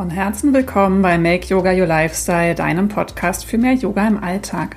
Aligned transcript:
Von 0.00 0.08
Herzen 0.08 0.54
willkommen 0.54 1.02
bei 1.02 1.18
Make 1.18 1.48
Yoga 1.48 1.72
Your 1.72 1.84
Lifestyle, 1.84 2.54
deinem 2.54 2.88
Podcast 2.88 3.44
für 3.44 3.58
mehr 3.58 3.74
Yoga 3.74 4.08
im 4.08 4.16
Alltag. 4.16 4.76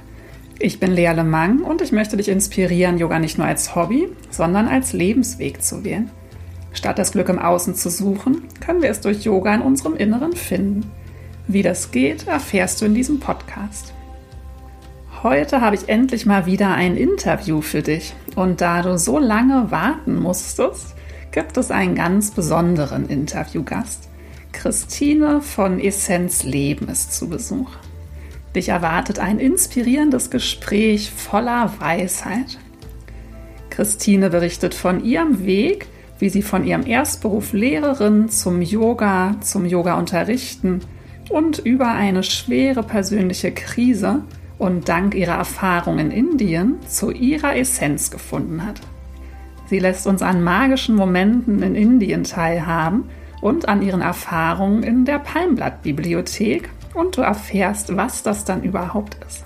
Ich 0.59 0.81
bin 0.81 0.91
Lea 0.91 1.13
Lemang 1.13 1.61
und 1.61 1.81
ich 1.81 1.93
möchte 1.93 2.17
dich 2.17 2.27
inspirieren, 2.27 2.97
Yoga 2.97 3.19
nicht 3.19 3.37
nur 3.37 3.47
als 3.47 3.73
Hobby, 3.73 4.09
sondern 4.31 4.67
als 4.67 4.91
Lebensweg 4.91 5.63
zu 5.63 5.85
wählen. 5.85 6.11
Statt 6.73 6.99
das 6.99 7.13
Glück 7.13 7.29
im 7.29 7.39
Außen 7.39 7.73
zu 7.73 7.89
suchen, 7.89 8.49
können 8.59 8.81
wir 8.81 8.89
es 8.89 8.99
durch 8.99 9.23
Yoga 9.23 9.55
in 9.55 9.61
unserem 9.61 9.95
Inneren 9.95 10.33
finden. 10.33 10.91
Wie 11.47 11.61
das 11.61 11.91
geht, 11.91 12.27
erfährst 12.27 12.81
du 12.81 12.85
in 12.85 12.93
diesem 12.93 13.21
Podcast. 13.21 13.93
Heute 15.23 15.61
habe 15.61 15.77
ich 15.77 15.87
endlich 15.87 16.25
mal 16.25 16.47
wieder 16.47 16.73
ein 16.73 16.97
Interview 16.97 17.61
für 17.61 17.81
dich. 17.81 18.13
Und 18.35 18.59
da 18.59 18.81
du 18.81 18.97
so 18.97 19.19
lange 19.19 19.71
warten 19.71 20.19
musstest, 20.19 20.95
gibt 21.31 21.55
es 21.55 21.71
einen 21.71 21.95
ganz 21.95 22.31
besonderen 22.31 23.07
Interviewgast. 23.07 24.09
Christine 24.63 25.41
von 25.41 25.77
Essenz 25.77 26.45
Leben 26.45 26.87
ist 26.87 27.11
zu 27.13 27.27
Besuch. 27.27 27.71
Dich 28.55 28.69
erwartet 28.69 29.19
ein 29.19 29.37
inspirierendes 29.37 30.29
Gespräch 30.29 31.11
voller 31.11 31.73
Weisheit. 31.79 32.59
Christine 33.69 34.29
berichtet 34.29 34.73
von 34.73 35.03
ihrem 35.03 35.45
Weg, 35.45 35.87
wie 36.17 36.29
sie 36.29 36.41
von 36.41 36.65
ihrem 36.65 36.85
Erstberuf 36.85 37.51
Lehrerin 37.51 38.29
zum 38.29 38.61
Yoga, 38.61 39.35
zum 39.41 39.65
Yoga 39.65 39.95
unterrichten 39.95 40.79
und 41.29 41.59
über 41.59 41.89
eine 41.89 42.23
schwere 42.23 42.83
persönliche 42.83 43.51
Krise 43.51 44.21
und 44.59 44.87
dank 44.87 45.13
ihrer 45.13 45.35
Erfahrung 45.35 45.99
in 45.99 46.09
Indien 46.09 46.75
zu 46.87 47.11
ihrer 47.11 47.57
Essenz 47.57 48.11
gefunden 48.11 48.65
hat. 48.65 48.79
Sie 49.69 49.79
lässt 49.79 50.07
uns 50.07 50.21
an 50.21 50.41
magischen 50.41 50.95
Momenten 50.95 51.61
in 51.61 51.75
Indien 51.75 52.23
teilhaben 52.23 53.09
und 53.43 53.67
an 53.67 53.81
ihren 53.81 53.99
Erfahrungen 53.99 54.83
in 54.83 55.03
der 55.03 55.19
Palmblattbibliothek 55.19 56.69
und 56.93 57.17
du 57.17 57.21
erfährst, 57.21 57.93
was 57.97 58.23
das 58.23 58.45
dann 58.45 58.63
überhaupt 58.63 59.17
ist. 59.27 59.43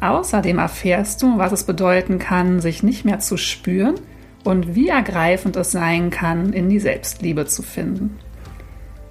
Außerdem 0.00 0.58
erfährst 0.58 1.22
du, 1.22 1.38
was 1.38 1.52
es 1.52 1.62
bedeuten 1.62 2.18
kann, 2.18 2.60
sich 2.60 2.82
nicht 2.82 3.04
mehr 3.04 3.20
zu 3.20 3.36
spüren 3.36 3.94
und 4.42 4.74
wie 4.74 4.88
ergreifend 4.88 5.54
es 5.54 5.70
sein 5.70 6.10
kann, 6.10 6.52
in 6.52 6.68
die 6.68 6.80
Selbstliebe 6.80 7.46
zu 7.46 7.62
finden. 7.62 8.18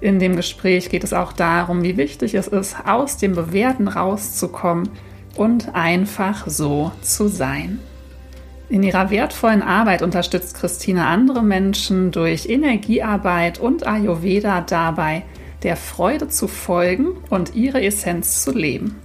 In 0.02 0.18
dem 0.18 0.36
Gespräch 0.36 0.90
geht 0.90 1.02
es 1.02 1.14
auch 1.14 1.32
darum, 1.32 1.82
wie 1.82 1.96
wichtig 1.96 2.34
es 2.34 2.48
ist, 2.48 2.76
aus 2.86 3.16
dem 3.16 3.34
Bewerten 3.34 3.88
rauszukommen 3.88 4.90
und 5.36 5.74
einfach 5.74 6.46
so 6.46 6.92
zu 7.00 7.28
sein. 7.28 7.78
In 8.68 8.82
ihrer 8.82 9.10
wertvollen 9.10 9.62
Arbeit 9.62 10.02
unterstützt 10.02 10.56
Christine 10.56 11.06
andere 11.06 11.42
Menschen 11.42 12.10
durch 12.10 12.48
Energiearbeit 12.48 13.60
und 13.60 13.86
Ayurveda 13.86 14.60
dabei, 14.62 15.22
der 15.62 15.76
Freude 15.76 16.28
zu 16.28 16.48
folgen 16.48 17.16
und 17.30 17.54
ihre 17.54 17.82
Essenz 17.82 18.42
zu 18.42 18.52
leben. 18.52 18.96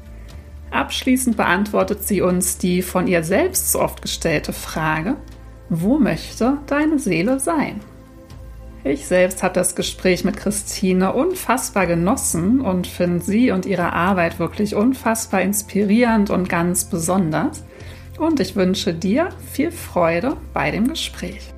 Abschließend 0.72 1.38
beantwortet 1.38 2.08
sie 2.08 2.22
uns 2.22 2.58
die 2.58 2.81
von 2.81 3.06
ihr 3.06 3.23
selbst 3.23 3.72
so 3.72 3.81
oft 3.81 4.02
gestellte 4.02 4.53
Frage, 4.53 5.18
wo 5.70 6.00
möchte 6.00 6.58
deine 6.66 6.98
Seele 6.98 7.40
sein? 7.40 7.81
Ich 8.84 9.06
selbst 9.06 9.44
habe 9.44 9.53
das 9.53 9.75
Gespräch 9.75 10.23
mit 10.23 10.38
Christine 10.38 11.14
unfassbar 11.14 11.86
genossen 11.86 12.62
und 12.62 12.88
finde 12.88 13.23
sie 13.23 13.52
und 13.52 13.68
ihre 13.68 13.94
Arbeit 13.94 14.40
wirklich 14.40 14.73
unfassbar 14.73 15.42
inspirierend 15.42 16.31
und 16.31 16.50
ganz 16.50 16.86
besonders. 16.86 17.63
Und 18.22 18.40
ich 18.40 18.56
wünsche 18.56 18.94
dir 18.94 19.32
viel 19.52 19.72
Freude 19.72 20.38
bei 20.54 20.70
dem 20.70 20.88
Gespräch. 20.88 21.56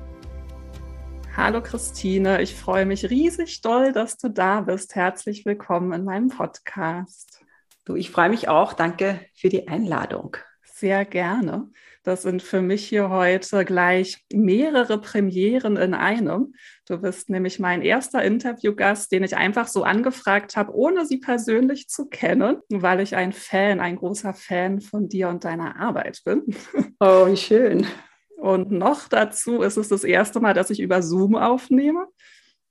Hallo 1.36 1.60
Christine, 1.62 2.40
ich 2.40 2.54
freue 2.54 2.86
mich 2.86 3.10
riesig 3.10 3.60
doll, 3.60 3.92
dass 3.92 4.16
du 4.16 4.30
da 4.30 4.62
bist. 4.62 4.94
Herzlich 4.94 5.44
willkommen 5.44 5.92
in 5.92 6.04
meinem 6.04 6.28
Podcast. 6.28 7.44
Du, 7.84 7.96
ich 7.96 8.08
freue 8.08 8.30
mich 8.30 8.48
auch. 8.48 8.72
Danke 8.72 9.20
für 9.34 9.50
die 9.50 9.68
Einladung. 9.68 10.38
Sehr 10.62 11.04
gerne. 11.04 11.68
Das 12.04 12.20
sind 12.20 12.42
für 12.42 12.60
mich 12.60 12.86
hier 12.86 13.08
heute 13.08 13.64
gleich 13.64 14.22
mehrere 14.30 15.00
Premieren 15.00 15.78
in 15.78 15.94
einem. 15.94 16.54
Du 16.86 16.98
bist 16.98 17.30
nämlich 17.30 17.58
mein 17.58 17.80
erster 17.80 18.22
Interviewgast, 18.22 19.10
den 19.10 19.24
ich 19.24 19.38
einfach 19.38 19.68
so 19.68 19.84
angefragt 19.84 20.54
habe, 20.54 20.74
ohne 20.74 21.06
sie 21.06 21.16
persönlich 21.16 21.88
zu 21.88 22.06
kennen, 22.06 22.58
weil 22.68 23.00
ich 23.00 23.16
ein 23.16 23.32
Fan, 23.32 23.80
ein 23.80 23.96
großer 23.96 24.34
Fan 24.34 24.82
von 24.82 25.08
dir 25.08 25.30
und 25.30 25.44
deiner 25.44 25.80
Arbeit 25.80 26.20
bin. 26.26 26.44
Oh, 27.00 27.26
wie 27.26 27.38
schön. 27.38 27.86
Und 28.36 28.70
noch 28.70 29.08
dazu 29.08 29.62
ist 29.62 29.78
es 29.78 29.88
das 29.88 30.04
erste 30.04 30.40
Mal, 30.40 30.52
dass 30.52 30.68
ich 30.68 30.80
über 30.80 31.02
Zoom 31.02 31.36
aufnehme. 31.36 32.06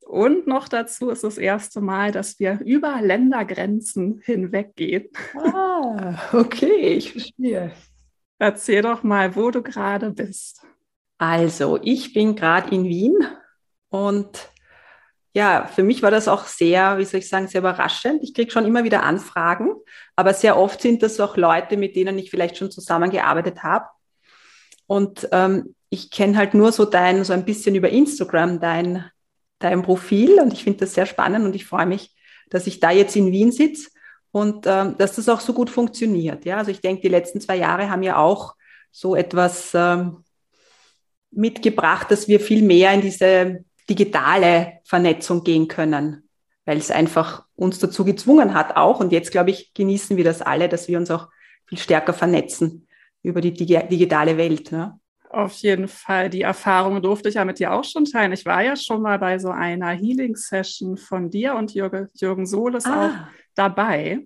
Und 0.06 0.46
noch 0.46 0.68
dazu 0.68 1.10
ist 1.10 1.24
das 1.24 1.40
erste 1.40 1.82
Mal, 1.82 2.12
dass 2.12 2.40
wir 2.40 2.60
über 2.64 3.02
Ländergrenzen 3.02 4.22
hinweggehen. 4.24 5.10
Ah, 5.36 6.20
okay, 6.34 6.98
ich 6.98 7.14
verstehe. 7.14 7.72
Erzähl 8.44 8.82
doch 8.82 9.04
mal, 9.04 9.38
wo 9.38 9.52
du 9.52 9.62
gerade 9.62 10.10
bist. 10.10 10.66
Also, 11.18 11.80
ich 11.82 12.12
bin 12.12 12.36
gerade 12.36 12.76
in 12.76 12.84
Wien 12.84 13.16
und 13.88 14.50
ja, 15.34 15.66
für 15.66 15.82
mich 15.82 16.04
war 16.04 16.12
das 16.12 16.28
auch 16.28 16.46
sehr, 16.46 16.98
wie 16.98 17.06
soll 17.06 17.22
ich 17.22 17.30
sagen, 17.30 17.48
sehr 17.48 17.62
überraschend. 17.62 18.22
Ich 18.22 18.34
kriege 18.34 18.52
schon 18.52 18.66
immer 18.66 18.84
wieder 18.84 19.04
Anfragen, 19.04 19.74
aber 20.18 20.34
sehr 20.34 20.58
oft 20.58 20.82
sind 20.82 21.04
das 21.04 21.22
auch 21.22 21.38
Leute, 21.38 21.78
mit 21.78 21.96
denen 21.96 22.20
ich 22.20 22.32
vielleicht 22.32 22.58
schon 22.58 22.70
zusammengearbeitet 22.70 23.64
habe. 23.64 23.86
Und 24.88 25.30
ähm, 25.32 25.74
ich 25.90 26.12
kenne 26.12 26.36
halt 26.36 26.54
nur 26.54 26.74
so 26.74 26.84
dein, 26.84 27.24
so 27.24 27.32
ein 27.32 27.46
bisschen 27.46 27.76
über 27.76 27.92
Instagram 27.92 28.60
dein, 28.60 29.10
dein 29.60 29.84
Profil 29.84 30.42
und 30.42 30.52
ich 30.52 30.66
finde 30.66 30.80
das 30.80 30.96
sehr 30.96 31.06
spannend 31.06 31.46
und 31.46 31.56
ich 31.56 31.66
freue 31.66 31.86
mich, 31.86 32.14
dass 32.50 32.68
ich 32.68 32.82
da 32.82 32.92
jetzt 32.92 33.16
in 33.16 33.32
Wien 33.32 33.54
sitze 33.54 33.90
und 34.34 34.66
ähm, 34.66 34.96
dass 34.98 35.16
das 35.16 35.30
auch 35.30 35.40
so 35.40 35.54
gut 35.54 35.70
funktioniert. 35.70 36.44
Ja, 36.44 36.58
also 36.58 36.72
ich 36.72 36.82
denke, 36.82 37.04
die 37.04 37.10
letzten 37.10 37.40
zwei 37.40 37.56
Jahre 37.56 37.92
haben 37.92 38.02
ja 38.02 38.18
auch 38.18 38.56
so 38.92 39.16
etwas 39.16 39.74
ähm, 39.76 40.24
mitgebracht, 41.30 42.10
dass 42.10 42.28
wir 42.28 42.40
viel 42.40 42.64
mehr 42.64 42.92
in 42.94 43.02
diese 43.02 43.64
digitale 43.88 44.80
Vernetzung 44.86 45.44
gehen 45.44 45.68
können, 45.68 46.28
weil 46.66 46.78
es 46.80 46.90
einfach 46.90 47.46
uns 47.56 47.78
dazu 47.78 48.04
gezwungen 48.04 48.56
hat 48.56 48.76
auch. 48.76 49.00
Und 49.00 49.12
jetzt, 49.12 49.32
glaube 49.32 49.52
ich, 49.52 49.72
genießen 49.76 50.18
wir 50.18 50.24
das 50.24 50.42
alle, 50.42 50.68
dass 50.68 50.88
wir 50.88 50.98
uns 50.98 51.12
auch 51.12 51.28
viel 51.68 51.78
stärker 51.78 52.14
vernetzen 52.14 52.88
über 53.22 53.40
die 53.40 53.54
digitale 53.54 54.36
Welt. 54.38 54.72
Ne? 54.72 55.00
Auf 55.30 55.54
jeden 55.58 55.88
Fall. 55.88 56.32
Die 56.32 56.42
Erfahrung 56.42 57.04
durfte 57.04 57.30
ich 57.30 57.36
ja 57.36 57.46
mit 57.46 57.60
dir 57.60 57.72
auch 57.72 57.84
schon 57.84 58.06
teilen. 58.06 58.32
Ich 58.32 58.48
war 58.48 58.64
ja 58.64 58.76
schon 58.76 59.04
mal 59.04 59.20
bei 59.20 59.38
so 59.38 59.50
einer 59.50 59.92
Healing-Session 59.92 60.98
von 60.98 61.30
dir 61.30 61.54
und 61.54 61.76
Jürgen, 61.76 62.08
Jürgen 62.16 62.48
Sohles 62.48 62.86
ah. 62.86 63.06
auch 63.06 63.43
dabei. 63.56 64.20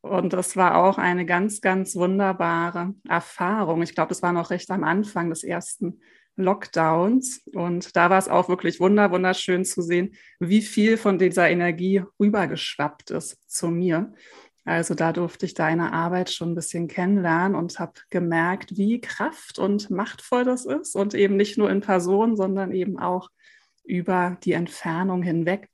Und 0.00 0.32
das 0.32 0.56
war 0.56 0.76
auch 0.76 0.98
eine 0.98 1.24
ganz, 1.24 1.60
ganz 1.60 1.96
wunderbare 1.96 2.94
Erfahrung. 3.08 3.82
Ich 3.82 3.94
glaube, 3.94 4.10
das 4.10 4.22
war 4.22 4.32
noch 4.32 4.50
recht 4.50 4.70
am 4.70 4.84
Anfang 4.84 5.30
des 5.30 5.44
ersten 5.44 6.00
Lockdowns. 6.36 7.42
Und 7.54 7.96
da 7.96 8.10
war 8.10 8.18
es 8.18 8.28
auch 8.28 8.48
wirklich 8.48 8.80
wunder, 8.80 9.10
wunderschön 9.10 9.64
zu 9.64 9.82
sehen, 9.82 10.14
wie 10.40 10.60
viel 10.60 10.96
von 10.96 11.18
dieser 11.18 11.48
Energie 11.48 12.02
rübergeschwappt 12.20 13.12
ist 13.12 13.38
zu 13.50 13.68
mir. 13.68 14.12
Also 14.66 14.94
da 14.94 15.12
durfte 15.12 15.44
ich 15.46 15.54
deine 15.54 15.92
Arbeit 15.92 16.30
schon 16.30 16.52
ein 16.52 16.54
bisschen 16.54 16.88
kennenlernen 16.88 17.54
und 17.54 17.78
habe 17.78 17.92
gemerkt, 18.08 18.76
wie 18.76 19.00
kraft- 19.00 19.58
und 19.58 19.90
machtvoll 19.90 20.44
das 20.44 20.64
ist. 20.64 20.96
Und 20.96 21.14
eben 21.14 21.36
nicht 21.36 21.58
nur 21.58 21.70
in 21.70 21.80
Person, 21.80 22.36
sondern 22.36 22.72
eben 22.72 22.98
auch 22.98 23.28
über 23.84 24.38
die 24.42 24.52
Entfernung 24.52 25.22
hinweg. 25.22 25.68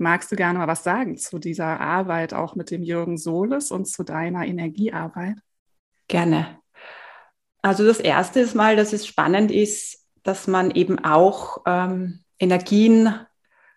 Magst 0.00 0.30
du 0.30 0.36
gerne 0.36 0.58
mal 0.58 0.68
was 0.68 0.84
sagen 0.84 1.16
zu 1.16 1.38
dieser 1.38 1.80
Arbeit 1.80 2.34
auch 2.34 2.54
mit 2.54 2.70
dem 2.70 2.82
Jürgen 2.82 3.18
Sohles 3.18 3.70
und 3.70 3.86
zu 3.86 4.02
deiner 4.02 4.46
Energiearbeit? 4.46 5.36
Gerne. 6.06 6.58
Also 7.62 7.86
das 7.86 8.00
erste 8.00 8.40
ist 8.40 8.54
mal, 8.54 8.76
dass 8.76 8.92
es 8.92 9.06
spannend 9.06 9.50
ist, 9.50 10.06
dass 10.22 10.46
man 10.46 10.70
eben 10.70 11.04
auch 11.04 11.62
ähm, 11.66 12.20
Energien 12.38 13.14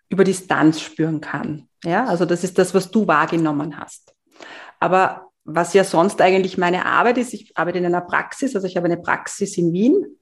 über 0.08 0.24
Distanz 0.24 0.80
spüren 0.80 1.20
kann. 1.20 1.68
Ja, 1.84 2.06
also 2.06 2.24
das 2.24 2.44
ist 2.44 2.58
das, 2.58 2.74
was 2.74 2.90
du 2.90 3.06
wahrgenommen 3.06 3.78
hast. 3.78 4.14
Aber 4.78 5.30
was 5.44 5.74
ja 5.74 5.82
sonst 5.82 6.20
eigentlich 6.20 6.58
meine 6.58 6.86
Arbeit 6.86 7.18
ist, 7.18 7.34
ich 7.34 7.56
arbeite 7.56 7.78
in 7.78 7.86
einer 7.86 8.00
Praxis, 8.00 8.54
also 8.54 8.66
ich 8.66 8.76
habe 8.76 8.86
eine 8.86 8.98
Praxis 8.98 9.56
in 9.58 9.72
Wien, 9.72 10.18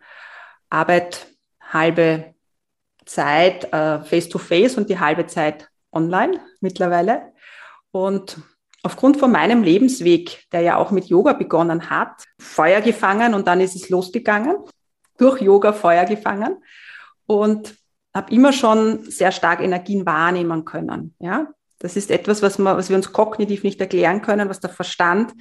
arbeite 0.71 1.19
halbe 1.61 2.35
Zeit 3.05 3.73
äh, 3.73 4.03
face 4.03 4.29
to 4.29 4.39
face 4.39 4.77
und 4.77 4.89
die 4.89 4.99
halbe 4.99 5.27
Zeit 5.27 5.69
online 5.93 6.41
mittlerweile. 6.61 7.33
Und 7.91 8.39
aufgrund 8.83 9.19
von 9.19 9.33
meinem 9.33 9.63
Lebensweg, 9.63 10.45
der 10.53 10.61
ja 10.63 10.77
auch 10.77 10.91
mit 10.91 11.07
Yoga 11.07 11.33
begonnen 11.33 11.91
hat, 11.91 12.25
Feuer 12.39 12.81
gefangen 12.81 13.35
und 13.35 13.47
dann 13.47 13.61
ist 13.61 13.75
es 13.75 13.89
losgegangen, 13.89 14.57
durch 15.19 15.41
Yoga 15.41 15.73
Feuer 15.73 16.05
gefangen 16.05 16.63
und 17.27 17.75
habe 18.15 18.33
immer 18.33 18.53
schon 18.53 19.05
sehr 19.11 19.33
stark 19.33 19.61
Energien 19.61 20.07
wahrnehmen 20.07 20.65
können. 20.65 21.15
Ja, 21.19 21.49
das 21.79 21.97
ist 21.97 22.11
etwas, 22.11 22.43
was, 22.43 22.59
man, 22.59 22.77
was 22.77 22.89
wir 22.89 22.97
uns 22.97 23.13
kognitiv 23.13 23.63
nicht 23.63 23.81
erklären 23.81 24.23
können, 24.23 24.49
was 24.49 24.61
der 24.61 24.71
Verstand 24.71 25.33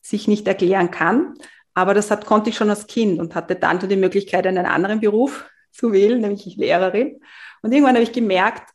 sich 0.00 0.28
nicht 0.28 0.46
erklären 0.46 0.90
kann. 0.90 1.34
Aber 1.74 1.94
das 1.94 2.10
hat, 2.10 2.26
konnte 2.26 2.50
ich 2.50 2.56
schon 2.56 2.70
als 2.70 2.86
Kind 2.86 3.20
und 3.20 3.34
hatte 3.34 3.54
dann 3.54 3.78
die 3.78 3.96
Möglichkeit, 3.96 4.46
einen 4.46 4.66
anderen 4.66 5.00
Beruf 5.00 5.48
zu 5.70 5.92
wählen, 5.92 6.20
nämlich 6.20 6.56
Lehrerin. 6.56 7.20
Und 7.62 7.72
irgendwann 7.72 7.94
habe 7.94 8.02
ich 8.02 8.12
gemerkt, 8.12 8.70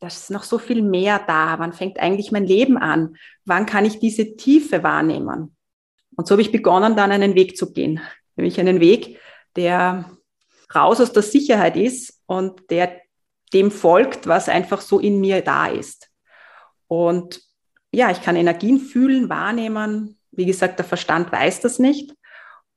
da 0.00 0.08
ist 0.08 0.30
noch 0.30 0.42
so 0.42 0.58
viel 0.58 0.82
mehr 0.82 1.18
da. 1.26 1.58
Wann 1.58 1.72
fängt 1.72 1.98
eigentlich 1.98 2.32
mein 2.32 2.44
Leben 2.44 2.76
an? 2.76 3.16
Wann 3.44 3.66
kann 3.66 3.84
ich 3.84 3.98
diese 3.98 4.36
Tiefe 4.36 4.82
wahrnehmen? 4.82 5.56
Und 6.16 6.26
so 6.26 6.34
habe 6.34 6.42
ich 6.42 6.52
begonnen, 6.52 6.96
dann 6.96 7.12
einen 7.12 7.34
Weg 7.34 7.56
zu 7.56 7.72
gehen. 7.72 8.00
Nämlich 8.36 8.60
einen 8.60 8.80
Weg, 8.80 9.18
der 9.56 10.10
raus 10.74 11.00
aus 11.00 11.12
der 11.12 11.22
Sicherheit 11.22 11.76
ist 11.76 12.20
und 12.26 12.70
der 12.70 13.00
dem 13.52 13.70
folgt, 13.70 14.26
was 14.26 14.48
einfach 14.48 14.80
so 14.80 14.98
in 14.98 15.20
mir 15.20 15.40
da 15.40 15.68
ist. 15.68 16.10
Und 16.88 17.40
ja, 17.92 18.10
ich 18.10 18.20
kann 18.22 18.36
Energien 18.36 18.80
fühlen, 18.80 19.28
wahrnehmen. 19.28 20.18
Wie 20.32 20.46
gesagt, 20.46 20.78
der 20.78 20.84
Verstand 20.84 21.30
weiß 21.30 21.60
das 21.60 21.78
nicht. 21.78 22.12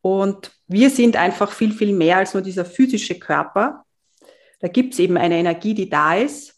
Und 0.02 0.52
wir 0.68 0.92
sind 0.92 1.16
einfach 1.16 1.52
viel, 1.52 1.74
viel 1.74 1.94
mehr 1.94 2.18
als 2.18 2.34
nur 2.34 2.44
dieser 2.44 2.66
physische 2.66 3.18
Körper. 3.18 3.84
Da 4.60 4.68
gibt 4.68 4.94
es 4.94 5.00
eben 5.00 5.18
eine 5.18 5.38
Energie, 5.38 5.74
die 5.74 5.90
da 5.90 6.16
ist 6.16 6.57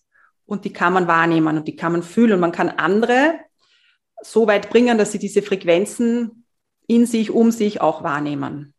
und 0.50 0.66
die 0.66 0.74
kann 0.74 0.94
man 0.94 1.08
wahrnehmen 1.08 1.58
und 1.58 1.68
die 1.68 1.76
kann 1.76 1.92
man 1.92 2.04
fühlen 2.04 2.34
und 2.34 2.40
man 2.40 2.52
kann 2.52 2.70
andere 2.70 3.36
so 4.22 4.48
weit 4.48 4.70
bringen, 4.70 4.98
dass 4.98 5.12
sie 5.12 5.20
diese 5.20 5.42
Frequenzen 5.42 6.46
in 6.88 7.06
sich, 7.06 7.32
um 7.32 7.52
sich 7.52 7.82
auch 7.82 8.04
wahrnehmen. 8.04 8.74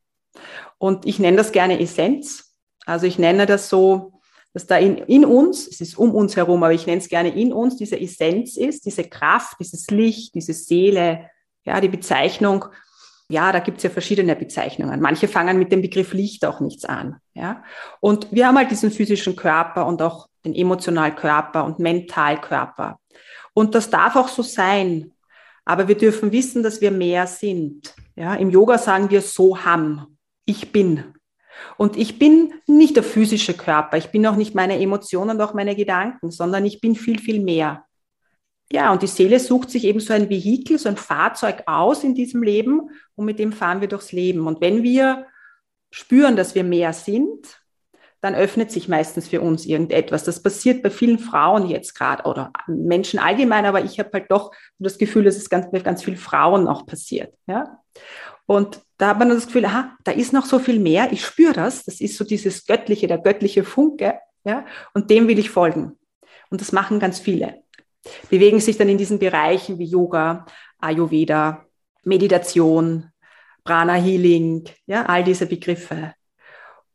Und 0.79 1.07
ich 1.07 1.19
nenne 1.19 1.37
das 1.37 1.53
gerne 1.53 1.81
Essenz. 1.81 2.57
Also 2.87 3.07
ich 3.07 3.19
nenne 3.19 3.47
das 3.47 3.69
so, 3.69 4.21
dass 4.53 4.67
da 4.67 4.79
in, 4.79 4.99
in 4.99 5.25
uns, 5.25 5.69
es 5.69 5.81
ist 5.81 5.97
um 5.97 6.13
uns 6.13 6.37
herum, 6.37 6.63
aber 6.65 6.73
ich 6.73 6.87
nenne 6.87 7.01
es 7.01 7.09
gerne 7.09 7.33
in 7.33 7.53
uns, 7.53 7.77
diese 7.77 8.01
Essenz 8.01 8.57
ist, 8.57 8.85
diese 8.85 9.05
Kraft, 9.05 9.61
dieses 9.61 9.87
Licht, 9.91 10.35
diese 10.35 10.53
Seele, 10.53 11.31
ja, 11.65 11.81
die 11.81 11.89
Bezeichnung. 11.89 12.65
Ja, 13.29 13.53
da 13.53 13.61
gibt 13.61 13.77
es 13.77 13.85
ja 13.85 13.91
verschiedene 13.91 14.35
Bezeichnungen. 14.35 15.01
Manche 15.01 15.29
fangen 15.29 15.57
mit 15.57 15.71
dem 15.71 15.83
Begriff 15.83 16.15
Licht 16.15 16.45
auch 16.45 16.59
nichts 16.59 16.85
an. 16.85 17.21
Ja? 17.35 17.63
Und 18.01 18.33
wir 18.33 18.49
haben 18.49 18.57
halt 18.57 18.73
diesen 18.73 18.91
physischen 18.91 19.37
Körper 19.37 19.87
und 19.87 20.03
auch 20.03 20.30
den 20.45 20.55
emotionalen 20.55 21.15
Körper 21.15 21.65
und 21.65 21.79
Mentalkörper. 21.79 22.99
Und 23.53 23.75
das 23.75 23.91
darf 23.91 24.17
auch 24.17 24.29
so 24.29 24.43
sein. 24.43 25.13
Aber 25.65 25.89
wir 25.89 25.97
dürfen 25.97 26.33
wissen, 26.33 26.63
dass 26.63 26.81
wir 26.81 26.91
mehr 26.91 27.27
sind. 27.27 27.95
Ja, 28.17 28.35
Im 28.35 28.51
Yoga 28.51 28.79
sagen 28.79 29.11
wir 29.11 29.21
Soham. 29.21 30.17
Ich 30.45 30.73
bin. 30.73 31.15
Und 31.77 31.97
ich 31.97 32.19
bin 32.19 32.55
nicht 32.67 32.97
der 32.97 33.03
physische 33.03 33.55
Körper. 33.55 33.97
Ich 33.97 34.09
bin 34.09 34.27
auch 34.27 34.37
nicht 34.37 34.55
meine 34.55 34.81
Emotionen 34.81 35.31
und 35.31 35.41
auch 35.43 35.55
meine 35.55 35.77
Gedanken, 35.77 36.31
sondern 36.31 36.65
ich 36.65 36.81
bin 36.81 36.95
viel, 36.95 37.19
viel 37.19 37.41
mehr. 37.41 37.85
Ja, 38.73 38.93
und 38.93 39.03
die 39.03 39.09
Seele 39.09 39.41
sucht 39.41 39.71
sich 39.71 39.85
eben 39.85 40.01
so 40.01 40.13
ein 40.13 40.31
Vehikel, 40.31 40.79
so 40.79 40.89
ein 40.89 40.97
Fahrzeug 40.97 41.65
aus 41.67 42.05
in 42.05 42.15
diesem 42.15 42.43
Leben 42.43 42.91
und 43.17 43.25
mit 43.25 43.39
dem 43.39 43.53
fahren 43.53 43.81
wir 43.81 43.89
durchs 43.89 44.13
Leben. 44.13 44.47
Und 44.47 44.61
wenn 44.61 44.83
wir 44.83 45.27
spüren, 45.91 46.37
dass 46.37 46.55
wir 46.55 46.63
mehr 46.63 46.93
sind, 46.93 47.60
dann 48.21 48.35
öffnet 48.35 48.71
sich 48.71 48.89
meistens 48.89 49.29
für 49.29 49.41
uns 49.41 49.65
irgendetwas. 49.65 50.25
Das 50.25 50.43
passiert 50.43 50.83
bei 50.83 50.91
vielen 50.91 51.19
Frauen 51.19 51.69
jetzt 51.69 51.95
gerade 51.95 52.25
oder 52.25 52.53
Menschen 52.67 53.19
allgemein, 53.19 53.65
aber 53.65 53.83
ich 53.83 53.99
habe 53.99 54.11
halt 54.13 54.31
doch 54.31 54.53
das 54.79 54.99
Gefühl, 54.99 55.25
dass 55.25 55.37
es 55.37 55.49
ganz, 55.49 55.71
bei 55.71 55.81
ganz 55.81 56.03
vielen 56.03 56.19
Frauen 56.19 56.69
auch 56.69 56.87
passiert. 56.87 57.35
Ja? 57.47 57.81
Und 58.47 58.81
da 58.99 59.09
hat 59.09 59.19
man 59.19 59.31
das 59.31 59.47
Gefühl, 59.47 59.65
aha, 59.65 59.97
da 60.05 60.13
ist 60.13 60.33
noch 60.33 60.45
so 60.45 60.59
viel 60.59 60.79
mehr, 60.79 61.13
ich 61.13 61.25
spüre 61.25 61.53
das, 61.53 61.85
das 61.85 62.01
ist 62.01 62.17
so 62.17 62.25
dieses 62.25 62.67
göttliche, 62.67 63.07
der 63.07 63.19
göttliche 63.19 63.65
Funke, 63.65 64.19
ja, 64.45 64.67
und 64.93 65.11
dem 65.11 65.29
will 65.29 65.39
ich 65.39 65.51
folgen. 65.51 65.97
Und 66.51 66.61
das 66.61 66.73
machen 66.73 66.99
ganz 66.99 67.21
viele. 67.21 67.63
Bewegen 68.29 68.61
sich 68.61 68.77
dann 68.77 68.89
in 68.89 68.99
diesen 68.99 69.19
Bereichen 69.19 69.79
wie 69.79 69.85
Yoga, 69.85 70.47
Ayurveda, 70.79 71.65
Meditation, 72.03 73.11
Prana 73.63 73.95
Healing, 73.95 74.65
ja, 74.87 75.05
all 75.07 75.23
diese 75.23 75.47
Begriffe. 75.47 76.15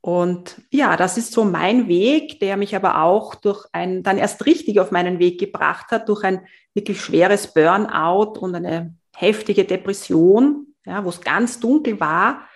Und 0.05 0.61
ja, 0.69 0.97
das 0.97 1.17
ist 1.17 1.31
so 1.31 1.43
mein 1.43 1.87
Weg, 1.87 2.39
der 2.39 2.57
mich 2.57 2.75
aber 2.75 3.01
auch 3.01 3.33
durch 3.33 3.65
ein, 3.71 4.03
dann 4.03 4.19
erst 4.19 4.45
richtig 4.45 4.79
auf 4.79 4.91
meinen 4.91 5.17
Weg 5.17 5.39
gebracht 5.39 5.89
hat, 5.89 6.09
durch 6.09 6.23
ein 6.23 6.45
wirklich 6.75 7.01
schweres 7.01 7.55
Burnout 7.55 8.37
und 8.39 8.53
eine 8.53 8.93
heftige 9.15 9.65
Depression, 9.65 10.75
ja, 10.85 11.03
wo 11.03 11.09
es 11.09 11.21
ganz 11.21 11.59
dunkel 11.59 11.99
war. 11.99 12.47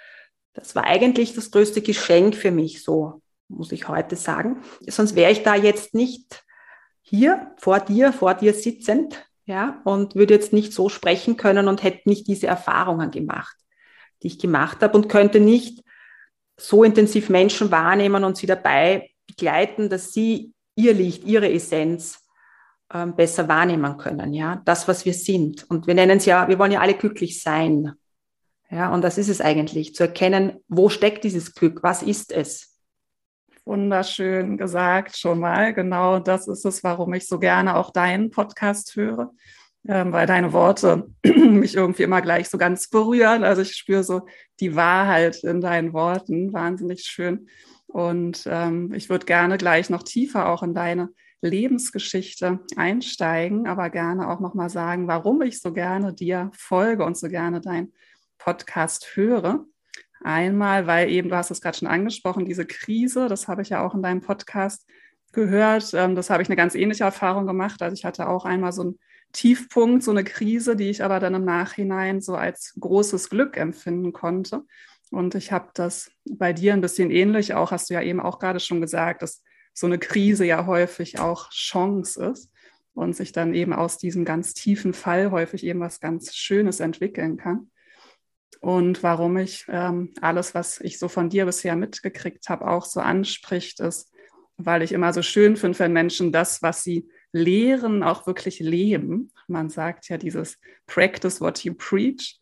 Das 0.54 0.76
war 0.76 0.84
eigentlich 0.84 1.34
das 1.34 1.50
größte 1.50 1.82
Geschenk 1.82 2.36
für 2.36 2.52
mich, 2.52 2.84
so 2.84 3.24
muss 3.48 3.72
ich 3.72 3.88
heute 3.88 4.16
sagen. 4.16 4.62
Sonst 4.88 5.16
wäre 5.16 5.32
ich 5.32 5.42
da 5.42 5.56
jetzt 5.56 5.96
nicht 5.96 6.46
hier 7.02 7.56
vor 7.58 7.80
dir, 7.80 8.14
vor 8.14 8.36
dir 8.36 8.54
sitzend, 8.54 9.26
ja, 9.46 9.82
und 9.86 10.14
würde 10.14 10.36
jetzt 10.36 10.54
nicht 10.54 10.72
so 10.72 10.88
sprechen 10.88 11.36
können 11.36 11.68
und 11.68 11.82
hätte 11.82 12.10
nicht 12.10 12.28
diese 12.28 12.46
Erfahrungen 12.46 13.10
gemacht, 13.10 13.56
die 14.22 14.28
ich 14.28 14.38
gemacht 14.38 14.84
habe 14.84 14.96
und 14.96 15.10
könnte 15.10 15.40
nicht 15.40 15.84
so 16.60 16.84
intensiv 16.84 17.30
Menschen 17.30 17.72
wahrnehmen 17.72 18.24
und 18.24 18.38
sie 18.38 18.48
dabei 18.48 19.10
begleiten, 19.28 19.90
dass 19.90 20.14
sie 20.14 20.54
ihr 20.76 20.94
Licht, 20.94 21.24
ihre 21.24 21.52
Essenz 21.52 22.26
ähm, 22.94 23.16
besser 23.16 23.48
wahrnehmen 23.48 23.98
können, 23.98 24.34
ja, 24.34 24.62
das, 24.66 24.88
was 24.88 25.06
wir 25.06 25.14
sind. 25.14 25.70
Und 25.70 25.88
wir 25.88 25.94
nennen 25.94 26.18
es 26.18 26.26
ja, 26.26 26.48
wir 26.48 26.58
wollen 26.60 26.72
ja 26.72 26.82
alle 26.82 26.96
glücklich 26.96 27.42
sein. 27.42 27.94
Ja, 28.72 28.94
und 28.94 29.04
das 29.04 29.18
ist 29.18 29.30
es 29.30 29.42
eigentlich, 29.42 29.96
zu 29.96 30.04
erkennen, 30.04 30.64
wo 30.68 30.90
steckt 30.90 31.24
dieses 31.24 31.54
Glück, 31.54 31.82
was 31.82 32.04
ist 32.04 32.32
es? 32.32 32.78
Wunderschön 33.66 34.58
gesagt 34.58 35.18
schon 35.18 35.40
mal. 35.40 35.74
Genau 35.74 36.20
das 36.20 36.48
ist 36.48 36.66
es, 36.66 36.84
warum 36.84 37.14
ich 37.14 37.28
so 37.28 37.40
gerne 37.40 37.76
auch 37.76 37.92
deinen 37.92 38.32
Podcast 38.32 38.96
höre, 38.96 39.32
weil 39.84 40.28
deine 40.28 40.54
Worte 40.54 41.10
mich 41.24 41.76
irgendwie 41.76 42.04
immer 42.04 42.22
gleich 42.22 42.50
so 42.50 42.58
ganz 42.58 42.90
berühren. 42.90 43.44
Also 43.44 43.62
ich 43.62 43.76
spüre 43.76 44.04
so 44.04 44.28
die 44.60 44.76
Wahrheit 44.76 45.44
in 45.44 45.62
deinen 45.62 45.94
Worten, 45.94 46.54
wahnsinnig 46.54 47.04
schön. 47.04 47.48
Und 47.88 48.44
ähm, 48.46 48.94
ich 48.94 49.10
würde 49.10 49.26
gerne 49.26 49.58
gleich 49.58 49.90
noch 49.90 50.04
tiefer 50.04 50.50
auch 50.50 50.62
in 50.62 50.74
deine 50.74 51.10
Lebensgeschichte 51.42 52.60
einsteigen, 52.76 53.68
aber 53.68 53.90
gerne 53.90 54.30
auch 54.30 54.40
nochmal 54.40 54.70
sagen, 54.70 55.08
warum 55.08 55.42
ich 55.42 55.62
so 55.62 55.72
gerne 55.72 56.14
dir 56.14 56.52
folge 56.54 57.06
und 57.06 57.18
so 57.18 57.30
gerne 57.30 57.62
dein 57.62 57.94
Podcast 58.38 59.16
höre. 59.16 59.66
Einmal, 60.22 60.86
weil 60.86 61.10
eben, 61.10 61.30
du 61.30 61.38
hast 61.38 61.50
es 61.50 61.62
gerade 61.62 61.78
schon 61.78 61.88
angesprochen, 61.88 62.46
diese 62.46 62.66
Krise, 62.66 63.28
das 63.28 63.48
habe 63.48 63.62
ich 63.62 63.70
ja 63.70 63.86
auch 63.86 63.96
in 63.96 64.04
deinem 64.04 64.22
Podcast 64.22 64.86
gehört. 65.32 65.94
Ähm, 65.94 66.16
das 66.16 66.30
habe 66.30 66.44
ich 66.44 66.50
eine 66.50 66.58
ganz 66.58 66.76
ähnliche 66.76 67.06
Erfahrung 67.06 67.48
gemacht. 67.48 67.82
Also 67.82 67.94
ich 67.94 68.04
hatte 68.04 68.28
auch 68.28 68.44
einmal 68.44 68.74
so 68.74 68.82
einen 68.82 69.00
Tiefpunkt, 69.32 70.04
so 70.04 70.12
eine 70.12 70.24
Krise, 70.24 70.76
die 70.76 70.90
ich 70.90 71.04
aber 71.04 71.20
dann 71.20 71.36
im 71.36 71.46
Nachhinein 71.46 72.22
so 72.22 72.36
als 72.36 72.74
großes 72.80 73.30
Glück 73.30 73.58
empfinden 73.58 74.14
konnte. 74.14 74.64
Und 75.12 75.36
ich 75.36 75.52
habe 75.52 75.70
das 75.74 76.12
bei 76.26 76.54
dir 76.54 76.74
ein 76.74 76.82
bisschen 76.82 77.12
ähnlich, 77.12 77.54
auch 77.54 77.72
hast 77.72 77.90
du 77.90 77.96
ja 77.96 78.02
eben 78.02 78.20
auch 78.20 78.40
gerade 78.40 78.60
schon 78.60 78.82
gesagt, 78.82 79.22
dass 79.22 79.44
so 79.74 79.88
eine 79.88 80.00
Krise 80.00 80.46
ja 80.46 80.66
häufig 80.66 81.20
auch 81.20 81.50
Chance 81.52 82.26
ist 82.26 82.52
und 82.94 83.16
sich 83.16 83.32
dann 83.32 83.54
eben 83.54 83.74
aus 83.74 83.98
diesem 83.98 84.26
ganz 84.26 84.54
tiefen 84.54 84.94
Fall 84.94 85.32
häufig 85.32 85.66
eben 85.66 85.80
was 85.80 86.00
ganz 86.00 86.36
Schönes 86.36 86.80
entwickeln 86.80 87.38
kann. 87.38 87.72
Und 88.62 89.04
warum 89.04 89.38
ich 89.38 89.66
ähm, 89.70 90.14
alles, 90.22 90.54
was 90.54 90.82
ich 90.82 91.00
so 91.00 91.08
von 91.08 91.30
dir 91.30 91.46
bisher 91.46 91.76
mitgekriegt 91.76 92.50
habe, 92.50 92.68
auch 92.68 92.86
so 92.86 93.00
anspricht, 93.00 93.80
ist, 93.80 94.12
weil 94.58 94.82
ich 94.82 94.92
immer 94.92 95.14
so 95.14 95.22
schön 95.22 95.56
finde, 95.56 95.80
wenn 95.80 95.94
Menschen 95.94 96.34
das, 96.34 96.62
was 96.62 96.84
sie 96.84 97.10
lehren, 97.32 98.04
auch 98.04 98.28
wirklich 98.28 98.60
leben. 98.60 99.32
Man 99.48 99.70
sagt 99.70 100.10
ja 100.10 100.18
dieses 100.18 100.58
Practice 100.88 101.42
what 101.42 101.64
you 101.64 101.74
preach. 101.74 102.40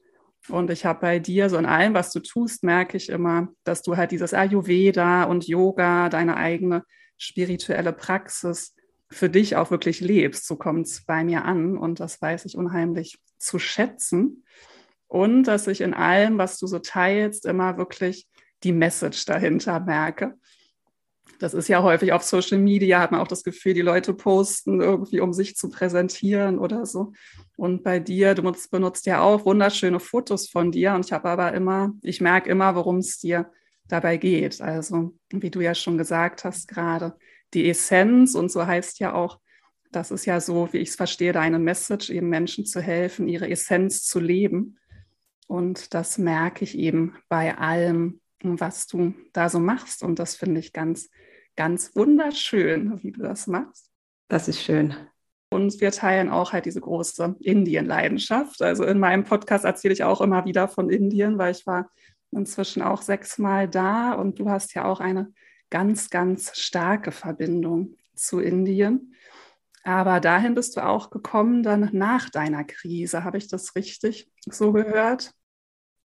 Und 0.50 0.70
ich 0.70 0.86
habe 0.86 1.00
bei 1.01 1.20
dir, 1.20 1.50
so 1.50 1.58
in 1.58 1.65
allem, 1.65 1.94
was 1.94 2.13
du 2.13 2.22
tust, 2.22 2.63
merke 2.63 2.96
ich 2.96 3.10
immer, 3.10 3.50
dass 3.63 3.82
du 3.82 3.98
halt 3.98 4.12
dieses 4.12 4.34
Ayurveda 4.34 5.24
und 5.24 5.48
Yoga, 5.48 6.10
deine 6.10 6.38
eigene 6.38 6.84
spirituelle 7.17 7.91
Praxis 7.91 8.75
für 9.10 9.29
dich 9.29 9.56
auch 9.56 9.72
wirklich 9.72 10.00
lebst. 10.00 10.48
So 10.48 10.56
kommt 10.56 10.88
es 10.88 11.06
bei 11.06 11.24
mir 11.24 11.46
an 11.46 11.77
und 11.77 12.00
das 12.00 12.22
weiß 12.22 12.46
ich 12.46 12.58
unheimlich 12.58 13.20
zu 13.38 13.60
schätzen 13.60 14.44
und 15.08 15.44
dass 15.44 15.67
ich 15.67 15.82
in 15.82 15.94
allem, 15.94 16.38
was 16.38 16.60
du 16.60 16.67
so 16.67 16.79
teilst, 16.79 17.46
immer 17.46 17.77
wirklich 17.77 18.27
die 18.63 18.74
Message 18.74 19.25
dahinter 19.25 19.79
merke. 19.79 20.38
Das 21.39 21.53
ist 21.53 21.67
ja 21.67 21.84
häufig 21.84 22.13
auf 22.13 22.24
Social 22.24 22.57
Media, 22.57 23.00
hat 23.00 23.12
man 23.12 23.22
auch 23.22 23.27
das 23.27 23.43
Gefühl, 23.43 23.74
die 23.74 23.81
Leute 23.81 24.13
posten 24.13 24.81
irgendwie, 24.81 25.19
um 25.19 25.34
sich 25.34 25.55
zu 25.55 25.69
präsentieren 25.69 26.57
oder 26.57 26.86
so. 26.86 27.13
Und 27.55 27.84
bei 27.84 28.00
dir, 28.00 28.34
du 28.34 28.51
benutzt 28.72 29.05
ja 29.05 29.22
auch 29.22 29.46
wunderschöne 29.46 30.00
Fotos 30.00 30.50
von 30.50 30.72
dir. 30.72 30.93
Und 30.93 31.05
ich 31.05 31.12
habe 31.12 31.29
aber 31.29 31.53
immer, 31.53 31.93
ich 32.01 32.22
merke 32.22 32.50
immer, 32.50 32.75
worum 32.75 32.98
es 32.98 33.19
dir 33.19 33.51
dabei 33.88 34.17
geht. 34.17 34.62
Also, 34.62 35.13
wie 35.31 35.51
du 35.51 35.62
ja 35.62 35.75
schon 35.75 35.98
gesagt 35.98 36.43
hast 36.43 36.67
gerade, 36.67 37.15
die 37.53 37.69
Essenz 37.69 38.36
und 38.36 38.51
so 38.51 38.65
heißt 38.65 39.00
ja 39.00 39.13
auch, 39.13 39.39
das 39.91 40.12
ist 40.12 40.25
ja 40.25 40.41
so, 40.41 40.69
wie 40.72 40.77
ich 40.77 40.89
es 40.89 40.96
verstehe, 40.96 41.31
deine 41.31 41.60
Message, 41.60 42.10
eben 42.10 42.29
Menschen 42.29 42.65
zu 42.65 42.81
helfen, 42.81 43.27
ihre 43.27 43.50
Essenz 43.50 44.03
zu 44.03 44.19
leben. 44.19 44.77
Und 45.48 45.93
das 45.93 46.17
merke 46.17 46.65
ich 46.65 46.77
eben 46.77 47.15
bei 47.29 47.57
allem, 47.57 48.19
was 48.41 48.88
du 48.88 49.13
da 49.34 49.50
so 49.50 49.60
machst. 49.60 50.03
Und 50.03 50.20
das 50.20 50.36
finde 50.36 50.60
ich 50.60 50.74
ganz, 50.74 51.10
ganz 51.56 51.96
wunderschön, 51.96 53.01
wie 53.03 53.12
du 53.12 53.22
das 53.22 53.48
machst. 53.48 53.91
Das 54.27 54.48
ist 54.48 54.62
schön. 54.62 54.96
Und 55.50 55.79
wir 55.79 55.91
teilen 55.91 56.29
auch 56.29 56.51
halt 56.51 56.65
diese 56.65 56.82
große 56.82 57.38
Indien-Leidenschaft. 57.39 58.62
Also 58.62 58.84
in 58.84 59.00
meinem 59.00 59.24
Podcast 59.24 59.63
erzähle 59.63 59.94
ich 59.94 60.03
auch 60.03 60.22
immer 60.22 60.46
wieder 60.46 60.67
von 60.67 60.89
Indien, 60.89 61.38
weil 61.38 61.51
ich 61.51 61.65
war 61.65 61.89
inzwischen 62.32 62.82
auch 62.82 63.01
sechsmal 63.01 63.70
da 63.70 64.13
und 64.13 64.39
du 64.39 64.50
hast 64.50 64.74
ja 64.74 64.86
auch 64.86 65.00
eine 65.00 65.32
ganz, 65.70 66.10
ganz 66.10 66.58
starke 66.58 67.12
Verbindung 67.12 67.96
zu 68.15 68.39
Indien. 68.39 69.13
Aber 69.84 70.20
dahin 70.20 70.53
bist 70.53 70.75
du 70.75 70.86
auch 70.86 71.10
gekommen 71.10 71.63
dann 71.63 71.89
nach 71.94 72.29
deiner 72.29 72.65
Krise. 72.65 73.24
Habe 73.24 73.38
ich 73.38 73.48
das 73.48 73.75
richtig 73.75 74.29
so 74.46 74.74
gehört? 74.74 75.34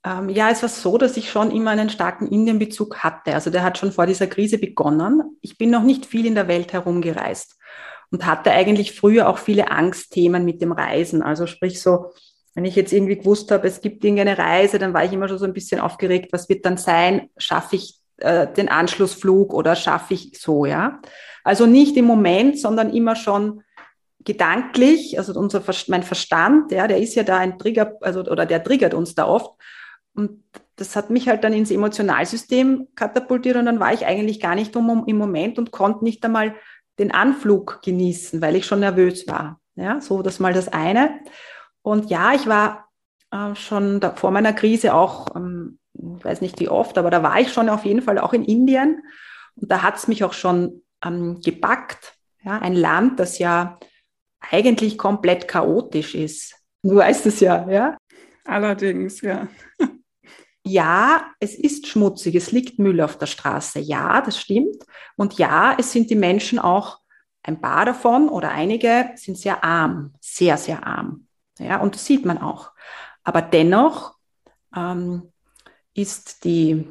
Ähm, 0.05 0.29
ja, 0.29 0.51
es 0.51 0.61
war 0.61 0.69
so, 0.69 0.97
dass 0.97 1.17
ich 1.17 1.31
schon 1.31 1.51
immer 1.51 1.71
einen 1.71 1.89
starken 1.89 2.27
Indienbezug 2.27 2.97
hatte. 2.97 3.33
Also 3.33 3.49
der 3.49 3.63
hat 3.63 3.77
schon 3.77 3.91
vor 3.91 4.05
dieser 4.05 4.27
Krise 4.27 4.59
begonnen. 4.59 5.37
Ich 5.41 5.57
bin 5.57 5.71
noch 5.71 5.83
nicht 5.83 6.05
viel 6.05 6.25
in 6.25 6.35
der 6.35 6.47
Welt 6.47 6.73
herumgereist 6.73 7.57
und 8.11 8.25
hatte 8.25 8.51
eigentlich 8.51 8.93
früher 8.93 9.27
auch 9.27 9.39
viele 9.39 9.71
Angstthemen 9.71 10.45
mit 10.45 10.61
dem 10.61 10.71
Reisen. 10.71 11.23
Also 11.23 11.47
sprich 11.47 11.81
so, 11.81 12.11
wenn 12.53 12.65
ich 12.65 12.75
jetzt 12.75 12.93
irgendwie 12.93 13.17
gewusst 13.17 13.51
habe, 13.51 13.67
es 13.67 13.81
gibt 13.81 14.05
irgendeine 14.05 14.37
Reise, 14.37 14.77
dann 14.77 14.93
war 14.93 15.03
ich 15.03 15.11
immer 15.11 15.27
schon 15.27 15.39
so 15.39 15.45
ein 15.45 15.53
bisschen 15.53 15.81
aufgeregt, 15.81 16.31
was 16.31 16.47
wird 16.49 16.65
dann 16.65 16.77
sein? 16.77 17.29
Schaffe 17.37 17.75
ich 17.75 17.99
äh, 18.17 18.47
den 18.53 18.69
Anschlussflug 18.69 19.53
oder 19.53 19.75
schaffe 19.75 20.13
ich 20.13 20.37
so, 20.39 20.65
ja? 20.65 21.01
Also 21.43 21.65
nicht 21.65 21.97
im 21.97 22.05
Moment, 22.05 22.59
sondern 22.59 22.93
immer 22.93 23.15
schon 23.15 23.63
gedanklich, 24.23 25.17
also 25.19 25.39
unser 25.39 25.61
mein 25.87 26.03
Verstand, 26.03 26.71
ja, 26.71 26.87
der 26.87 26.97
ist 26.97 27.15
ja 27.15 27.23
da 27.23 27.37
ein 27.37 27.59
Trigger, 27.59 27.93
also 28.01 28.21
oder 28.21 28.45
der 28.45 28.63
triggert 28.63 28.93
uns 28.93 29.15
da 29.15 29.27
oft. 29.27 29.51
Und 30.15 30.43
das 30.77 30.95
hat 30.95 31.09
mich 31.09 31.27
halt 31.27 31.43
dann 31.43 31.53
ins 31.53 31.71
Emotionalsystem 31.71 32.87
katapultiert 32.95 33.57
und 33.57 33.65
dann 33.65 33.79
war 33.79 33.93
ich 33.93 34.05
eigentlich 34.05 34.39
gar 34.39 34.55
nicht 34.55 34.75
im 34.75 35.17
Moment 35.17 35.57
und 35.57 35.71
konnte 35.71 36.03
nicht 36.03 36.23
einmal 36.25 36.55
den 36.99 37.11
Anflug 37.11 37.81
genießen, 37.83 38.41
weil 38.41 38.55
ich 38.55 38.65
schon 38.65 38.79
nervös 38.79 39.27
war. 39.27 39.59
Ja, 39.75 39.99
so 39.99 40.21
das 40.21 40.39
mal 40.39 40.53
das 40.53 40.69
eine. 40.69 41.19
Und 41.81 42.09
ja, 42.09 42.33
ich 42.33 42.47
war 42.47 42.89
äh, 43.31 43.55
schon 43.55 43.99
da, 43.99 44.15
vor 44.15 44.31
meiner 44.31 44.53
Krise 44.53 44.93
auch, 44.93 45.35
ähm, 45.35 45.79
ich 45.93 46.23
weiß 46.23 46.41
nicht 46.41 46.59
wie 46.59 46.69
oft, 46.69 46.97
aber 46.97 47.09
da 47.09 47.23
war 47.23 47.39
ich 47.39 47.51
schon 47.51 47.69
auf 47.69 47.85
jeden 47.85 48.01
Fall 48.01 48.17
auch 48.19 48.33
in 48.33 48.43
Indien. 48.43 49.03
Und 49.55 49.71
da 49.71 49.83
hat 49.83 49.97
es 49.97 50.07
mich 50.07 50.23
auch 50.23 50.33
schon 50.33 50.83
ähm, 51.03 51.41
gepackt. 51.41 52.13
Ja, 52.43 52.59
ein 52.59 52.75
Land, 52.75 53.19
das 53.19 53.39
ja 53.39 53.79
eigentlich 54.39 54.97
komplett 54.97 55.47
chaotisch 55.47 56.13
ist. 56.13 56.55
Du 56.83 56.95
weißt 56.97 57.25
es 57.25 57.39
ja, 57.39 57.67
ja? 57.69 57.97
Allerdings, 58.45 59.21
ja. 59.21 59.47
Ja, 60.65 61.31
es 61.39 61.55
ist 61.55 61.87
schmutzig, 61.87 62.35
es 62.35 62.51
liegt 62.51 62.79
Müll 62.79 62.99
auf 63.01 63.17
der 63.17 63.27
Straße. 63.27 63.79
Ja, 63.79 64.21
das 64.21 64.39
stimmt. 64.39 64.83
Und 65.15 65.37
ja, 65.37 65.75
es 65.77 65.91
sind 65.91 66.09
die 66.09 66.15
Menschen 66.15 66.59
auch, 66.59 66.99
ein 67.43 67.61
paar 67.61 67.85
davon 67.85 68.27
oder 68.27 68.49
einige 68.49 69.11
sind 69.15 69.37
sehr 69.37 69.63
arm, 69.63 70.15
sehr, 70.19 70.57
sehr 70.57 70.85
arm. 70.85 71.27
Ja, 71.59 71.79
und 71.79 71.93
das 71.93 72.05
sieht 72.05 72.25
man 72.25 72.39
auch. 72.39 72.71
Aber 73.23 73.43
dennoch 73.43 74.17
ähm, 74.75 75.31
ist 75.93 76.43
die, 76.43 76.87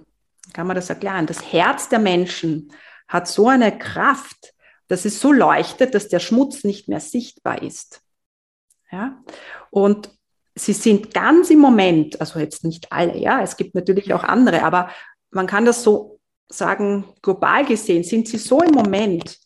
kann 0.52 0.68
man 0.68 0.76
das 0.76 0.90
erklären, 0.90 1.26
das 1.26 1.52
Herz 1.52 1.88
der 1.88 1.98
Menschen 1.98 2.72
hat 3.08 3.26
so 3.26 3.48
eine 3.48 3.76
Kraft, 3.76 4.54
dass 4.86 5.04
es 5.04 5.20
so 5.20 5.32
leuchtet, 5.32 5.94
dass 5.94 6.08
der 6.08 6.20
Schmutz 6.20 6.62
nicht 6.62 6.88
mehr 6.88 7.00
sichtbar 7.00 7.60
ist. 7.60 8.02
Ja? 8.92 9.22
Und 9.70 10.10
sie 10.54 10.72
sind 10.72 11.12
ganz 11.12 11.50
im 11.50 11.58
Moment, 11.58 12.20
also 12.20 12.38
jetzt 12.38 12.64
nicht 12.64 12.92
alle, 12.92 13.16
ja, 13.16 13.42
es 13.42 13.56
gibt 13.56 13.74
natürlich 13.74 14.12
auch 14.14 14.24
andere, 14.24 14.62
aber 14.62 14.90
man 15.30 15.46
kann 15.46 15.64
das 15.64 15.82
so 15.82 16.20
sagen, 16.48 17.04
global 17.22 17.64
gesehen, 17.64 18.04
sind 18.04 18.28
sie 18.28 18.38
so 18.38 18.62
im 18.62 18.72
Moment. 18.72 19.38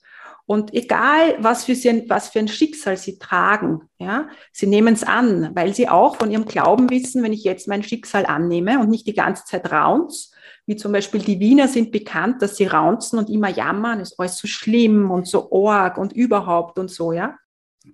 Und 0.44 0.72
egal, 0.72 1.36
was 1.40 1.64
für, 1.64 1.74
sie, 1.74 2.04
was 2.08 2.30
für 2.30 2.38
ein 2.38 2.48
Schicksal 2.48 2.96
sie 2.96 3.18
tragen, 3.18 3.82
ja, 3.98 4.28
sie 4.50 4.66
nehmen 4.66 4.94
es 4.94 5.04
an, 5.04 5.50
weil 5.54 5.74
sie 5.74 5.88
auch 5.88 6.16
von 6.16 6.30
ihrem 6.30 6.46
Glauben 6.46 6.88
wissen, 6.88 7.22
wenn 7.22 7.34
ich 7.34 7.44
jetzt 7.44 7.68
mein 7.68 7.82
Schicksal 7.82 8.24
annehme 8.24 8.78
und 8.78 8.88
nicht 8.88 9.06
die 9.06 9.14
ganze 9.14 9.44
Zeit 9.44 9.70
raunz, 9.70 10.32
wie 10.64 10.76
zum 10.76 10.92
Beispiel 10.92 11.20
die 11.20 11.40
Wiener 11.40 11.68
sind 11.68 11.92
bekannt, 11.92 12.40
dass 12.40 12.56
sie 12.56 12.66
raunzen 12.66 13.18
und 13.18 13.28
immer 13.28 13.50
jammern, 13.50 14.00
ist 14.00 14.18
alles 14.18 14.38
so 14.38 14.48
schlimm 14.48 15.10
und 15.10 15.26
so 15.26 15.50
org 15.50 15.98
und 15.98 16.14
überhaupt 16.14 16.78
und 16.78 16.90
so, 16.90 17.12
ja. 17.12 17.36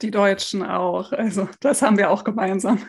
Die 0.02 0.10
Deutschen 0.10 0.62
auch, 0.62 1.12
also 1.12 1.48
das 1.60 1.82
haben 1.82 1.98
wir 1.98 2.10
auch 2.10 2.24
gemeinsam. 2.24 2.80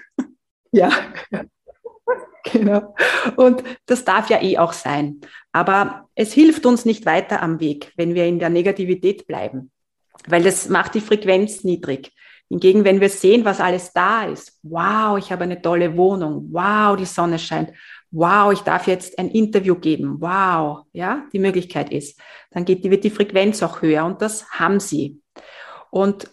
Ja, 0.72 0.92
genau. 2.44 2.96
Und 3.36 3.64
das 3.86 4.04
darf 4.06 4.30
ja 4.30 4.42
eh 4.42 4.58
auch 4.58 4.74
sein. 4.74 5.22
Aber 5.52 6.10
es 6.16 6.34
hilft 6.34 6.66
uns 6.66 6.86
nicht 6.86 7.06
weiter 7.06 7.42
am 7.42 7.60
Weg, 7.60 7.94
wenn 7.96 8.16
wir 8.16 8.26
in 8.26 8.40
der 8.40 8.50
Negativität 8.50 9.28
bleiben, 9.28 9.72
weil 10.28 10.44
das 10.44 10.70
macht 10.70 10.96
die 10.96 11.02
Frequenz 11.02 11.64
niedrig. 11.64 12.12
Hingegen, 12.50 12.84
wenn 12.84 13.02
wir 13.02 13.10
sehen, 13.10 13.44
was 13.44 13.60
alles 13.60 13.92
da 13.92 14.26
ist, 14.26 14.60
wow, 14.62 15.18
ich 15.18 15.32
habe 15.32 15.46
eine 15.46 15.62
tolle 15.62 15.98
Wohnung, 15.98 16.50
wow, 16.52 16.96
die 16.96 17.06
Sonne 17.06 17.40
scheint, 17.40 17.72
wow, 18.12 18.54
ich 18.54 18.60
darf 18.60 18.88
jetzt 18.88 19.18
ein 19.18 19.30
Interview 19.30 19.76
geben, 19.76 20.18
wow, 20.20 20.86
ja, 20.94 21.26
die 21.34 21.40
Möglichkeit 21.40 21.92
ist, 21.92 22.20
dann 22.52 22.64
geht 22.64 22.84
wird 22.84 23.04
die 23.04 23.10
Frequenz 23.10 23.64
auch 23.64 23.82
höher 23.82 24.06
und 24.06 24.22
das 24.22 24.48
haben 24.52 24.80
sie. 24.80 25.22
Und 25.90 26.30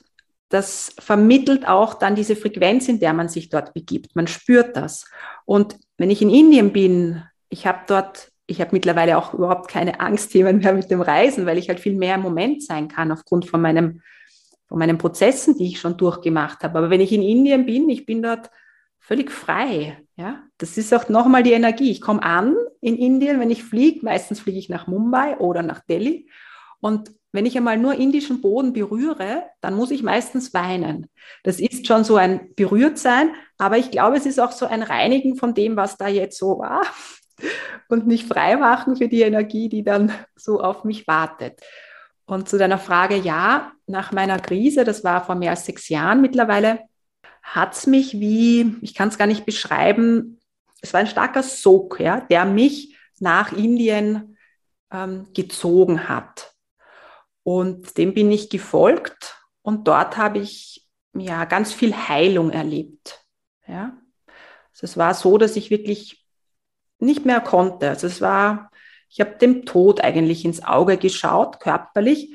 das 0.53 0.95
vermittelt 0.99 1.67
auch 1.67 1.95
dann 1.95 2.15
diese 2.15 2.37
Frequenz, 2.37 2.87
in 2.87 3.01
der 3.01 3.15
man 3.15 3.31
sich 3.31 3.49
dort 3.49 3.73
begibt. 3.73 4.15
Man 4.15 4.27
spürt 4.27 4.77
das. 4.77 5.07
Und 5.47 5.79
wenn 5.97 6.11
ich 6.11 6.21
in 6.21 6.29
Indien 6.29 6.73
bin, 6.75 7.23
ich 7.49 7.67
habe 7.67 7.81
dort, 7.87 8.31
ich 8.47 8.61
habe 8.61 8.73
mittlerweile 8.73 9.17
auch 9.17 9.33
überhaupt 9.33 9.69
keine 9.69 10.01
Angstthemen 10.01 10.59
mehr 10.59 10.75
mit 10.75 10.91
dem 10.91 11.01
Reisen, 11.01 11.47
weil 11.47 11.57
ich 11.57 11.71
halt 11.71 11.81
viel 11.81 11.95
mehr 11.95 12.17
im 12.17 12.21
Moment 12.21 12.63
sein 12.63 12.89
kann 12.89 13.13
aufgrund 13.13 13.47
von 13.47 13.63
meinem, 13.63 14.03
von 14.67 14.79
meinen 14.79 14.99
Prozessen, 14.99 15.57
die 15.57 15.69
ich 15.69 15.81
schon 15.81 15.97
durchgemacht 15.97 16.63
habe. 16.63 16.77
Aber 16.77 16.91
wenn 16.91 17.01
ich 17.01 17.13
in 17.13 17.23
Indien 17.23 17.65
bin, 17.65 17.89
ich 17.89 18.05
bin 18.05 18.23
dort 18.23 18.51
völlig 18.99 19.31
frei. 19.31 20.03
Ja, 20.17 20.43
das 20.59 20.77
ist 20.77 20.93
auch 20.93 21.09
nochmal 21.09 21.43
die 21.43 21.53
Energie. 21.53 21.91
Ich 21.91 22.03
komme 22.03 22.23
an 22.23 22.57
in 22.83 22.99
Indien, 22.99 23.41
wenn 23.41 23.51
ich 23.51 23.65
fliege. 23.65 24.05
Meistens 24.05 24.41
fliege 24.41 24.59
ich 24.59 24.69
nach 24.69 24.87
Mumbai 24.87 25.39
oder 25.39 25.63
nach 25.63 25.81
Delhi. 25.81 26.29
Und 26.81 27.11
wenn 27.33 27.47
ich 27.47 27.57
einmal 27.57 27.79
nur 27.79 27.95
indischen 27.95 28.43
Boden 28.43 28.73
berühre, 28.75 29.45
dann 29.61 29.75
muss 29.75 29.91
ich 29.91 30.03
meistens 30.03 30.53
weinen. 30.53 31.09
Das 31.43 31.59
ist 31.59 31.87
schon 31.87 32.05
so 32.05 32.17
ein 32.17 32.55
Berührtsein, 32.55 33.35
aber 33.59 33.79
ich 33.79 33.91
glaube, 33.91 34.19
es 34.19 34.27
ist 34.27 34.39
auch 34.39 34.53
so 34.53 34.67
ein 34.67 34.83
Reinigen 34.83 35.37
von 35.37 35.55
dem, 35.55 35.77
was 35.77 35.97
da 35.97 36.09
jetzt 36.09 36.39
so 36.39 36.59
war 36.59 36.83
und 37.89 38.07
mich 38.07 38.27
freimachen 38.27 38.97
für 38.97 39.09
die 39.09 39.23
Energie, 39.23 39.69
die 39.69 39.83
dann 39.83 40.13
so 40.37 40.61
auf 40.61 40.85
mich 40.85 41.07
wartet. 41.07 41.61
Und 42.27 42.49
zu 42.49 42.59
deiner 42.59 42.79
Frage, 42.79 43.17
ja, 43.17 43.73
nach 43.87 44.13
meiner 44.13 44.39
Krise, 44.39 44.85
das 44.85 45.03
war 45.03 45.25
vor 45.25 45.35
mehr 45.35 45.51
als 45.51 45.65
sechs 45.65 45.89
Jahren 45.89 46.21
mittlerweile, 46.21 46.81
hat 47.43 47.75
es 47.75 47.87
mich 47.87 48.21
wie, 48.21 48.77
ich 48.83 48.95
kann 48.95 49.09
es 49.09 49.19
gar 49.19 49.27
nicht 49.27 49.45
beschreiben, 49.45 50.39
es 50.81 50.93
war 50.93 51.01
ein 51.01 51.07
starker 51.07 51.43
Sog, 51.43 51.99
ja, 51.99 52.21
der 52.21 52.45
mich 52.45 52.97
nach 53.21 53.53
Indien 53.53 54.37
ähm, 54.93 55.29
gezogen 55.33 56.09
hat. 56.09 56.52
Und 57.45 57.99
dem 57.99 58.15
bin 58.15 58.31
ich 58.31 58.51
gefolgt 58.51 59.37
und 59.63 59.89
dort 59.89 60.17
habe 60.17 60.39
ich 60.39 60.87
ja 61.15 61.45
ganz 61.45 61.73
viel 61.73 61.95
Heilung 61.95 62.51
erlebt. 62.51 63.25
Ja. 63.67 63.97
Also 64.71 64.85
es 64.85 64.97
war 64.97 65.15
so, 65.15 65.39
dass 65.39 65.57
ich 65.57 65.71
wirklich 65.71 66.25
nicht 66.99 67.27
mehr 67.27 67.41
konnte. 67.41 67.89
Also 67.89 68.07
es 68.07 68.21
war, 68.21 68.71
ich 69.09 69.21
habe 69.21 69.37
dem 69.37 69.67
Tod 69.67 70.01
eigentlich 70.03 70.45
ins 70.45 70.63
Auge 70.63 70.97
geschaut, 70.97 71.61
körperlich 71.61 72.35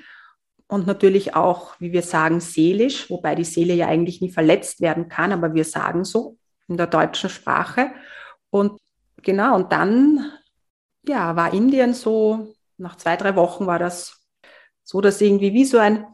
und 0.68 0.86
natürlich 0.86 1.36
auch, 1.36 1.80
wie 1.80 1.94
wir 1.94 2.02
sagen, 2.04 2.42
seelisch, 2.42 3.10
wobei 3.10 3.36
die 3.36 3.46
Seele 3.46 3.74
ja 3.74 3.88
eigentlich 3.88 4.22
nie 4.22 4.32
verletzt 4.32 4.82
werden 4.82 5.08
kann, 5.08 5.32
aber 5.32 5.54
wir 5.54 5.64
sagen 5.64 6.04
so 6.04 6.38
in 6.68 6.76
der 6.76 6.88
deutschen 6.88 7.30
Sprache. 7.30 7.92
Und 8.50 8.80
genau, 9.22 9.56
und 9.56 9.72
dann 9.72 10.32
ja, 11.08 11.36
war 11.36 11.54
Indien 11.54 11.94
so, 11.94 12.54
nach 12.78 12.98
zwei, 12.98 13.16
drei 13.16 13.36
Wochen 13.36 13.66
war 13.66 13.80
das 13.80 14.17
so, 14.88 15.02
dass 15.02 15.20
irgendwie 15.20 15.54
wie 15.54 15.66
so, 15.66 15.80
ein, 15.80 16.06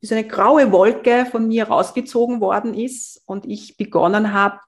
wie 0.00 0.06
so 0.06 0.14
eine 0.14 0.28
graue 0.28 0.70
Wolke 0.70 1.24
von 1.24 1.48
mir 1.48 1.68
rausgezogen 1.68 2.42
worden 2.42 2.74
ist 2.74 3.22
und 3.24 3.46
ich 3.46 3.78
begonnen 3.78 4.34
habe, 4.34 4.60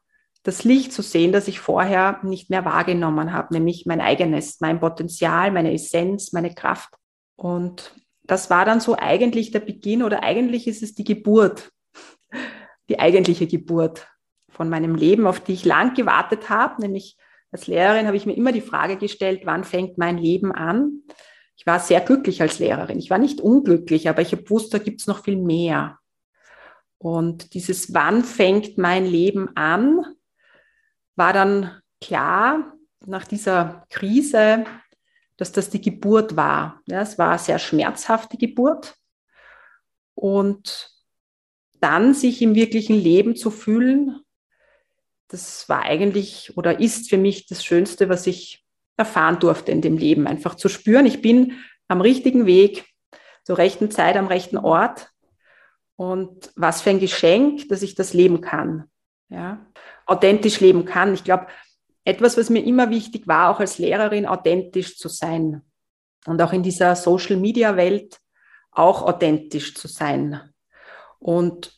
das 0.43 0.65
Licht 0.65 0.95
zu 0.95 1.03
sehen, 1.03 1.31
das 1.33 1.47
ich 1.47 1.61
vorher 1.61 2.21
nicht 2.23 2.49
mehr 2.49 2.65
wahrgenommen 2.65 3.35
habe, 3.35 3.53
nämlich 3.53 3.85
mein 3.85 4.01
eigenes, 4.01 4.61
mein 4.61 4.81
Potenzial, 4.81 5.51
meine 5.51 5.75
Essenz, 5.75 6.33
meine 6.33 6.55
Kraft. 6.55 6.89
Und 7.37 7.95
das 8.23 8.49
war 8.49 8.65
dann 8.65 8.81
so 8.81 8.97
eigentlich 8.97 9.51
der 9.51 9.61
Beginn 9.61 10.03
oder 10.03 10.23
eigentlich 10.23 10.67
ist 10.67 10.83
es 10.83 10.95
die 10.95 11.05
Geburt, 11.05 11.71
die 12.89 12.99
eigentliche 12.99 13.47
Geburt 13.47 14.09
von 14.49 14.71
meinem 14.71 14.95
Leben, 14.95 15.27
auf 15.27 15.41
die 15.41 15.53
ich 15.53 15.67
lang 15.67 15.93
gewartet 15.93 16.49
habe. 16.49 16.81
Nämlich 16.81 17.19
als 17.53 17.67
Lehrerin 17.67 18.07
habe 18.07 18.17
ich 18.17 18.25
mir 18.25 18.37
immer 18.37 18.53
die 18.53 18.63
Frage 18.63 18.97
gestellt, 18.97 19.43
wann 19.45 19.65
fängt 19.65 19.99
mein 19.99 20.17
Leben 20.17 20.51
an? 20.51 21.03
Ich 21.61 21.67
war 21.67 21.79
sehr 21.79 22.01
glücklich 22.01 22.41
als 22.41 22.59
Lehrerin. 22.59 22.99
Ich 22.99 23.11
war 23.11 23.19
nicht 23.19 23.39
unglücklich, 23.39 24.09
aber 24.09 24.23
ich 24.23 24.33
habe 24.33 24.45
gewusst, 24.45 24.73
da 24.73 24.79
gibt 24.79 25.03
es 25.03 25.07
noch 25.07 25.25
viel 25.25 25.37
mehr. 25.37 25.99
Und 26.97 27.53
dieses 27.53 27.93
Wann 27.93 28.25
fängt 28.25 28.79
mein 28.79 29.05
Leben 29.05 29.55
an, 29.59 30.03
war 31.17 31.35
dann 31.35 31.79
klar 32.01 32.73
nach 33.05 33.27
dieser 33.27 33.85
Krise, 33.91 34.65
dass 35.37 35.53
das 35.53 35.69
die 35.69 35.83
Geburt 35.83 36.35
war. 36.35 36.81
Ja, 36.87 37.03
es 37.03 37.19
war 37.19 37.29
eine 37.29 37.39
sehr 37.39 37.59
schmerzhafte 37.59 38.39
Geburt. 38.39 38.95
Und 40.15 40.91
dann 41.79 42.15
sich 42.15 42.41
im 42.41 42.55
wirklichen 42.55 42.97
Leben 42.97 43.37
zu 43.37 43.51
fühlen, 43.51 44.19
das 45.29 45.69
war 45.69 45.83
eigentlich 45.83 46.57
oder 46.57 46.81
ist 46.81 47.11
für 47.11 47.19
mich 47.19 47.45
das 47.45 47.63
Schönste, 47.63 48.09
was 48.09 48.27
ich 48.27 48.65
erfahren 49.01 49.41
durfte 49.41 49.73
in 49.73 49.81
dem 49.81 49.97
Leben. 49.97 50.27
Einfach 50.27 50.55
zu 50.55 50.69
spüren, 50.69 51.07
ich 51.07 51.21
bin 51.21 51.55
am 51.89 52.01
richtigen 52.01 52.47
Weg, 52.47 52.85
zur 53.43 53.59
rechten 53.59 53.91
Zeit, 53.91 54.17
am 54.17 54.29
rechten 54.29 54.59
Ort. 54.59 55.11
Und 55.97 56.53
was 56.55 56.83
für 56.83 56.91
ein 56.91 57.01
Geschenk, 57.01 57.69
dass 57.69 57.83
ich 57.83 57.95
das 57.95 58.15
leben 58.15 58.41
kann. 58.41 58.85
Ja? 59.29 59.67
Authentisch 60.07 60.61
leben 60.61 60.85
kann. 60.85 61.15
Ich 61.15 61.25
glaube, 61.25 61.49
etwas, 62.05 62.37
was 62.37 62.49
mir 62.49 62.65
immer 62.65 62.91
wichtig 62.91 63.27
war, 63.27 63.51
auch 63.51 63.61
als 63.61 63.79
Lehrerin, 63.79 64.27
authentisch 64.27 64.97
zu 64.97 65.09
sein. 65.09 65.63
Und 66.27 66.41
auch 66.43 66.53
in 66.53 66.63
dieser 66.63 66.97
Social-Media-Welt 66.97 68.19
auch 68.71 69.03
authentisch 69.03 69.75
zu 69.75 69.89
sein. 69.89 70.41
Und 71.19 71.73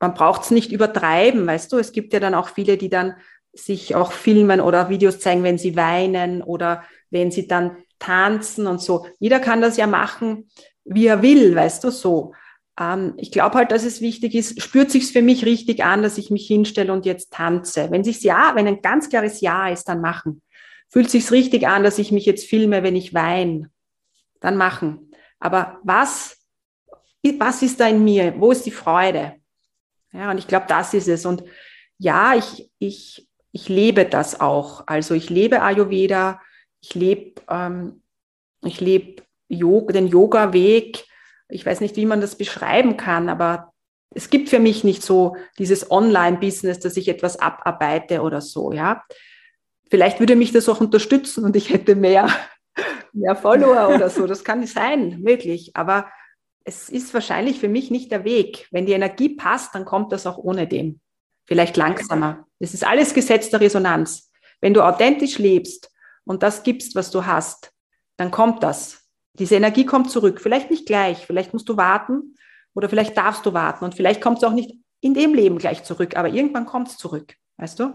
man 0.00 0.14
braucht 0.14 0.42
es 0.42 0.50
nicht 0.50 0.72
übertreiben, 0.72 1.46
weißt 1.46 1.72
du? 1.72 1.78
Es 1.78 1.92
gibt 1.92 2.12
ja 2.12 2.20
dann 2.20 2.34
auch 2.34 2.48
viele, 2.48 2.76
die 2.76 2.90
dann 2.90 3.14
sich 3.52 3.94
auch 3.94 4.12
filmen 4.12 4.60
oder 4.60 4.88
Videos 4.88 5.20
zeigen, 5.20 5.42
wenn 5.42 5.58
sie 5.58 5.76
weinen 5.76 6.42
oder 6.42 6.84
wenn 7.10 7.30
sie 7.30 7.48
dann 7.48 7.76
tanzen 7.98 8.66
und 8.66 8.80
so. 8.80 9.06
Jeder 9.18 9.40
kann 9.40 9.60
das 9.60 9.76
ja 9.76 9.86
machen, 9.86 10.50
wie 10.84 11.06
er 11.06 11.22
will, 11.22 11.54
weißt 11.54 11.84
du, 11.84 11.90
so. 11.90 12.32
Ähm, 12.78 13.14
ich 13.16 13.32
glaube 13.32 13.56
halt, 13.56 13.72
dass 13.72 13.84
es 13.84 14.00
wichtig 14.00 14.34
ist, 14.34 14.62
spürt 14.62 14.90
sich's 14.90 15.10
für 15.10 15.22
mich 15.22 15.44
richtig 15.44 15.84
an, 15.84 16.02
dass 16.02 16.18
ich 16.18 16.30
mich 16.30 16.46
hinstelle 16.46 16.92
und 16.92 17.06
jetzt 17.06 17.32
tanze. 17.32 17.90
Wenn 17.90 18.04
sich's 18.04 18.22
ja, 18.22 18.52
wenn 18.54 18.66
ein 18.66 18.82
ganz 18.82 19.08
klares 19.08 19.40
Ja 19.40 19.68
ist, 19.68 19.84
dann 19.88 20.00
machen. 20.00 20.42
Fühlt 20.88 21.10
sich's 21.10 21.32
richtig 21.32 21.66
an, 21.66 21.82
dass 21.82 21.98
ich 21.98 22.12
mich 22.12 22.24
jetzt 22.24 22.48
filme, 22.48 22.82
wenn 22.82 22.96
ich 22.96 23.12
weine, 23.14 23.70
dann 24.40 24.56
machen. 24.56 25.10
Aber 25.38 25.78
was, 25.82 26.38
was 27.22 27.62
ist 27.62 27.80
da 27.80 27.88
in 27.88 28.02
mir? 28.04 28.34
Wo 28.38 28.52
ist 28.52 28.64
die 28.64 28.70
Freude? 28.70 29.34
Ja, 30.12 30.30
und 30.30 30.38
ich 30.38 30.46
glaube, 30.46 30.66
das 30.68 30.94
ist 30.94 31.08
es. 31.08 31.26
Und 31.26 31.44
ja, 31.98 32.34
ich, 32.34 32.70
ich, 32.78 33.27
ich 33.58 33.68
lebe 33.68 34.04
das 34.04 34.40
auch. 34.40 34.84
Also 34.86 35.14
ich 35.14 35.30
lebe 35.30 35.62
Ayurveda, 35.62 36.40
ich 36.80 36.94
lebe 36.94 37.42
ähm, 37.50 38.02
ich 38.62 38.80
lebe 38.80 39.22
Yoga, 39.48 39.92
den 39.92 40.06
Yoga-Weg. 40.06 41.04
Ich 41.48 41.66
weiß 41.66 41.80
nicht, 41.80 41.96
wie 41.96 42.06
man 42.06 42.20
das 42.20 42.36
beschreiben 42.36 42.96
kann, 42.96 43.28
aber 43.28 43.72
es 44.14 44.30
gibt 44.30 44.48
für 44.48 44.60
mich 44.60 44.84
nicht 44.84 45.02
so 45.02 45.36
dieses 45.58 45.90
Online-Business, 45.90 46.78
dass 46.78 46.96
ich 46.96 47.08
etwas 47.08 47.38
abarbeite 47.38 48.22
oder 48.22 48.40
so, 48.40 48.72
ja. 48.72 49.02
Vielleicht 49.90 50.20
würde 50.20 50.36
mich 50.36 50.52
das 50.52 50.68
auch 50.68 50.80
unterstützen 50.80 51.44
und 51.44 51.56
ich 51.56 51.70
hätte 51.70 51.96
mehr, 51.96 52.28
mehr 53.12 53.34
Follower 53.34 53.92
oder 53.94 54.08
so. 54.08 54.26
Das 54.26 54.44
kann 54.44 54.64
sein, 54.66 55.20
möglich. 55.20 55.72
Aber 55.74 56.08
es 56.64 56.90
ist 56.90 57.12
wahrscheinlich 57.12 57.58
für 57.58 57.68
mich 57.68 57.90
nicht 57.90 58.12
der 58.12 58.24
Weg. 58.24 58.68
Wenn 58.70 58.86
die 58.86 58.92
Energie 58.92 59.30
passt, 59.30 59.74
dann 59.74 59.84
kommt 59.84 60.12
das 60.12 60.26
auch 60.26 60.38
ohne 60.38 60.68
dem. 60.68 61.00
Vielleicht 61.48 61.78
langsamer. 61.78 62.46
Es 62.58 62.74
ist 62.74 62.86
alles 62.86 63.14
Gesetz 63.14 63.48
der 63.48 63.60
Resonanz. 63.60 64.30
Wenn 64.60 64.74
du 64.74 64.82
authentisch 64.82 65.38
lebst 65.38 65.90
und 66.24 66.42
das 66.42 66.62
gibst, 66.62 66.94
was 66.94 67.10
du 67.10 67.24
hast, 67.24 67.72
dann 68.18 68.30
kommt 68.30 68.62
das. 68.62 69.08
Diese 69.32 69.56
Energie 69.56 69.86
kommt 69.86 70.10
zurück. 70.10 70.42
Vielleicht 70.42 70.70
nicht 70.70 70.84
gleich, 70.84 71.24
vielleicht 71.26 71.54
musst 71.54 71.66
du 71.70 71.78
warten 71.78 72.34
oder 72.74 72.90
vielleicht 72.90 73.16
darfst 73.16 73.46
du 73.46 73.54
warten 73.54 73.86
und 73.86 73.94
vielleicht 73.94 74.20
kommt 74.20 74.38
es 74.38 74.44
auch 74.44 74.52
nicht 74.52 74.76
in 75.00 75.14
dem 75.14 75.32
Leben 75.32 75.56
gleich 75.56 75.84
zurück, 75.84 76.16
aber 76.16 76.28
irgendwann 76.28 76.66
kommt 76.66 76.88
es 76.88 76.98
zurück. 76.98 77.34
Weißt 77.56 77.80
du? 77.80 77.94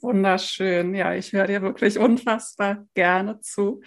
Wunderschön. 0.00 0.94
Ja, 0.94 1.14
ich 1.14 1.32
höre 1.32 1.48
dir 1.48 1.62
wirklich 1.62 1.98
unfassbar 1.98 2.86
gerne 2.94 3.40
zu. 3.40 3.82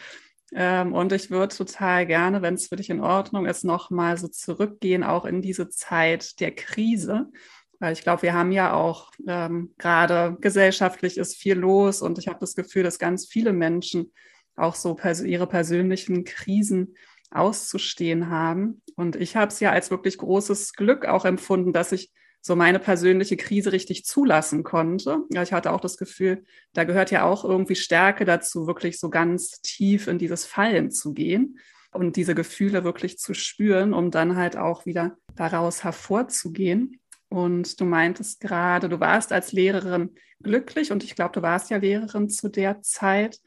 Ähm, 0.53 0.93
und 0.93 1.13
ich 1.13 1.31
würde 1.31 1.55
total 1.55 2.05
gerne, 2.07 2.41
wenn 2.41 2.55
es 2.55 2.67
für 2.67 2.75
dich 2.75 2.89
in 2.89 2.99
Ordnung 2.99 3.45
ist, 3.45 3.63
nochmal 3.63 4.17
so 4.17 4.27
zurückgehen, 4.27 5.03
auch 5.03 5.23
in 5.23 5.41
diese 5.41 5.69
Zeit 5.69 6.41
der 6.41 6.53
Krise. 6.53 7.31
Weil 7.79 7.93
ich 7.93 8.01
glaube, 8.01 8.23
wir 8.23 8.33
haben 8.33 8.51
ja 8.51 8.73
auch 8.73 9.11
ähm, 9.27 9.73
gerade 9.77 10.37
gesellschaftlich 10.41 11.17
ist 11.17 11.35
viel 11.35 11.55
los 11.55 12.01
und 12.01 12.17
ich 12.17 12.27
habe 12.27 12.39
das 12.39 12.55
Gefühl, 12.55 12.83
dass 12.83 12.99
ganz 12.99 13.25
viele 13.25 13.53
Menschen 13.53 14.11
auch 14.55 14.75
so 14.75 14.95
pers 14.95 15.21
ihre 15.21 15.47
persönlichen 15.47 16.25
Krisen 16.25 16.95
auszustehen 17.31 18.29
haben. 18.29 18.81
Und 18.95 19.15
ich 19.15 19.35
habe 19.35 19.51
es 19.51 19.59
ja 19.59 19.71
als 19.71 19.91
wirklich 19.91 20.17
großes 20.17 20.73
Glück 20.73 21.05
auch 21.05 21.25
empfunden, 21.25 21.73
dass 21.73 21.91
ich 21.91 22.11
so 22.41 22.55
meine 22.55 22.79
persönliche 22.79 23.37
Krise 23.37 23.71
richtig 23.71 24.05
zulassen 24.05 24.63
konnte. 24.63 25.23
Ja, 25.31 25.43
ich 25.43 25.53
hatte 25.53 25.71
auch 25.71 25.81
das 25.81 25.97
Gefühl, 25.97 26.45
da 26.73 26.85
gehört 26.85 27.11
ja 27.11 27.23
auch 27.23 27.43
irgendwie 27.43 27.75
Stärke 27.75 28.25
dazu, 28.25 28.65
wirklich 28.65 28.99
so 28.99 29.09
ganz 29.09 29.61
tief 29.61 30.07
in 30.07 30.17
dieses 30.17 30.45
Fallen 30.45 30.89
zu 30.91 31.13
gehen 31.13 31.59
und 31.91 32.15
diese 32.15 32.35
Gefühle 32.35 32.83
wirklich 32.83 33.17
zu 33.17 33.33
spüren, 33.33 33.93
um 33.93 34.11
dann 34.11 34.35
halt 34.35 34.57
auch 34.57 34.85
wieder 34.85 35.17
daraus 35.35 35.83
hervorzugehen. 35.83 36.99
Und 37.29 37.79
du 37.79 37.85
meintest 37.85 38.41
gerade, 38.41 38.89
du 38.89 38.99
warst 38.99 39.31
als 39.31 39.51
Lehrerin 39.51 40.15
glücklich 40.41 40.91
und 40.91 41.03
ich 41.03 41.15
glaube, 41.15 41.33
du 41.33 41.41
warst 41.41 41.69
ja 41.69 41.77
Lehrerin 41.77 42.29
zu 42.29 42.49
der 42.49 42.81
Zeit. 42.81 43.39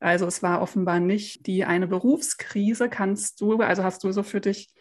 Also 0.00 0.26
es 0.26 0.42
war 0.42 0.60
offenbar 0.60 1.00
nicht 1.00 1.46
die 1.46 1.64
eine 1.64 1.86
Berufskrise. 1.86 2.88
Kannst 2.88 3.40
du, 3.40 3.58
also 3.60 3.84
hast 3.84 4.04
du 4.04 4.12
so 4.12 4.22
für 4.22 4.40
dich 4.40 4.74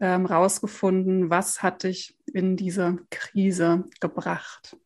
ähm, 0.00 0.26
rausgefunden, 0.26 1.30
was 1.30 1.62
hat 1.62 1.84
dich 1.84 2.16
in 2.32 2.56
diese 2.56 2.98
Krise 3.10 3.84
gebracht? 4.00 4.76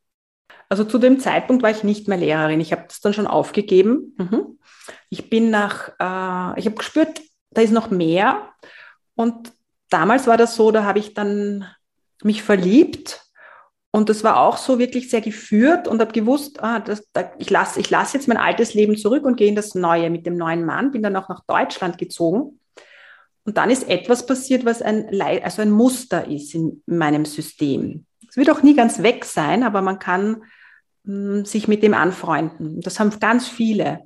Also 0.68 0.85
zu 0.85 0.98
dem 0.98 1.20
Zeitpunkt 1.20 1.62
war 1.62 1.70
ich 1.70 1.85
nicht 1.85 2.09
mehr 2.09 2.18
Lehrerin. 2.18 2.61
Ich 2.61 2.72
habe 2.72 2.85
das 2.88 3.00
dann 3.00 3.14
schon 3.14 3.29
aufgegeben. 3.29 4.14
Mhm. 4.18 4.59
Ich 5.09 5.31
bin 5.31 5.50
nach, 5.50 5.90
äh, 6.00 6.59
ich 6.59 6.66
habe 6.66 6.76
gespürt, 6.76 7.22
da 7.50 7.62
ist 7.62 7.72
noch 7.72 7.90
mehr. 7.90 8.52
Und 9.14 9.52
damals 9.88 10.26
war 10.26 10.37
das 10.37 10.57
so, 10.57 10.72
da 10.72 10.85
habe 10.85 10.98
ich 10.98 11.14
dann 11.14 11.66
mich 12.22 12.42
verliebt 12.42 13.26
und 13.96 14.11
das 14.11 14.24
war 14.24 14.40
auch 14.40 14.59
so 14.59 14.79
wirklich 14.79 15.09
sehr 15.09 15.22
geführt 15.22 15.88
und 15.88 16.02
habe 16.02 16.12
gewusst, 16.12 16.62
ah, 16.62 16.81
das, 16.81 17.11
da, 17.14 17.33
ich 17.38 17.48
lasse 17.48 17.81
ich 17.81 17.88
lass 17.88 18.12
jetzt 18.12 18.29
mein 18.29 18.37
altes 18.37 18.74
Leben 18.74 18.98
zurück 18.98 19.24
und 19.24 19.37
gehe 19.37 19.48
in 19.48 19.57
das 19.57 19.74
Neue 19.74 20.11
mit 20.11 20.26
dem 20.26 20.37
neuen 20.37 20.66
Mann. 20.66 20.92
Bin 20.92 21.02
dann 21.02 21.16
auch 21.16 21.31
nach 21.31 21.44
Deutschland 21.46 21.96
gezogen 21.96 22.61
und 23.46 23.57
dann 23.57 23.70
ist 23.70 23.88
etwas 23.88 24.26
passiert, 24.26 24.66
was 24.66 24.83
ein, 24.83 25.09
also 25.42 25.62
ein 25.62 25.70
Muster 25.70 26.29
ist 26.29 26.55
in 26.55 26.83
meinem 26.85 27.24
System. 27.24 28.05
Es 28.29 28.37
wird 28.37 28.50
auch 28.50 28.62
nie 28.62 28.76
ganz 28.76 29.02
weg 29.02 29.24
sein, 29.24 29.62
aber 29.62 29.81
man 29.81 29.98
kann 29.98 30.42
mh, 31.05 31.37
hm, 31.38 31.44
sich 31.46 31.66
mit 31.66 31.83
dem 31.83 31.94
anfreunden. 31.94 32.83
Das 32.83 33.00
haben 33.00 33.18
ganz 33.18 33.48
viele. 33.48 34.00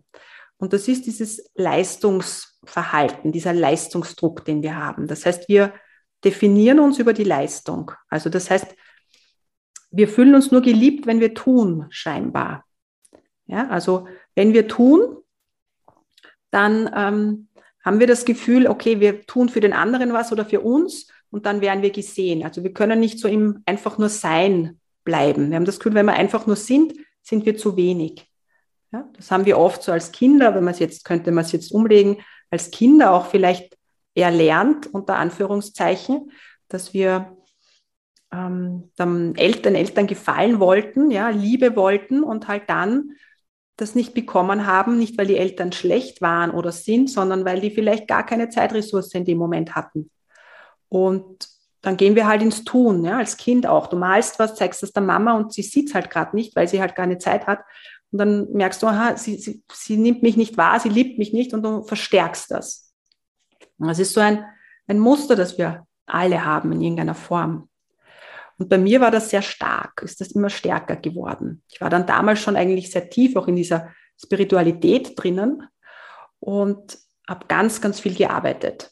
Und 0.57 0.73
das 0.73 0.87
ist 0.87 1.07
dieses 1.07 1.51
Leistungsverhalten, 1.57 3.33
dieser 3.33 3.55
Leistungsdruck, 3.55 4.45
den 4.45 4.63
wir 4.63 4.77
haben. 4.77 5.09
Das 5.09 5.27
heißt, 5.27 5.49
wir 5.49 5.73
definieren 6.25 6.81
uns 6.81 6.99
über 6.99 7.13
die 7.13 7.25
Leistung. 7.25 7.93
Also 8.09 8.31
das 8.31 8.51
heißt, 8.51 8.75
wir 9.91 10.09
fühlen 10.09 10.35
uns 10.35 10.51
nur 10.51 10.63
geliebt, 10.63 11.07
wenn 11.07 11.21
wir 11.21 11.35
tun, 11.35 11.87
scheinbar. 11.91 12.65
Ja, 13.47 13.69
also 13.69 14.07
wenn 14.35 14.53
wir 14.53 14.69
tun, 14.69 15.17
dann 16.51 16.91
ähm, 16.95 17.49
haben 17.85 18.01
wir 18.01 18.07
das 18.07 18.25
Gefühl, 18.25 18.67
okay, 18.67 19.01
wir 19.01 19.27
tun 19.27 19.49
für 19.49 19.61
den 19.61 19.73
anderen 19.73 20.13
was 20.13 20.31
oder 20.31 20.45
für 20.45 20.61
uns 20.61 21.09
und 21.31 21.47
dann 21.47 21.61
werden 21.61 21.83
wir 21.83 21.91
gesehen. 21.91 22.45
Also 22.45 22.63
wir 22.63 22.73
können 22.73 23.01
nicht 23.01 23.19
so 23.19 23.29
im 23.29 23.63
einfach 23.67 23.99
nur 23.99 24.09
Sein 24.09 24.81
bleiben. 25.05 25.51
Wir 25.51 25.57
haben 25.57 25.65
das 25.65 25.79
Gefühl, 25.79 25.95
wenn 25.95 26.07
wir 26.07 26.15
einfach 26.15 26.47
nur 26.47 26.57
sind, 26.57 26.95
sind 27.23 27.47
wir 27.47 27.57
zu 27.57 27.77
wenig. 27.77 28.27
Ja, 28.93 29.09
das 29.17 29.31
haben 29.31 29.47
wir 29.47 29.59
oft 29.59 29.83
so 29.83 29.93
als 29.93 30.13
Kinder, 30.13 30.55
wenn 30.55 30.65
man 30.65 30.75
es 30.75 30.81
jetzt, 30.81 31.05
könnte 31.05 31.31
man 31.31 31.45
es 31.45 31.53
jetzt 31.53 31.71
umlegen, 31.73 32.19
als 32.51 32.71
Kinder 32.71 33.13
auch 33.13 33.27
vielleicht 33.27 33.77
erlernt, 34.15 34.87
unter 34.93 35.17
Anführungszeichen, 35.17 36.31
dass 36.69 36.95
wir 36.95 37.37
ähm, 38.33 38.91
dann 38.97 39.35
Eltern, 39.37 39.75
Eltern 39.75 40.07
gefallen 40.07 40.61
wollten, 40.61 41.11
ja, 41.11 41.31
Liebe 41.31 41.77
wollten 41.77 42.23
und 42.23 42.49
halt 42.49 42.69
dann 42.69 43.13
das 43.77 43.95
nicht 43.95 44.15
bekommen 44.15 44.67
haben, 44.67 44.99
nicht 44.99 45.17
weil 45.17 45.27
die 45.27 45.39
Eltern 45.39 45.73
schlecht 45.73 46.21
waren 46.21 46.51
oder 46.51 46.71
sind, 46.71 47.09
sondern 47.09 47.45
weil 47.45 47.61
die 47.61 47.71
vielleicht 47.71 48.07
gar 48.09 48.25
keine 48.25 48.51
Zeitressource 48.51 49.15
in 49.15 49.25
dem 49.25 49.39
Moment 49.39 49.75
hatten. 49.75 50.11
Und 50.89 51.49
dann 51.83 51.97
gehen 51.97 52.15
wir 52.15 52.27
halt 52.27 52.43
ins 52.43 52.65
Tun, 52.65 53.05
ja, 53.05 53.17
als 53.19 53.39
Kind 53.39 53.67
auch. 53.67 53.87
Du 53.87 53.97
malst 53.97 54.39
was, 54.39 54.55
zeigst 54.55 54.83
es 54.83 54.93
der 54.93 55.03
Mama 55.03 55.35
und 55.35 55.53
sie 55.55 55.63
sieht 55.63 55.89
es 55.89 55.95
halt 55.95 56.11
gerade 56.11 56.37
nicht, 56.37 56.55
weil 56.55 56.69
sie 56.69 56.81
halt 56.81 56.95
keine 56.95 57.17
Zeit 57.17 57.47
hat. 57.47 57.61
Und 58.13 58.19
dann 58.19 58.53
merkst 58.53 58.83
du, 58.83 58.87
aha, 58.87 59.17
sie, 59.17 59.37
sie, 59.37 59.63
sie 59.73 59.97
nimmt 59.97 60.23
mich 60.23 60.37
nicht 60.37 60.59
wahr, 60.59 60.79
sie 60.79 60.89
liebt 60.91 61.19
mich 61.19 61.33
nicht 61.33 61.55
und 61.55 61.63
du 61.63 61.83
verstärkst 61.83 62.51
das. 62.51 62.90
Das 63.89 63.99
ist 63.99 64.13
so 64.13 64.21
ein, 64.21 64.45
ein 64.87 64.99
Muster, 64.99 65.37
das 65.37 65.59
wir 65.59 65.87
alle 66.07 66.45
haben 66.45 66.73
in 66.73 66.81
irgendeiner 66.83 67.15
Form. 67.15 67.69
Und 68.59 68.69
bei 68.69 68.77
mir 68.77 69.01
war 69.01 69.11
das 69.11 69.31
sehr 69.31 69.43
stark, 69.43 70.03
ist 70.03 70.21
das 70.21 70.33
immer 70.33 70.51
stärker 70.51 70.97
geworden. 70.97 71.63
Ich 71.71 71.81
war 71.81 71.89
dann 71.89 72.07
damals 72.07 72.41
schon 72.41 72.57
eigentlich 72.57 72.91
sehr 72.91 73.09
tief 73.09 73.37
auch 73.37 73.49
in 73.49 73.57
dieser 73.57 73.91
Spiritualität 74.23 75.13
drinnen 75.17 75.67
und 76.41 76.99
habe 77.27 77.47
ganz, 77.47 77.81
ganz 77.81 78.01
viel 78.01 78.15
gearbeitet. 78.15 78.91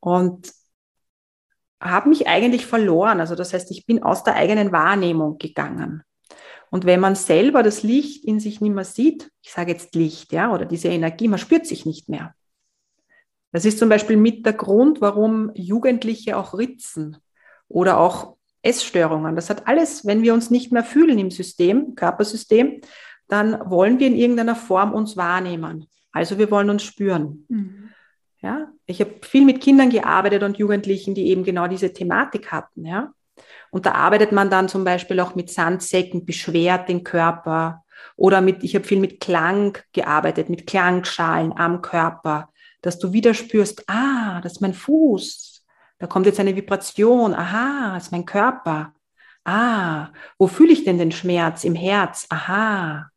Und 0.00 0.52
habe 1.80 2.08
mich 2.08 2.26
eigentlich 2.26 2.66
verloren. 2.66 3.20
Also 3.20 3.34
das 3.34 3.54
heißt, 3.54 3.70
ich 3.70 3.86
bin 3.86 4.02
aus 4.02 4.24
der 4.24 4.34
eigenen 4.34 4.72
Wahrnehmung 4.72 5.38
gegangen. 5.38 6.02
Und 6.70 6.84
wenn 6.84 7.00
man 7.00 7.14
selber 7.14 7.62
das 7.62 7.82
Licht 7.82 8.24
in 8.24 8.40
sich 8.40 8.60
nicht 8.60 8.74
mehr 8.74 8.84
sieht, 8.84 9.30
ich 9.42 9.52
sage 9.52 9.72
jetzt 9.72 9.94
Licht, 9.94 10.32
ja, 10.32 10.52
oder 10.52 10.66
diese 10.66 10.88
Energie, 10.88 11.28
man 11.28 11.38
spürt 11.38 11.66
sich 11.66 11.86
nicht 11.86 12.08
mehr. 12.08 12.34
Das 13.56 13.64
ist 13.64 13.78
zum 13.78 13.88
Beispiel 13.88 14.18
mit 14.18 14.44
der 14.44 14.52
Grund, 14.52 15.00
warum 15.00 15.50
Jugendliche 15.54 16.36
auch 16.36 16.52
ritzen 16.52 17.16
oder 17.68 17.98
auch 17.98 18.36
Essstörungen. 18.60 19.34
Das 19.34 19.48
hat 19.48 19.66
alles, 19.66 20.04
wenn 20.04 20.22
wir 20.22 20.34
uns 20.34 20.50
nicht 20.50 20.72
mehr 20.72 20.84
fühlen 20.84 21.18
im 21.18 21.30
System, 21.30 21.94
Körpersystem, 21.94 22.82
dann 23.28 23.58
wollen 23.70 23.98
wir 23.98 24.08
in 24.08 24.14
irgendeiner 24.14 24.56
Form 24.56 24.92
uns 24.92 25.16
wahrnehmen. 25.16 25.86
Also 26.12 26.36
wir 26.36 26.50
wollen 26.50 26.68
uns 26.68 26.82
spüren. 26.82 27.46
Mhm. 27.48 27.88
Ja, 28.42 28.68
ich 28.84 29.00
habe 29.00 29.14
viel 29.22 29.46
mit 29.46 29.62
Kindern 29.62 29.88
gearbeitet 29.88 30.42
und 30.42 30.58
Jugendlichen, 30.58 31.14
die 31.14 31.28
eben 31.28 31.42
genau 31.42 31.66
diese 31.66 31.94
Thematik 31.94 32.52
hatten. 32.52 32.84
Ja, 32.84 33.14
und 33.70 33.86
da 33.86 33.92
arbeitet 33.92 34.32
man 34.32 34.50
dann 34.50 34.68
zum 34.68 34.84
Beispiel 34.84 35.18
auch 35.18 35.34
mit 35.34 35.48
Sandsäcken, 35.48 36.26
beschwert 36.26 36.90
den 36.90 37.04
Körper 37.04 37.86
oder 38.16 38.42
mit, 38.42 38.62
ich 38.64 38.74
habe 38.74 38.84
viel 38.84 39.00
mit 39.00 39.18
Klang 39.18 39.78
gearbeitet, 39.94 40.50
mit 40.50 40.66
Klangschalen 40.66 41.54
am 41.56 41.80
Körper, 41.80 42.50
dass 42.86 42.98
du 42.98 43.12
wieder 43.12 43.34
spürst, 43.34 43.82
ah, 43.88 44.40
das 44.40 44.52
ist 44.52 44.60
mein 44.60 44.74
Fuß, 44.74 45.64
da 45.98 46.06
kommt 46.06 46.26
jetzt 46.26 46.40
eine 46.40 46.54
Vibration, 46.54 47.34
aha, 47.34 47.94
das 47.94 48.04
ist 48.04 48.12
mein 48.12 48.26
Körper. 48.26 48.94
Ah, 49.44 50.08
wo 50.38 50.46
fühle 50.46 50.72
ich 50.72 50.84
denn 50.84 50.98
den 50.98 51.12
Schmerz? 51.12 51.64
Im 51.64 51.74
Herz. 51.74 52.26
Aha. 52.30 53.10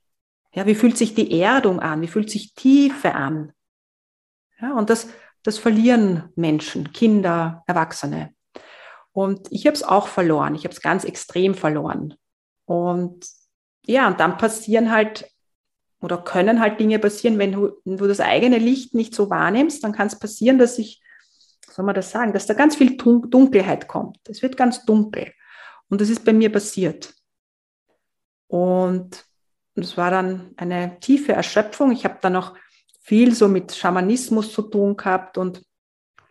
Ja, 0.53 0.65
wie 0.65 0.75
fühlt 0.75 0.97
sich 0.97 1.13
die 1.13 1.39
Erdung 1.39 1.79
an? 1.79 2.01
Wie 2.01 2.07
fühlt 2.07 2.29
sich 2.29 2.53
Tiefe 2.53 3.15
an? 3.15 3.51
Ja, 4.61 4.73
und 4.73 4.89
das, 4.89 5.09
das 5.43 5.57
verlieren 5.57 6.29
Menschen, 6.35 6.91
Kinder, 6.93 7.63
Erwachsene. 7.67 8.33
Und 9.11 9.51
ich 9.51 9.65
habe 9.65 9.75
es 9.75 9.83
auch 9.83 10.07
verloren. 10.07 10.55
Ich 10.55 10.63
habe 10.63 10.73
es 10.73 10.81
ganz 10.81 11.03
extrem 11.03 11.55
verloren. 11.55 12.15
Und 12.65 13.27
ja, 13.85 14.07
und 14.07 14.19
dann 14.19 14.37
passieren 14.37 14.91
halt 14.91 15.29
oder 16.01 16.17
können 16.17 16.59
halt 16.59 16.79
Dinge 16.79 16.99
passieren, 16.99 17.37
wenn 17.37 17.51
du, 17.51 17.71
wenn 17.83 17.97
du 17.97 18.07
das 18.07 18.19
eigene 18.19 18.57
Licht 18.57 18.93
nicht 18.93 19.13
so 19.13 19.29
wahrnimmst, 19.29 19.83
dann 19.83 19.91
kann 19.91 20.07
es 20.07 20.17
passieren, 20.17 20.57
dass 20.57 20.77
ich, 20.77 21.01
soll 21.69 21.85
man 21.85 21.95
das 21.95 22.11
sagen, 22.11 22.33
dass 22.33 22.45
da 22.45 22.53
ganz 22.53 22.75
viel 22.75 22.97
Dunkelheit 22.97 23.87
kommt. 23.87 24.17
Es 24.27 24.41
wird 24.41 24.57
ganz 24.57 24.85
dunkel. 24.85 25.33
Und 25.89 26.01
das 26.01 26.09
ist 26.09 26.23
bei 26.23 26.33
mir 26.33 26.51
passiert. 26.51 27.13
Und 28.47 29.25
es 29.75 29.97
war 29.97 30.11
dann 30.11 30.51
eine 30.57 30.99
tiefe 30.99 31.33
Erschöpfung. 31.33 31.91
Ich 31.91 32.05
habe 32.05 32.17
dann 32.21 32.33
noch 32.33 32.55
viel 33.01 33.33
so 33.33 33.47
mit 33.47 33.75
Schamanismus 33.75 34.53
zu 34.53 34.61
tun 34.63 34.95
gehabt 34.95 35.37
und 35.37 35.63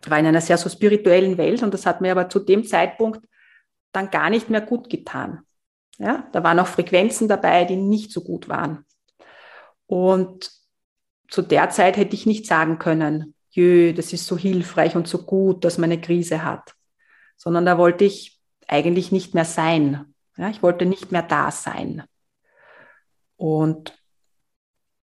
war 0.07 0.19
in 0.19 0.25
einer 0.25 0.41
sehr 0.41 0.57
so 0.57 0.69
spirituellen 0.69 1.37
Welt 1.37 1.61
und 1.61 1.73
das 1.73 1.85
hat 1.85 1.99
mir 1.99 2.11
aber 2.11 2.29
zu 2.29 2.39
dem 2.39 2.63
Zeitpunkt 2.63 3.21
dann 3.91 4.09
gar 4.09 4.29
nicht 4.29 4.49
mehr 4.49 4.61
gut 4.61 4.89
getan. 4.89 5.41
Ja, 5.97 6.29
da 6.31 6.43
waren 6.43 6.59
auch 6.59 6.67
Frequenzen 6.67 7.27
dabei, 7.27 7.65
die 7.65 7.75
nicht 7.75 8.11
so 8.11 8.21
gut 8.21 8.47
waren. 8.47 8.85
Und 9.89 10.51
zu 11.29 11.41
der 11.41 11.71
Zeit 11.71 11.97
hätte 11.97 12.13
ich 12.13 12.27
nicht 12.27 12.45
sagen 12.45 12.77
können, 12.77 13.33
jö, 13.49 13.91
das 13.91 14.13
ist 14.13 14.27
so 14.27 14.37
hilfreich 14.37 14.95
und 14.95 15.07
so 15.07 15.23
gut, 15.23 15.65
dass 15.65 15.79
man 15.79 15.91
eine 15.91 15.99
Krise 15.99 16.43
hat, 16.43 16.75
sondern 17.37 17.65
da 17.65 17.79
wollte 17.79 18.05
ich 18.05 18.39
eigentlich 18.67 19.11
nicht 19.11 19.33
mehr 19.33 19.45
sein. 19.45 20.13
Ja, 20.37 20.47
ich 20.51 20.61
wollte 20.61 20.85
nicht 20.85 21.11
mehr 21.11 21.23
da 21.23 21.49
sein. 21.49 22.03
Und 23.35 23.97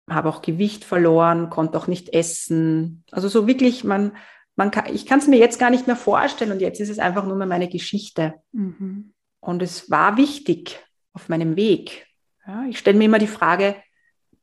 habe 0.08 0.30
auch 0.30 0.44
Gewicht 0.44 0.86
verloren, 0.86 1.50
konnte 1.50 1.80
auch 1.80 1.88
nicht 1.88 2.14
essen. 2.14 3.04
Also 3.10 3.28
so 3.28 3.48
wirklich, 3.48 3.84
man, 3.84 4.16
man 4.56 4.70
kann, 4.70 4.94
ich 4.94 5.08
kann 5.08 5.18
es 5.18 5.28
mir 5.28 5.40
jetzt 5.40 5.58
gar 5.58 5.72
nicht 5.72 5.88
mehr 5.88 5.96
vorstellen 5.96 6.52
und 6.52 6.60
jetzt 6.60 6.80
ist 6.80 6.90
es 6.90 7.00
einfach 7.00 7.26
nur 7.26 7.38
mehr 7.38 7.48
meine 7.48 7.70
Geschichte. 7.70 8.36
Mhm. 8.52 9.16
Und 9.40 9.64
es 9.64 9.90
war 9.90 10.16
wichtig 10.18 10.80
auf 11.12 11.28
meinem 11.28 11.56
Weg. 11.56 12.06
Ja, 12.46 12.66
ich 12.70 12.78
stelle 12.78 13.00
mir 13.00 13.06
immer 13.06 13.18
die 13.18 13.26
Frage, 13.26 13.76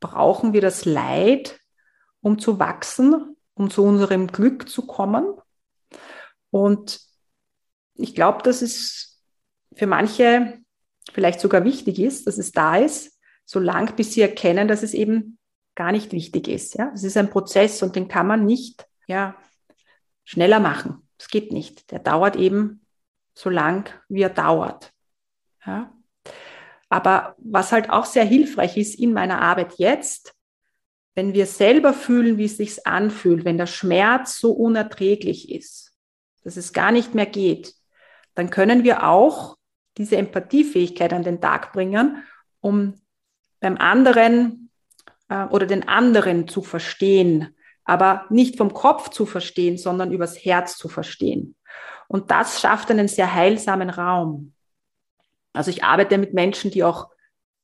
brauchen 0.02 0.52
wir 0.52 0.60
das 0.60 0.84
Leid, 0.84 1.58
um 2.20 2.38
zu 2.38 2.58
wachsen, 2.58 3.36
um 3.54 3.70
zu 3.70 3.82
unserem 3.82 4.26
Glück 4.26 4.68
zu 4.68 4.86
kommen? 4.86 5.24
Und 6.50 7.00
ich 7.94 8.14
glaube, 8.14 8.42
dass 8.42 8.60
es 8.60 9.22
für 9.74 9.86
manche 9.86 10.58
vielleicht 11.12 11.40
sogar 11.40 11.64
wichtig 11.64 11.98
ist, 11.98 12.26
dass 12.26 12.36
es 12.36 12.52
da 12.52 12.76
ist, 12.76 13.18
solange 13.46 13.92
bis 13.92 14.12
sie 14.12 14.20
erkennen, 14.20 14.68
dass 14.68 14.82
es 14.82 14.92
eben 14.92 15.38
gar 15.74 15.92
nicht 15.92 16.12
wichtig 16.12 16.48
ist. 16.48 16.74
Ja, 16.74 16.90
es 16.94 17.04
ist 17.04 17.16
ein 17.16 17.30
Prozess 17.30 17.82
und 17.82 17.96
den 17.96 18.08
kann 18.08 18.26
man 18.26 18.44
nicht 18.44 18.86
ja 19.06 19.34
schneller 20.24 20.60
machen. 20.60 21.08
Es 21.18 21.28
geht 21.28 21.52
nicht. 21.52 21.90
Der 21.90 22.00
dauert 22.00 22.36
eben 22.36 22.84
so 23.34 23.48
lang, 23.48 23.90
wie 24.08 24.22
er 24.22 24.30
dauert. 24.30 24.92
Ja. 25.64 25.92
Aber 26.92 27.36
was 27.38 27.72
halt 27.72 27.88
auch 27.88 28.04
sehr 28.04 28.26
hilfreich 28.26 28.76
ist 28.76 29.00
in 29.00 29.14
meiner 29.14 29.40
Arbeit 29.40 29.78
jetzt, 29.78 30.34
wenn 31.14 31.32
wir 31.32 31.46
selber 31.46 31.94
fühlen, 31.94 32.36
wie 32.36 32.44
es 32.44 32.58
sich 32.58 32.86
anfühlt, 32.86 33.46
wenn 33.46 33.56
der 33.56 33.66
Schmerz 33.66 34.38
so 34.38 34.52
unerträglich 34.52 35.50
ist, 35.50 35.94
dass 36.44 36.58
es 36.58 36.74
gar 36.74 36.92
nicht 36.92 37.14
mehr 37.14 37.24
geht, 37.24 37.72
dann 38.34 38.50
können 38.50 38.84
wir 38.84 39.08
auch 39.08 39.56
diese 39.96 40.18
Empathiefähigkeit 40.18 41.14
an 41.14 41.22
den 41.22 41.40
Tag 41.40 41.72
bringen, 41.72 42.24
um 42.60 43.00
beim 43.58 43.78
anderen 43.78 44.68
äh, 45.30 45.46
oder 45.46 45.64
den 45.64 45.88
anderen 45.88 46.46
zu 46.46 46.60
verstehen, 46.60 47.56
aber 47.84 48.26
nicht 48.28 48.58
vom 48.58 48.74
Kopf 48.74 49.08
zu 49.08 49.24
verstehen, 49.24 49.78
sondern 49.78 50.12
übers 50.12 50.44
Herz 50.44 50.76
zu 50.76 50.90
verstehen. 50.90 51.56
Und 52.06 52.30
das 52.30 52.60
schafft 52.60 52.90
einen 52.90 53.08
sehr 53.08 53.32
heilsamen 53.32 53.88
Raum. 53.88 54.52
Also 55.52 55.70
ich 55.70 55.84
arbeite 55.84 56.18
mit 56.18 56.34
Menschen, 56.34 56.70
die 56.70 56.84
auch 56.84 57.10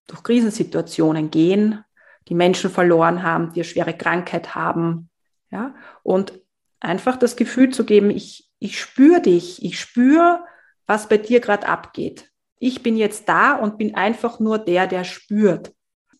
durch 0.06 0.22
Krisensituationen 0.22 1.30
gehen, 1.30 1.84
die 2.28 2.34
Menschen 2.34 2.70
verloren 2.70 3.22
haben, 3.22 3.52
die 3.52 3.60
eine 3.60 3.64
schwere 3.64 3.96
Krankheit 3.96 4.54
haben. 4.54 5.10
Ja? 5.50 5.74
Und 6.02 6.40
einfach 6.80 7.16
das 7.16 7.36
Gefühl 7.36 7.70
zu 7.70 7.84
geben, 7.84 8.10
ich, 8.10 8.50
ich 8.58 8.80
spüre 8.80 9.20
dich, 9.20 9.62
ich 9.62 9.80
spüre, 9.80 10.44
was 10.86 11.08
bei 11.08 11.18
dir 11.18 11.40
gerade 11.40 11.68
abgeht. 11.68 12.30
Ich 12.58 12.82
bin 12.82 12.96
jetzt 12.96 13.28
da 13.28 13.54
und 13.54 13.78
bin 13.78 13.94
einfach 13.94 14.40
nur 14.40 14.58
der, 14.58 14.86
der 14.86 15.04
spürt 15.04 15.72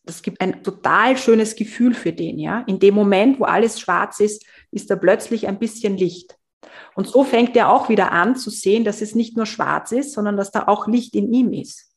das 0.09 0.22
gibt 0.22 0.40
ein 0.40 0.62
total 0.62 1.18
schönes 1.18 1.54
Gefühl 1.54 1.92
für 1.92 2.12
den, 2.14 2.38
ja. 2.38 2.64
In 2.66 2.78
dem 2.78 2.94
Moment, 2.94 3.38
wo 3.38 3.44
alles 3.44 3.78
schwarz 3.78 4.20
ist, 4.20 4.44
ist 4.70 4.90
da 4.90 4.96
plötzlich 4.96 5.46
ein 5.46 5.59
bisschen 5.59 5.98
Licht. 5.98 6.38
Und 6.94 7.07
so 7.07 7.25
fängt 7.25 7.57
er 7.57 7.71
auch 7.71 7.88
wieder 7.88 8.12
an 8.12 8.37
zu 8.37 8.51
sehen, 8.51 8.85
dass 8.85 9.01
es 9.01 9.14
nicht 9.14 9.37
nur 9.37 9.47
schwarz 9.47 9.92
ist, 9.92 10.12
sondern 10.12 10.37
dass 10.37 10.51
da 10.51 10.66
auch 10.66 10.88
Licht 10.88 11.14
in 11.14 11.33
ihm 11.33 11.53
ist. 11.53 11.92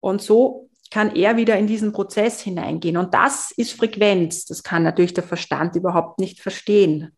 Und 0.00 0.22
so 0.22 0.70
kann 0.90 1.14
er 1.14 1.36
wieder 1.36 1.58
in 1.58 1.66
diesen 1.66 1.92
Prozess 1.92 2.40
hineingehen. 2.40 2.96
Und 2.96 3.12
das 3.12 3.50
ist 3.50 3.72
Frequenz. 3.72 4.46
Das 4.46 4.62
kann 4.62 4.82
natürlich 4.82 5.12
der 5.12 5.24
Verstand 5.24 5.76
überhaupt 5.76 6.18
nicht 6.18 6.40
verstehen. 6.40 7.12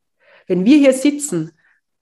Wenn 0.49 0.65
wir 0.65 0.77
hier 0.79 0.93
sitzen, 0.93 1.53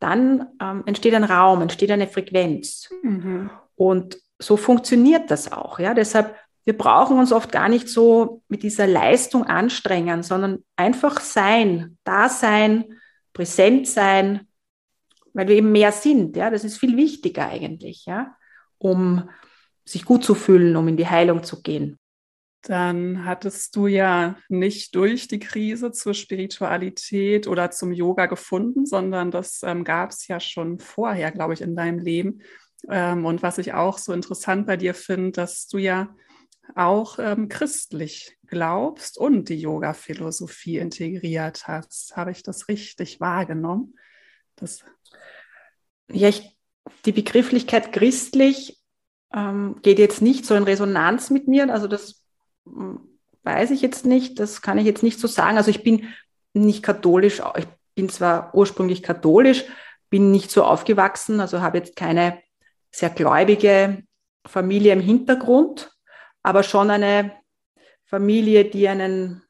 dann 0.00 0.46
ähm, 0.62 0.84
entsteht 0.87 1.14
ein 1.14 1.24
Raum, 1.24 1.61
entsteht 1.61 1.90
eine 1.90 2.06
Frequenz. 2.06 2.88
Mhm. 3.02 3.50
Und 3.74 4.18
so 4.38 4.56
funktioniert 4.56 5.30
das 5.30 5.52
auch. 5.52 5.78
Ja? 5.78 5.92
Deshalb 5.92 6.34
wir 6.68 6.76
brauchen 6.76 7.18
uns 7.18 7.32
oft 7.32 7.50
gar 7.50 7.70
nicht 7.70 7.88
so 7.88 8.42
mit 8.48 8.62
dieser 8.62 8.87
Leistung 8.87 9.44
anstrengen, 9.44 10.22
sondern 10.22 10.64
einfach 10.76 11.18
sein, 11.18 11.96
da 12.04 12.28
sein, 12.28 12.97
präsent 13.38 13.87
sein, 13.87 14.48
weil 15.33 15.46
wir 15.46 15.55
eben 15.55 15.70
mehr 15.70 15.92
sind. 15.92 16.37
Ja, 16.37 16.51
das 16.51 16.64
ist 16.64 16.77
viel 16.77 16.96
wichtiger 16.96 17.48
eigentlich, 17.48 18.05
ja, 18.05 18.37
um 18.79 19.31
sich 19.85 20.05
gut 20.05 20.24
zu 20.24 20.35
fühlen, 20.35 20.74
um 20.74 20.88
in 20.88 20.96
die 20.96 21.07
Heilung 21.07 21.44
zu 21.44 21.62
gehen. 21.62 22.01
Dann 22.62 23.24
hattest 23.24 23.77
du 23.77 23.87
ja 23.87 24.37
nicht 24.48 24.96
durch 24.96 25.29
die 25.29 25.38
Krise 25.38 25.92
zur 25.92 26.14
Spiritualität 26.14 27.46
oder 27.46 27.70
zum 27.70 27.92
Yoga 27.92 28.27
gefunden, 28.27 28.87
sondern 28.87 29.31
das 29.31 29.62
ähm, 29.62 29.85
gab 29.85 30.11
es 30.11 30.27
ja 30.27 30.40
schon 30.40 30.81
vorher, 30.81 31.31
glaube 31.31 31.55
ich, 31.55 31.61
in 31.61 31.77
deinem 31.77 32.01
Leben. 32.01 32.42
Ähm, 32.90 33.24
und 33.24 33.40
was 33.44 33.59
ich 33.59 33.72
auch 33.72 33.98
so 33.98 34.12
interessant 34.12 34.66
bei 34.66 34.77
dir 34.77 34.94
finde, 34.94 35.31
dass 35.31 35.68
du 35.68 35.79
ja 35.79 36.12
auch 36.74 37.18
ähm, 37.18 37.48
christlich 37.48 38.37
glaubst 38.46 39.18
und 39.18 39.48
die 39.48 39.61
Yoga-Philosophie 39.61 40.78
integriert 40.78 41.66
hast. 41.66 42.16
Habe 42.16 42.31
ich 42.31 42.42
das 42.42 42.68
richtig 42.68 43.20
wahrgenommen? 43.20 43.94
Das 44.57 44.85
ja, 46.11 46.28
ich, 46.28 46.57
die 47.04 47.12
Begrifflichkeit 47.12 47.92
christlich 47.92 48.81
ähm, 49.35 49.76
geht 49.83 49.98
jetzt 49.98 50.22
nicht 50.22 50.46
so 50.46 50.54
in 50.54 50.62
Resonanz 50.62 51.31
mit 51.31 51.48
mir. 51.48 51.70
Also 51.72 51.87
das 51.87 52.24
hm, 52.64 53.00
weiß 53.42 53.70
ich 53.70 53.83
jetzt 53.83 54.07
nicht, 54.07 54.38
das 54.38 54.62
kann 54.62 54.78
ich 54.78 54.87
jetzt 54.87 55.02
nicht 55.02 55.20
so 55.20 55.28
sagen. 55.28 55.57
Also 55.57 55.70
ich 55.70 55.83
bin 55.83 56.09
nicht 56.54 56.83
katholisch, 56.83 57.42
ich 57.57 57.66
bin 57.94 58.09
zwar 58.09 58.54
ursprünglich 58.54 59.02
katholisch, 59.02 59.64
bin 60.11 60.31
nicht 60.31 60.50
so 60.50 60.64
aufgewachsen, 60.64 61.40
also 61.40 61.61
habe 61.61 61.78
jetzt 61.78 61.96
keine 61.96 62.40
sehr 62.90 63.11
gläubige 63.11 64.02
Familie 64.46 64.92
im 64.94 65.00
Hintergrund 65.00 65.92
aber 66.42 66.62
schon 66.62 66.90
eine 66.90 67.33
Familie, 68.05 68.64
die 68.64 68.88
einen, 68.88 69.42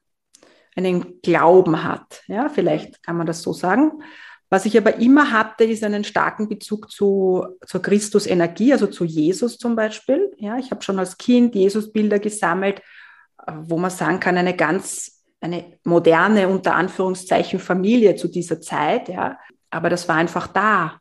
einen 0.75 1.21
Glauben 1.21 1.83
hat. 1.83 2.23
Ja, 2.27 2.49
vielleicht 2.49 3.03
kann 3.03 3.17
man 3.17 3.27
das 3.27 3.41
so 3.41 3.53
sagen. 3.53 4.03
Was 4.49 4.65
ich 4.65 4.75
aber 4.77 4.95
immer 4.95 5.31
hatte, 5.31 5.63
ist 5.63 5.83
einen 5.83 6.03
starken 6.03 6.49
Bezug 6.49 6.91
zu, 6.91 7.45
zur 7.65 7.81
Christusenergie, 7.81 8.73
also 8.73 8.87
zu 8.87 9.05
Jesus 9.05 9.57
zum 9.57 9.75
Beispiel. 9.75 10.31
Ja, 10.37 10.57
ich 10.57 10.71
habe 10.71 10.81
schon 10.81 10.97
als 10.97 11.17
Kind 11.17 11.53
Jesusbilder 11.53 12.17
gesammelt, 12.17 12.81
wo 13.61 13.77
man 13.77 13.91
sagen 13.91 14.19
kann, 14.19 14.37
eine 14.37 14.55
ganz, 14.55 15.23
eine 15.39 15.77
moderne, 15.83 16.47
unter 16.47 16.73
Anführungszeichen, 16.75 17.59
Familie 17.59 18.15
zu 18.15 18.27
dieser 18.27 18.59
Zeit. 18.59 19.07
Ja, 19.07 19.37
aber 19.69 19.89
das 19.89 20.07
war 20.09 20.15
einfach 20.15 20.47
da. 20.47 20.99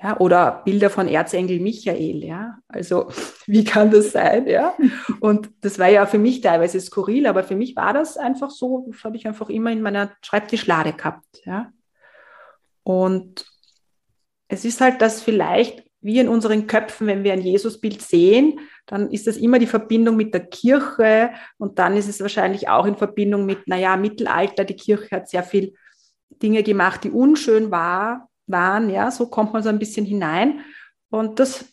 Ja, 0.00 0.20
oder 0.20 0.62
Bilder 0.64 0.90
von 0.90 1.08
Erzengel 1.08 1.58
Michael, 1.58 2.22
ja. 2.24 2.58
Also, 2.68 3.08
wie 3.46 3.64
kann 3.64 3.90
das 3.90 4.12
sein, 4.12 4.46
ja? 4.46 4.74
Und 5.20 5.50
das 5.60 5.78
war 5.78 5.88
ja 5.88 6.06
für 6.06 6.18
mich 6.18 6.40
teilweise 6.40 6.80
skurril, 6.80 7.26
aber 7.26 7.42
für 7.42 7.56
mich 7.56 7.74
war 7.74 7.92
das 7.92 8.16
einfach 8.16 8.50
so, 8.50 8.86
das 8.88 9.02
habe 9.02 9.16
ich 9.16 9.26
einfach 9.26 9.48
immer 9.48 9.72
in 9.72 9.82
meiner 9.82 10.12
Schreibtischlade 10.22 10.92
gehabt, 10.92 11.26
ja. 11.44 11.72
Und 12.84 13.44
es 14.46 14.64
ist 14.64 14.80
halt 14.80 15.02
das 15.02 15.20
vielleicht 15.20 15.88
wie 16.00 16.20
in 16.20 16.28
unseren 16.28 16.66
Köpfen, 16.66 17.06
wenn 17.08 17.24
wir 17.24 17.32
ein 17.32 17.42
Jesusbild 17.42 18.00
sehen, 18.00 18.60
dann 18.86 19.10
ist 19.10 19.26
das 19.26 19.36
immer 19.36 19.58
die 19.58 19.66
Verbindung 19.66 20.16
mit 20.16 20.32
der 20.32 20.46
Kirche 20.46 21.30
und 21.58 21.78
dann 21.78 21.96
ist 21.96 22.08
es 22.08 22.20
wahrscheinlich 22.20 22.68
auch 22.68 22.86
in 22.86 22.96
Verbindung 22.96 23.46
mit, 23.46 23.66
naja, 23.66 23.96
Mittelalter, 23.96 24.64
die 24.64 24.76
Kirche 24.76 25.16
hat 25.16 25.28
sehr 25.28 25.42
viel 25.42 25.74
Dinge 26.30 26.62
gemacht, 26.62 27.02
die 27.02 27.10
unschön 27.10 27.70
war, 27.70 28.28
waren, 28.50 28.90
ja, 28.90 29.10
so 29.10 29.26
kommt 29.26 29.52
man 29.52 29.62
so 29.62 29.68
ein 29.68 29.78
bisschen 29.78 30.06
hinein. 30.06 30.60
Und 31.10 31.38
das 31.38 31.66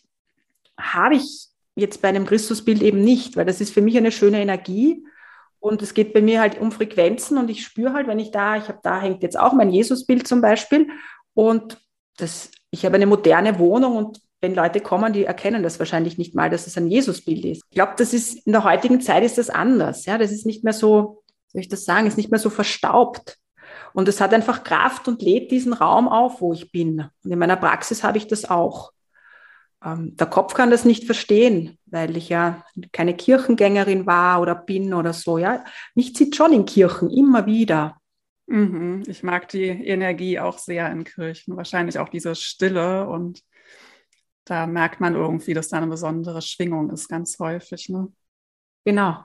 habe 0.78 1.16
ich 1.16 1.48
jetzt 1.74 2.02
bei 2.02 2.08
einem 2.08 2.26
Christusbild 2.26 2.82
eben 2.82 3.02
nicht, 3.02 3.36
weil 3.36 3.44
das 3.44 3.60
ist 3.60 3.72
für 3.72 3.82
mich 3.82 3.96
eine 3.96 4.12
schöne 4.12 4.40
Energie. 4.40 5.04
Und 5.58 5.82
es 5.82 5.94
geht 5.94 6.12
bei 6.12 6.22
mir 6.22 6.40
halt 6.40 6.60
um 6.60 6.70
Frequenzen 6.70 7.38
und 7.38 7.50
ich 7.50 7.64
spüre 7.64 7.92
halt, 7.92 8.06
wenn 8.06 8.18
ich 8.18 8.30
da, 8.30 8.56
ich 8.56 8.68
habe 8.68 8.78
da 8.82 9.00
hängt 9.00 9.22
jetzt 9.22 9.38
auch 9.38 9.52
mein 9.52 9.70
Jesusbild 9.70 10.26
zum 10.26 10.40
Beispiel 10.40 10.88
und 11.34 11.78
das, 12.16 12.50
ich 12.70 12.84
habe 12.84 12.96
eine 12.96 13.06
moderne 13.06 13.58
Wohnung 13.58 13.96
und 13.96 14.20
wenn 14.40 14.54
Leute 14.54 14.80
kommen, 14.80 15.12
die 15.12 15.24
erkennen 15.24 15.62
das 15.62 15.78
wahrscheinlich 15.78 16.18
nicht 16.18 16.34
mal, 16.34 16.50
dass 16.50 16.66
es 16.66 16.76
ein 16.76 16.86
Jesusbild 16.86 17.44
ist. 17.44 17.62
Ich 17.70 17.74
glaube, 17.74 17.94
das 17.96 18.12
ist 18.12 18.46
in 18.46 18.52
der 18.52 18.64
heutigen 18.64 19.00
Zeit 19.00 19.24
ist 19.24 19.38
das 19.38 19.50
anders. 19.50 20.06
Ja, 20.06 20.18
das 20.18 20.30
ist 20.30 20.46
nicht 20.46 20.62
mehr 20.62 20.72
so, 20.72 21.22
soll 21.48 21.62
ich 21.62 21.68
das 21.68 21.84
sagen, 21.84 22.06
ist 22.06 22.16
nicht 22.16 22.30
mehr 22.30 22.38
so 22.38 22.50
verstaubt. 22.50 23.38
Und 23.96 24.08
es 24.08 24.20
hat 24.20 24.34
einfach 24.34 24.62
Kraft 24.62 25.08
und 25.08 25.22
lädt 25.22 25.50
diesen 25.50 25.72
Raum 25.72 26.06
auf, 26.06 26.42
wo 26.42 26.52
ich 26.52 26.70
bin. 26.70 27.08
Und 27.24 27.30
in 27.30 27.38
meiner 27.38 27.56
Praxis 27.56 28.04
habe 28.04 28.18
ich 28.18 28.26
das 28.26 28.44
auch. 28.44 28.92
Ähm, 29.82 30.14
der 30.18 30.26
Kopf 30.26 30.52
kann 30.52 30.70
das 30.70 30.84
nicht 30.84 31.04
verstehen, 31.04 31.78
weil 31.86 32.14
ich 32.14 32.28
ja 32.28 32.62
keine 32.92 33.16
Kirchengängerin 33.16 34.04
war 34.04 34.42
oder 34.42 34.54
bin 34.54 34.92
oder 34.92 35.14
so. 35.14 35.38
Ja, 35.38 35.64
mich 35.94 36.14
zieht 36.14 36.36
schon 36.36 36.52
in 36.52 36.66
Kirchen 36.66 37.08
immer 37.08 37.46
wieder. 37.46 37.96
Mhm. 38.48 39.02
Ich 39.06 39.22
mag 39.22 39.48
die 39.48 39.64
Energie 39.64 40.40
auch 40.40 40.58
sehr 40.58 40.92
in 40.92 41.04
Kirchen. 41.04 41.56
Wahrscheinlich 41.56 41.98
auch 41.98 42.10
diese 42.10 42.34
Stille 42.34 43.08
und 43.08 43.40
da 44.44 44.66
merkt 44.66 45.00
man 45.00 45.14
irgendwie, 45.14 45.54
dass 45.54 45.68
da 45.68 45.78
eine 45.78 45.86
besondere 45.86 46.42
Schwingung 46.42 46.90
ist, 46.90 47.08
ganz 47.08 47.38
häufig. 47.38 47.88
Ne? 47.88 48.12
Genau. 48.84 49.24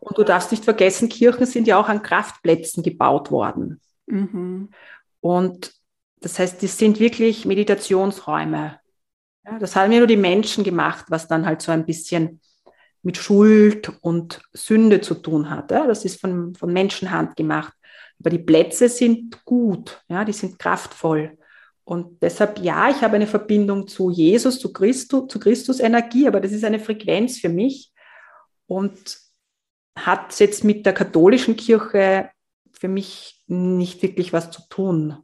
Und 0.00 0.18
du 0.18 0.24
darfst 0.24 0.50
nicht 0.50 0.64
vergessen, 0.64 1.08
Kirchen 1.08 1.46
sind 1.46 1.66
ja 1.66 1.80
auch 1.80 1.88
an 1.88 2.02
Kraftplätzen 2.02 2.82
gebaut 2.82 3.30
worden. 3.30 3.80
Mhm. 4.06 4.70
Und 5.20 5.72
das 6.20 6.38
heißt, 6.38 6.62
die 6.62 6.66
sind 6.66 7.00
wirklich 7.00 7.44
Meditationsräume. 7.44 8.78
Ja, 9.44 9.58
das 9.58 9.76
haben 9.76 9.92
ja 9.92 9.98
nur 9.98 10.06
die 10.06 10.16
Menschen 10.16 10.64
gemacht, 10.64 11.06
was 11.08 11.28
dann 11.28 11.46
halt 11.46 11.60
so 11.60 11.70
ein 11.72 11.84
bisschen 11.84 12.40
mit 13.02 13.18
Schuld 13.18 13.92
und 14.00 14.40
Sünde 14.52 15.00
zu 15.00 15.14
tun 15.14 15.50
hat. 15.50 15.70
Ja, 15.70 15.86
das 15.86 16.04
ist 16.04 16.20
von, 16.20 16.54
von 16.54 16.72
Menschenhand 16.72 17.36
gemacht. 17.36 17.74
Aber 18.18 18.30
die 18.30 18.38
Plätze 18.38 18.88
sind 18.88 19.44
gut, 19.44 20.02
ja, 20.08 20.24
die 20.24 20.32
sind 20.32 20.58
kraftvoll. 20.58 21.36
Und 21.84 22.22
deshalb, 22.22 22.58
ja, 22.60 22.88
ich 22.88 23.02
habe 23.02 23.16
eine 23.16 23.26
Verbindung 23.26 23.86
zu 23.86 24.10
Jesus, 24.10 24.58
zu 24.58 24.72
Christus, 24.72 25.28
zu 25.28 25.38
Christus 25.38 25.80
Energie, 25.80 26.26
aber 26.26 26.40
das 26.40 26.52
ist 26.52 26.64
eine 26.64 26.80
Frequenz 26.80 27.38
für 27.38 27.50
mich 27.50 27.92
und 28.66 29.18
hat 29.98 30.38
jetzt 30.40 30.64
mit 30.64 30.86
der 30.86 30.94
katholischen 30.94 31.56
Kirche 31.56 32.30
für 32.78 32.88
mich 32.88 33.42
nicht 33.46 34.02
wirklich 34.02 34.32
was 34.32 34.50
zu 34.50 34.62
tun. 34.68 35.16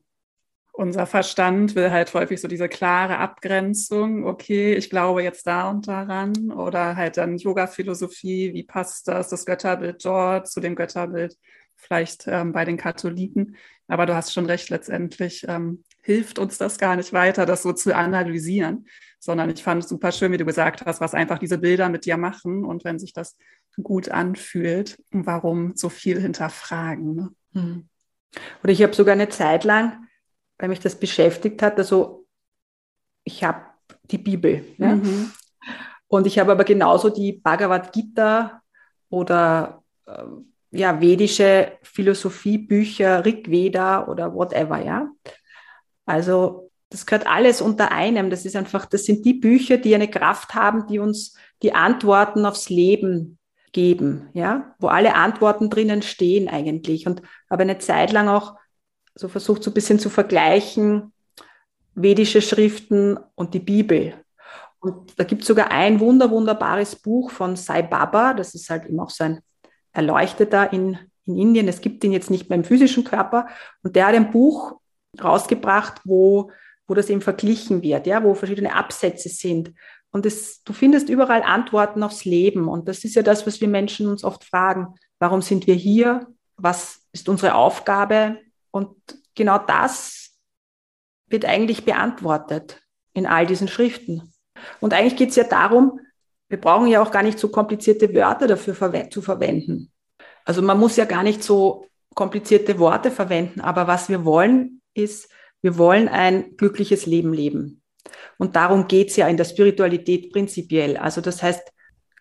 Unser 0.72 1.06
Verstand 1.06 1.74
will 1.74 1.90
halt 1.90 2.14
häufig 2.14 2.40
so 2.40 2.48
diese 2.48 2.68
klare 2.68 3.18
Abgrenzung, 3.18 4.24
okay, 4.24 4.74
ich 4.74 4.88
glaube 4.88 5.22
jetzt 5.22 5.46
da 5.46 5.68
und 5.68 5.86
daran, 5.88 6.52
oder 6.52 6.96
halt 6.96 7.16
dann 7.16 7.36
Yoga-Philosophie, 7.36 8.54
wie 8.54 8.62
passt 8.62 9.08
das, 9.08 9.28
das 9.28 9.44
Götterbild 9.44 10.04
dort 10.04 10.48
zu 10.48 10.60
dem 10.60 10.76
Götterbild 10.76 11.36
vielleicht 11.80 12.26
ähm, 12.28 12.52
bei 12.52 12.64
den 12.64 12.76
Katholiken. 12.76 13.56
Aber 13.88 14.06
du 14.06 14.14
hast 14.14 14.32
schon 14.32 14.46
recht, 14.46 14.70
letztendlich 14.70 15.44
ähm, 15.48 15.82
hilft 16.02 16.38
uns 16.38 16.58
das 16.58 16.78
gar 16.78 16.96
nicht 16.96 17.12
weiter, 17.12 17.46
das 17.46 17.62
so 17.62 17.72
zu 17.72 17.94
analysieren, 17.94 18.86
sondern 19.18 19.50
ich 19.50 19.62
fand 19.62 19.82
es 19.82 19.88
super 19.88 20.12
schön, 20.12 20.32
wie 20.32 20.36
du 20.36 20.44
gesagt 20.44 20.86
hast, 20.86 21.00
was 21.00 21.14
einfach 21.14 21.38
diese 21.38 21.58
Bilder 21.58 21.88
mit 21.88 22.04
dir 22.04 22.16
machen 22.16 22.64
und 22.64 22.84
wenn 22.84 22.98
sich 22.98 23.12
das 23.12 23.36
gut 23.82 24.08
anfühlt, 24.08 25.02
warum 25.10 25.74
so 25.74 25.88
viel 25.88 26.20
hinterfragen. 26.20 27.14
Ne? 27.14 27.30
Hm. 27.52 27.88
Oder 28.62 28.72
ich 28.72 28.82
habe 28.82 28.94
sogar 28.94 29.12
eine 29.12 29.28
Zeit 29.28 29.64
lang, 29.64 30.06
weil 30.58 30.68
mich 30.68 30.80
das 30.80 30.98
beschäftigt 30.98 31.62
hat, 31.62 31.78
also 31.78 32.26
ich 33.24 33.42
habe 33.44 33.62
die 34.10 34.18
Bibel. 34.18 34.64
Ja? 34.78 34.96
Mhm. 34.96 35.32
Und 36.06 36.26
ich 36.26 36.38
habe 36.38 36.52
aber 36.52 36.64
genauso 36.64 37.10
die 37.10 37.32
Bhagavad 37.32 37.92
Gita 37.92 38.62
oder 39.08 39.82
äh, 40.06 40.24
ja, 40.72 41.00
vedische 41.00 41.72
Philosophiebücher, 41.82 43.24
Rig 43.24 43.50
Veda 43.50 44.06
oder 44.06 44.34
whatever, 44.34 44.82
ja. 44.82 45.10
Also 46.06 46.70
das 46.90 47.06
gehört 47.06 47.26
alles 47.26 47.60
unter 47.60 47.92
einem. 47.92 48.30
Das 48.30 48.44
ist 48.44 48.56
einfach, 48.56 48.86
das 48.86 49.04
sind 49.04 49.24
die 49.24 49.34
Bücher, 49.34 49.78
die 49.78 49.94
eine 49.94 50.10
Kraft 50.10 50.54
haben, 50.54 50.86
die 50.86 50.98
uns 50.98 51.36
die 51.62 51.72
Antworten 51.72 52.44
aufs 52.44 52.68
Leben 52.68 53.38
geben, 53.72 54.28
ja, 54.32 54.74
wo 54.78 54.88
alle 54.88 55.14
Antworten 55.14 55.70
drinnen 55.70 56.02
stehen 56.02 56.48
eigentlich. 56.48 57.06
Und 57.06 57.22
habe 57.48 57.62
eine 57.62 57.78
Zeit 57.78 58.12
lang 58.12 58.28
auch 58.28 58.56
so 59.14 59.28
versucht, 59.28 59.62
so 59.62 59.70
ein 59.70 59.74
bisschen 59.74 59.98
zu 59.98 60.10
vergleichen, 60.10 61.12
vedische 61.94 62.42
Schriften 62.42 63.18
und 63.34 63.54
die 63.54 63.60
Bibel. 63.60 64.14
Und 64.80 65.18
da 65.18 65.24
gibt 65.24 65.42
es 65.42 65.48
sogar 65.48 65.70
ein 65.70 66.00
wunder, 66.00 66.30
wunderbares 66.30 66.96
Buch 66.96 67.30
von 67.30 67.54
Sai 67.56 67.82
Baba, 67.82 68.32
das 68.32 68.54
ist 68.54 68.70
halt 68.70 68.86
immer 68.86 69.04
auch 69.04 69.10
so 69.10 69.24
ein 69.24 69.40
Erleuchteter 69.92 70.72
in, 70.72 70.98
in 71.26 71.36
Indien. 71.36 71.68
Es 71.68 71.80
gibt 71.80 72.02
ihn 72.02 72.12
jetzt 72.12 72.30
nicht 72.30 72.48
mehr 72.48 72.56
im 72.56 72.64
physischen 72.64 73.04
Körper. 73.04 73.48
Und 73.82 73.94
der 73.96 74.06
hat 74.06 74.14
ein 74.14 74.30
Buch 74.30 74.80
rausgebracht, 75.22 76.00
wo, 76.04 76.50
wo 76.86 76.94
das 76.94 77.10
eben 77.10 77.20
verglichen 77.20 77.82
wird, 77.82 78.06
ja, 78.06 78.22
wo 78.22 78.34
verschiedene 78.34 78.74
Absätze 78.74 79.28
sind. 79.28 79.72
Und 80.12 80.26
es, 80.26 80.62
du 80.64 80.72
findest 80.72 81.08
überall 81.08 81.42
Antworten 81.42 82.02
aufs 82.02 82.24
Leben. 82.24 82.68
Und 82.68 82.88
das 82.88 83.04
ist 83.04 83.14
ja 83.14 83.22
das, 83.22 83.46
was 83.46 83.60
wir 83.60 83.68
Menschen 83.68 84.08
uns 84.08 84.24
oft 84.24 84.44
fragen. 84.44 84.94
Warum 85.18 85.42
sind 85.42 85.66
wir 85.66 85.74
hier? 85.74 86.26
Was 86.56 87.06
ist 87.12 87.28
unsere 87.28 87.54
Aufgabe? 87.54 88.38
Und 88.70 88.96
genau 89.34 89.58
das 89.58 90.32
wird 91.28 91.44
eigentlich 91.44 91.84
beantwortet 91.84 92.82
in 93.12 93.26
all 93.26 93.46
diesen 93.46 93.68
Schriften. 93.68 94.32
Und 94.80 94.92
eigentlich 94.92 95.16
geht 95.16 95.30
es 95.30 95.36
ja 95.36 95.44
darum, 95.44 96.00
wir 96.48 96.60
brauchen 96.60 96.88
ja 96.88 97.00
auch 97.00 97.12
gar 97.12 97.22
nicht 97.22 97.38
so 97.38 97.48
komplizierte 97.48 98.12
Wörter 98.12 98.48
dafür 98.48 98.74
zu 99.10 99.22
verwenden. 99.22 99.92
Also 100.44 100.62
man 100.62 100.78
muss 100.78 100.96
ja 100.96 101.04
gar 101.04 101.22
nicht 101.22 101.42
so 101.44 101.86
komplizierte 102.14 102.78
Worte 102.78 103.10
verwenden, 103.12 103.60
aber 103.60 103.86
was 103.86 104.08
wir 104.08 104.24
wollen, 104.24 104.82
ist, 104.94 105.30
wir 105.62 105.78
wollen 105.78 106.08
ein 106.08 106.56
glückliches 106.56 107.06
Leben 107.06 107.32
leben. 107.32 107.79
Und 108.38 108.56
darum 108.56 108.88
geht 108.88 109.10
es 109.10 109.16
ja 109.16 109.28
in 109.28 109.36
der 109.36 109.44
Spiritualität 109.44 110.32
prinzipiell. 110.32 110.96
Also 110.96 111.20
das 111.20 111.42
heißt, 111.42 111.72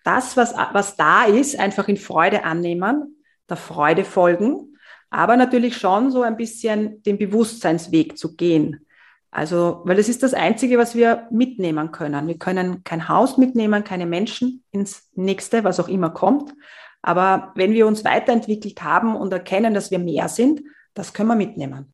das, 0.03 0.37
was, 0.37 0.53
was 0.73 0.95
da 0.95 1.25
ist, 1.25 1.59
einfach 1.59 1.87
in 1.87 1.97
Freude 1.97 2.43
annehmen, 2.43 3.23
der 3.49 3.57
Freude 3.57 4.05
folgen, 4.05 4.77
aber 5.09 5.37
natürlich 5.37 5.77
schon 5.77 6.11
so 6.11 6.21
ein 6.21 6.37
bisschen 6.37 7.01
den 7.03 7.17
Bewusstseinsweg 7.17 8.17
zu 8.17 8.35
gehen. 8.35 8.85
Also, 9.31 9.81
weil 9.85 9.95
das 9.95 10.09
ist 10.09 10.23
das 10.23 10.33
Einzige, 10.33 10.77
was 10.77 10.95
wir 10.95 11.27
mitnehmen 11.29 11.91
können. 11.91 12.27
Wir 12.27 12.37
können 12.37 12.83
kein 12.83 13.07
Haus 13.07 13.37
mitnehmen, 13.37 13.83
keine 13.83 14.07
Menschen 14.07 14.63
ins 14.71 15.09
nächste, 15.13 15.63
was 15.63 15.79
auch 15.79 15.87
immer 15.87 16.09
kommt. 16.09 16.53
Aber 17.01 17.51
wenn 17.55 17.71
wir 17.71 17.85
uns 17.87 18.03
weiterentwickelt 18.03 18.83
haben 18.83 19.15
und 19.15 19.31
erkennen, 19.31 19.73
dass 19.73 19.91
wir 19.91 19.99
mehr 19.99 20.29
sind, 20.29 20.61
das 20.95 21.13
können 21.13 21.29
wir 21.29 21.35
mitnehmen. 21.35 21.93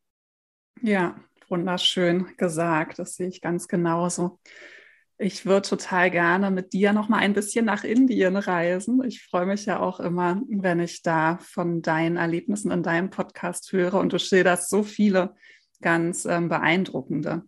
Ja, 0.80 1.14
wunderschön 1.48 2.36
gesagt. 2.36 2.98
Das 2.98 3.16
sehe 3.16 3.28
ich 3.28 3.40
ganz 3.40 3.68
genauso. 3.68 4.38
Ich 5.18 5.46
würde 5.46 5.66
total 5.66 6.10
gerne 6.10 6.50
mit 6.50 6.74
dir 6.74 6.92
noch 6.92 7.08
mal 7.08 7.18
ein 7.18 7.32
bisschen 7.32 7.64
nach 7.64 7.84
Indien 7.84 8.36
reisen. 8.36 9.02
Ich 9.02 9.24
freue 9.24 9.46
mich 9.46 9.64
ja 9.64 9.80
auch 9.80 9.98
immer, 9.98 10.42
wenn 10.48 10.78
ich 10.78 11.02
da 11.02 11.38
von 11.40 11.80
deinen 11.80 12.18
Erlebnissen 12.18 12.70
in 12.70 12.82
deinem 12.82 13.08
Podcast 13.08 13.72
höre 13.72 13.94
und 13.94 14.12
du 14.12 14.18
schilderst 14.18 14.68
so 14.68 14.82
viele 14.82 15.34
ganz 15.80 16.26
ähm, 16.26 16.50
beeindruckende 16.50 17.44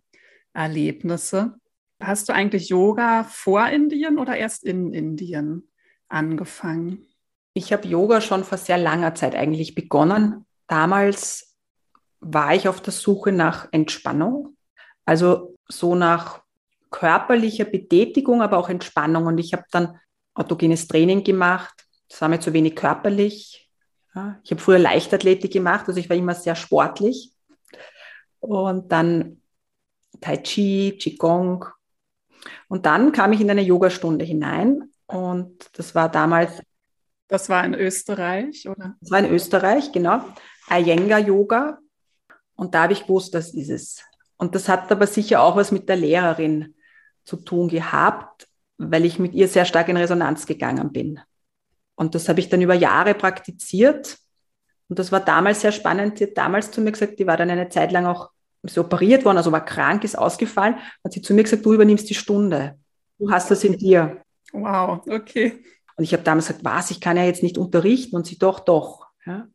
Erlebnisse. 0.53 1.59
Hast 2.01 2.29
du 2.29 2.33
eigentlich 2.33 2.69
Yoga 2.69 3.23
vor 3.23 3.67
Indien 3.67 4.17
oder 4.17 4.35
erst 4.35 4.63
in 4.63 4.93
Indien 4.93 5.69
angefangen? 6.07 7.05
Ich 7.53 7.71
habe 7.71 7.87
Yoga 7.87 8.21
schon 8.21 8.43
vor 8.43 8.57
sehr 8.57 8.77
langer 8.77 9.13
Zeit 9.15 9.35
eigentlich 9.35 9.75
begonnen. 9.75 10.45
Damals 10.67 11.48
war 12.19 12.53
ich 12.53 12.67
auf 12.67 12.81
der 12.81 12.93
Suche 12.93 13.31
nach 13.31 13.67
Entspannung, 13.71 14.57
also 15.05 15.55
so 15.67 15.95
nach 15.95 16.41
körperlicher 16.91 17.65
Betätigung, 17.65 18.41
aber 18.41 18.57
auch 18.57 18.69
Entspannung. 18.69 19.27
Und 19.27 19.37
ich 19.37 19.53
habe 19.53 19.63
dann 19.71 19.99
autogenes 20.33 20.87
Training 20.87 21.23
gemacht. 21.23 21.73
Das 22.07 22.21
war 22.21 22.29
mir 22.29 22.39
zu 22.39 22.53
wenig 22.53 22.75
körperlich. 22.75 23.69
Ja, 24.15 24.39
ich 24.43 24.51
habe 24.51 24.61
früher 24.61 24.79
Leichtathletik 24.79 25.51
gemacht, 25.51 25.87
also 25.87 25.99
ich 25.99 26.09
war 26.09 26.17
immer 26.17 26.33
sehr 26.33 26.55
sportlich. 26.55 27.31
Und 28.39 28.91
dann 28.91 29.41
Tai 30.21 30.37
Chi, 30.37 30.97
Qigong. 30.99 31.65
Und 32.67 32.85
dann 32.85 33.11
kam 33.11 33.33
ich 33.33 33.41
in 33.41 33.49
eine 33.49 33.61
Yogastunde 33.61 34.25
hinein 34.25 34.89
und 35.07 35.69
das 35.73 35.93
war 35.95 36.09
damals. 36.09 36.61
Das 37.27 37.49
war 37.49 37.63
in 37.63 37.75
Österreich, 37.75 38.67
oder? 38.67 38.95
Das 39.01 39.11
war 39.11 39.19
in 39.19 39.31
Österreich, 39.31 39.91
genau. 39.91 40.23
Iyengar 40.69 41.19
Yoga. 41.19 41.77
Und 42.59 42.75
da 42.75 42.83
habe 42.83 42.93
ich 42.93 43.03
gewusst, 43.03 43.33
das 43.33 43.53
ist 43.53 43.69
es. 43.69 44.03
Und 44.35 44.53
das 44.53 44.67
hat 44.67 44.91
aber 44.91 45.07
sicher 45.07 45.41
auch 45.41 45.55
was 45.55 45.71
mit 45.71 45.87
der 45.87 45.95
Lehrerin 45.95 46.75
zu 47.23 47.37
tun 47.37 47.69
gehabt, 47.69 48.49
weil 48.77 49.05
ich 49.05 49.17
mit 49.17 49.33
ihr 49.33 49.47
sehr 49.47 49.63
stark 49.63 49.87
in 49.87 49.95
Resonanz 49.95 50.45
gegangen 50.45 50.91
bin. 50.91 51.21
Und 51.95 52.15
das 52.15 52.27
habe 52.27 52.41
ich 52.41 52.49
dann 52.49 52.61
über 52.61 52.73
Jahre 52.73 53.13
praktiziert. 53.13 54.17
Und 54.89 54.99
das 54.99 55.09
war 55.13 55.21
damals 55.21 55.61
sehr 55.61 55.71
spannend. 55.71 56.17
Sie 56.17 56.25
hat 56.25 56.37
damals 56.37 56.69
zu 56.69 56.81
mir 56.81 56.91
gesagt, 56.91 57.17
die 57.17 57.27
war 57.27 57.37
dann 57.37 57.49
eine 57.49 57.69
Zeit 57.69 57.93
lang 57.93 58.05
auch 58.05 58.29
so 58.63 58.81
operiert 58.81 59.23
worden, 59.23 59.37
also 59.37 59.53
war 59.53 59.63
krank, 59.63 60.03
ist 60.03 60.17
ausgefallen. 60.17 60.75
Hat 61.01 61.13
sie 61.13 61.21
zu 61.21 61.33
mir 61.33 61.43
gesagt, 61.43 61.65
du 61.65 61.73
übernimmst 61.73 62.09
die 62.09 62.13
Stunde. 62.13 62.77
Du 63.17 63.31
hast 63.31 63.49
das 63.49 63.63
in 63.63 63.77
dir. 63.77 64.21
Wow, 64.51 64.99
okay. 65.07 65.63
Und 65.95 66.03
ich 66.03 66.11
habe 66.11 66.23
damals 66.23 66.47
gesagt, 66.47 66.65
was, 66.65 66.91
ich 66.91 66.99
kann 66.99 67.15
ja 67.15 67.23
jetzt 67.23 67.41
nicht 67.41 67.57
unterrichten. 67.57 68.17
Und 68.17 68.27
sie 68.27 68.37
doch, 68.37 68.59
doch. 68.59 69.08
Ja. 69.25 69.47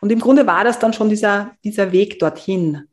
Und 0.00 0.12
im 0.12 0.20
Grunde 0.20 0.46
war 0.46 0.64
das 0.64 0.78
dann 0.78 0.92
schon 0.92 1.08
dieser, 1.08 1.56
dieser 1.64 1.92
Weg 1.92 2.18
dorthin. 2.18 2.88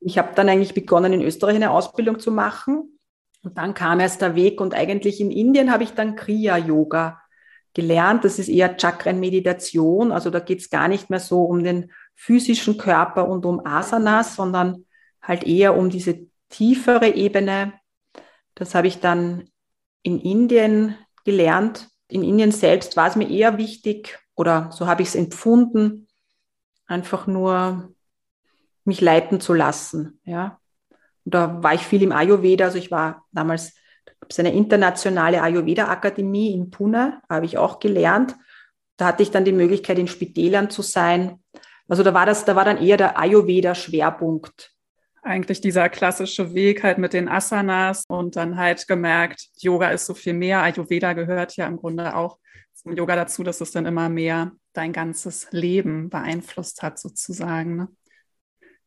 Ich 0.00 0.18
habe 0.18 0.34
dann 0.34 0.48
eigentlich 0.48 0.74
begonnen, 0.74 1.12
in 1.12 1.22
Österreich 1.22 1.56
eine 1.56 1.70
Ausbildung 1.70 2.18
zu 2.18 2.30
machen. 2.30 2.98
Und 3.42 3.58
dann 3.58 3.74
kam 3.74 4.00
erst 4.00 4.20
der 4.20 4.34
Weg 4.34 4.60
und 4.60 4.74
eigentlich 4.74 5.20
in 5.20 5.30
Indien 5.30 5.72
habe 5.72 5.82
ich 5.82 5.92
dann 5.92 6.16
Kriya-Yoga 6.16 7.20
gelernt. 7.74 8.24
Das 8.24 8.38
ist 8.38 8.48
eher 8.48 8.76
Chakren-Meditation. 8.76 10.12
Also 10.12 10.30
da 10.30 10.40
geht 10.40 10.60
es 10.60 10.70
gar 10.70 10.88
nicht 10.88 11.10
mehr 11.10 11.20
so 11.20 11.44
um 11.44 11.64
den 11.64 11.90
physischen 12.14 12.78
Körper 12.78 13.28
und 13.28 13.44
um 13.44 13.64
Asanas, 13.64 14.36
sondern 14.36 14.84
halt 15.20 15.44
eher 15.44 15.76
um 15.76 15.90
diese 15.90 16.26
tiefere 16.48 17.08
Ebene. 17.14 17.72
Das 18.54 18.74
habe 18.74 18.86
ich 18.86 19.00
dann 19.00 19.48
in 20.02 20.20
Indien 20.20 20.96
gelernt. 21.24 21.88
In 22.08 22.22
Indien 22.22 22.52
selbst 22.52 22.96
war 22.96 23.08
es 23.08 23.16
mir 23.16 23.28
eher 23.28 23.58
wichtig, 23.58 24.21
oder 24.42 24.72
so 24.72 24.88
habe 24.88 25.02
ich 25.02 25.08
es 25.08 25.14
empfunden, 25.14 26.08
einfach 26.88 27.28
nur 27.28 27.94
mich 28.84 29.00
leiten 29.00 29.40
zu 29.40 29.54
lassen. 29.54 30.18
Ja. 30.24 30.58
Und 31.24 31.34
da 31.34 31.62
war 31.62 31.74
ich 31.74 31.82
viel 31.82 32.02
im 32.02 32.10
Ayurveda, 32.10 32.64
also 32.64 32.76
ich 32.76 32.90
war 32.90 33.24
damals 33.30 33.74
es 34.28 34.40
eine 34.40 34.52
internationale 34.52 35.42
Ayurveda-Akademie 35.42 36.54
in 36.54 36.70
Pune, 36.70 37.22
habe 37.28 37.46
ich 37.46 37.56
auch 37.56 37.78
gelernt. 37.78 38.34
Da 38.96 39.06
hatte 39.06 39.22
ich 39.22 39.30
dann 39.30 39.44
die 39.44 39.52
Möglichkeit, 39.52 39.98
in 39.98 40.08
Spitälern 40.08 40.70
zu 40.70 40.82
sein. 40.82 41.40
Also 41.88 42.02
da 42.02 42.12
war 42.12 42.26
das, 42.26 42.44
da 42.44 42.56
war 42.56 42.64
dann 42.64 42.78
eher 42.78 42.96
der 42.96 43.18
Ayurveda-Schwerpunkt. 43.20 44.72
Eigentlich 45.22 45.60
dieser 45.60 45.88
klassische 45.88 46.52
Weg 46.52 46.82
halt 46.82 46.98
mit 46.98 47.12
den 47.12 47.28
Asanas 47.28 48.06
und 48.08 48.34
dann 48.34 48.56
halt 48.56 48.88
gemerkt, 48.88 49.50
Yoga 49.58 49.90
ist 49.90 50.06
so 50.06 50.14
viel 50.14 50.32
mehr. 50.32 50.62
Ayurveda 50.62 51.12
gehört 51.12 51.54
ja 51.56 51.68
im 51.68 51.76
Grunde 51.76 52.16
auch 52.16 52.38
zum 52.82 52.96
Yoga 52.96 53.16
dazu, 53.16 53.42
dass 53.42 53.60
es 53.60 53.70
dann 53.70 53.86
immer 53.86 54.08
mehr 54.08 54.52
dein 54.72 54.92
ganzes 54.92 55.48
Leben 55.50 56.10
beeinflusst 56.10 56.82
hat, 56.82 56.98
sozusagen. 56.98 57.76
Ne? 57.76 57.88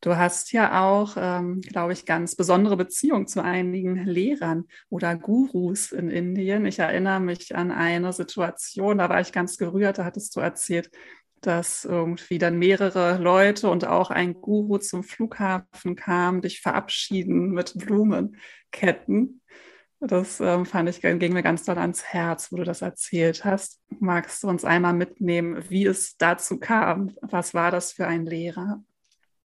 Du 0.01 0.17
hast 0.17 0.51
ja 0.51 0.83
auch, 0.83 1.15
ähm, 1.17 1.61
glaube 1.61 1.93
ich, 1.93 2.05
ganz 2.05 2.35
besondere 2.35 2.77
Beziehungen 2.77 3.27
zu 3.27 3.43
einigen 3.43 4.05
Lehrern 4.05 4.65
oder 4.89 5.15
Gurus 5.15 5.91
in 5.91 6.09
Indien. 6.09 6.65
Ich 6.65 6.79
erinnere 6.79 7.19
mich 7.19 7.55
an 7.55 7.71
eine 7.71 8.13
Situation, 8.13 8.99
da 8.99 9.09
war 9.09 9.21
ich 9.21 9.31
ganz 9.31 9.57
gerührt, 9.57 9.97
da 9.97 10.05
hattest 10.05 10.35
du 10.35 10.41
erzählt, 10.41 10.91
dass 11.41 11.85
irgendwie 11.85 12.37
dann 12.37 12.57
mehrere 12.57 13.17
Leute 13.17 13.69
und 13.69 13.85
auch 13.85 14.09
ein 14.09 14.33
Guru 14.41 14.77
zum 14.77 15.03
Flughafen 15.03 15.95
kamen, 15.95 16.41
dich 16.41 16.61
verabschieden 16.61 17.51
mit 17.51 17.73
Blumenketten. 17.75 19.41
Das 20.07 20.39
ähm, 20.39 20.65
fand 20.65 20.89
ich, 20.89 21.01
ging 21.01 21.33
mir 21.33 21.41
ganz 21.41 21.63
doll 21.63 21.77
ans 21.77 22.03
Herz, 22.03 22.51
wo 22.51 22.57
du 22.57 22.63
das 22.63 22.81
erzählt 22.81 23.43
hast. 23.43 23.81
Magst 23.99 24.43
du 24.43 24.47
uns 24.47 24.63
einmal 24.63 24.93
mitnehmen, 24.93 25.63
wie 25.69 25.85
es 25.85 26.15
dazu 26.17 26.59
kam? 26.59 27.11
Was 27.21 27.53
war 27.53 27.71
das 27.71 27.91
für 27.91 28.05
ein 28.05 28.25
Lehrer? 28.25 28.83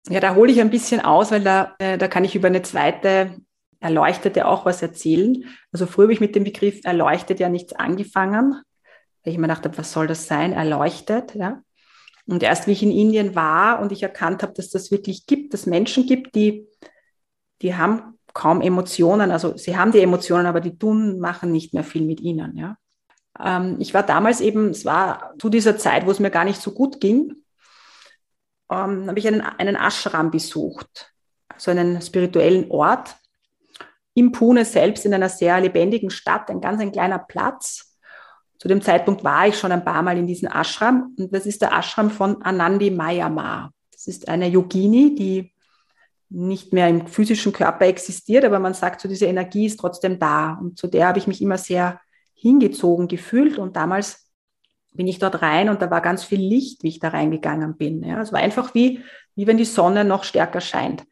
Ja, 0.10 0.20
da 0.20 0.36
hole 0.36 0.52
ich 0.52 0.60
ein 0.60 0.70
bisschen 0.70 1.02
aus, 1.02 1.32
weil 1.32 1.44
da, 1.44 1.76
äh, 1.80 1.98
da 1.98 2.08
kann 2.08 2.26
ich 2.26 2.36
über 2.36 2.48
eine 2.48 2.62
zweite 2.62 3.38
Erleuchtete 3.80 4.48
auch 4.48 4.66
was 4.66 4.82
erzählen. 4.82 5.46
Also 5.72 5.86
früher 5.86 6.06
habe 6.06 6.14
ich 6.14 6.20
mit 6.20 6.36
dem 6.36 6.44
Begriff 6.44 6.82
erleuchtet 6.84 7.40
ja 7.40 7.48
nichts 7.48 7.74
angefangen, 7.74 8.62
weil 9.24 9.34
ich 9.34 9.40
mir 9.40 9.48
dachte, 9.48 9.78
was 9.78 9.92
soll 9.94 10.08
das 10.08 10.28
sein, 10.28 10.54
erleuchtet, 10.54 11.36
ja. 11.36 11.62
Und 12.26 12.44
erst 12.44 12.68
wie 12.68 12.74
ich 12.74 12.84
in 12.84 12.92
Indien 12.92 13.34
war 13.34 13.80
und 13.82 13.92
ich 13.92 14.04
erkannt 14.04 14.44
habe, 14.44 14.54
dass 14.54 14.70
das 14.70 14.92
wirklich 14.92 15.26
gibt, 15.26 15.54
dass 15.54 15.66
Menschen 15.66 16.06
gibt, 16.06 16.36
die, 16.36 16.68
die 17.64 17.76
haben 17.76 18.19
kaum 18.40 18.62
Emotionen, 18.62 19.32
also 19.32 19.58
sie 19.58 19.78
haben 19.78 19.92
die 19.92 20.00
Emotionen, 20.00 20.46
aber 20.46 20.62
die 20.62 20.78
tun, 20.78 21.20
machen 21.20 21.52
nicht 21.52 21.74
mehr 21.74 21.84
viel 21.84 22.04
mit 22.04 22.22
ihnen, 22.22 22.56
ja. 22.56 22.78
Ähm, 23.38 23.76
ich 23.80 23.94
war 23.94 24.04
damals 24.04 24.40
eben, 24.40 24.70
es 24.70 24.86
war 24.86 25.34
zu 25.40 25.50
dieser 25.50 25.78
Zeit, 25.78 26.06
wo 26.06 26.12
es 26.12 26.22
mir 26.22 26.30
gar 26.30 26.46
nicht 26.46 26.62
so 26.62 26.72
gut 26.72 27.02
ging, 27.02 27.36
ähm, 28.72 29.08
habe 29.10 29.20
ich 29.20 29.28
einen, 29.28 29.42
einen 29.42 29.76
Ashram 29.76 30.32
besucht, 30.32 31.14
also 31.50 31.72
einen 31.72 32.02
spirituellen 32.02 32.72
Ort 32.72 33.14
im 34.14 34.32
Pune 34.32 34.64
selbst 34.64 35.06
in 35.06 35.14
einer 35.14 35.28
sehr 35.28 35.60
lebendigen 35.60 36.10
Stadt, 36.10 36.50
ein 36.50 36.62
ganz 36.62 36.80
ein 36.80 36.94
kleiner 36.94 37.20
Platz. 37.20 37.98
Zu 38.58 38.70
dem 38.70 38.82
Zeitpunkt 38.82 39.22
war 39.22 39.50
ich 39.50 39.60
schon 39.60 39.74
ein 39.74 39.84
paar 39.84 40.02
Mal 40.02 40.18
in 40.18 40.28
diesem 40.28 40.48
Ashram 40.50 41.14
und 41.18 41.34
das 41.34 41.46
ist 41.46 41.62
der 41.62 41.74
Ashram 41.78 42.10
von 42.10 42.42
Anandi 42.42 42.90
Mayama. 42.90 43.72
Das 43.92 44.08
ist 44.08 44.30
eine 44.30 44.48
Yogini, 44.48 45.14
die 45.14 45.54
nicht 46.30 46.74
mehr 46.74 46.88
im 46.88 47.08
physischen 47.08 47.52
Körper 47.52 47.86
existiert, 47.88 48.46
aber 48.46 48.60
man 48.60 48.74
sagt 48.74 49.02
so, 49.02 49.10
diese 49.10 49.26
Energie 49.26 49.66
ist 49.66 49.80
trotzdem 49.80 50.20
da. 50.20 50.58
Und 50.62 50.78
zu 50.78 50.88
der 50.88 51.08
habe 51.08 51.20
ich 51.20 51.28
mich 51.28 51.42
immer 51.42 51.58
sehr 51.58 52.00
hingezogen 52.36 53.08
gefühlt. 53.08 53.58
Und 53.58 53.76
damals 53.76 54.32
bin 54.94 55.08
ich 55.08 55.20
dort 55.20 55.42
rein 55.42 55.70
und 55.70 55.82
da 55.82 55.90
war 55.90 56.02
ganz 56.02 56.24
viel 56.24 56.40
Licht, 56.40 56.84
wie 56.84 56.90
ich 56.90 57.00
da 57.00 57.10
reingegangen 57.10 57.78
bin. 57.78 58.04
Ja, 58.04 58.22
es 58.22 58.32
war 58.32 58.40
einfach 58.40 58.74
wie, 58.76 59.04
wie 59.36 59.48
wenn 59.48 59.58
die 59.58 59.66
Sonne 59.66 60.06
noch 60.06 60.24
stärker 60.24 60.62
scheint. 60.62 61.04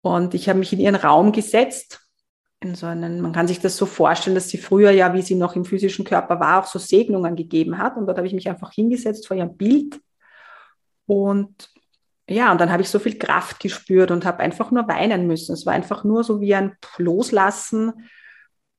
Und 0.00 0.34
ich 0.34 0.48
habe 0.48 0.58
mich 0.58 0.72
in 0.72 0.80
ihren 0.80 0.96
Raum 0.96 1.32
gesetzt, 1.32 2.00
in 2.60 2.74
so 2.74 2.86
einen, 2.86 3.20
man 3.20 3.32
kann 3.32 3.48
sich 3.48 3.60
das 3.60 3.76
so 3.76 3.86
vorstellen, 3.86 4.34
dass 4.34 4.48
sie 4.48 4.58
früher 4.58 4.90
ja, 4.90 5.12
wie 5.14 5.22
sie 5.22 5.34
noch 5.34 5.56
im 5.56 5.64
physischen 5.64 6.04
Körper 6.04 6.40
war, 6.40 6.62
auch 6.62 6.66
so 6.66 6.78
Segnungen 6.78 7.36
gegeben 7.36 7.78
hat. 7.78 7.96
Und 7.96 8.06
dort 8.06 8.18
habe 8.18 8.26
ich 8.26 8.34
mich 8.34 8.48
einfach 8.48 8.72
hingesetzt 8.72 9.26
vor 9.26 9.36
ihrem 9.36 9.56
Bild. 9.56 10.00
Und 11.06 11.71
ja, 12.32 12.52
und 12.52 12.60
dann 12.60 12.72
habe 12.72 12.82
ich 12.82 12.88
so 12.88 12.98
viel 12.98 13.18
Kraft 13.18 13.60
gespürt 13.60 14.10
und 14.10 14.24
habe 14.24 14.40
einfach 14.40 14.70
nur 14.70 14.88
weinen 14.88 15.26
müssen. 15.26 15.52
Es 15.52 15.66
war 15.66 15.72
einfach 15.72 16.04
nur 16.04 16.24
so 16.24 16.40
wie 16.40 16.54
ein 16.54 16.76
Loslassen 16.98 17.92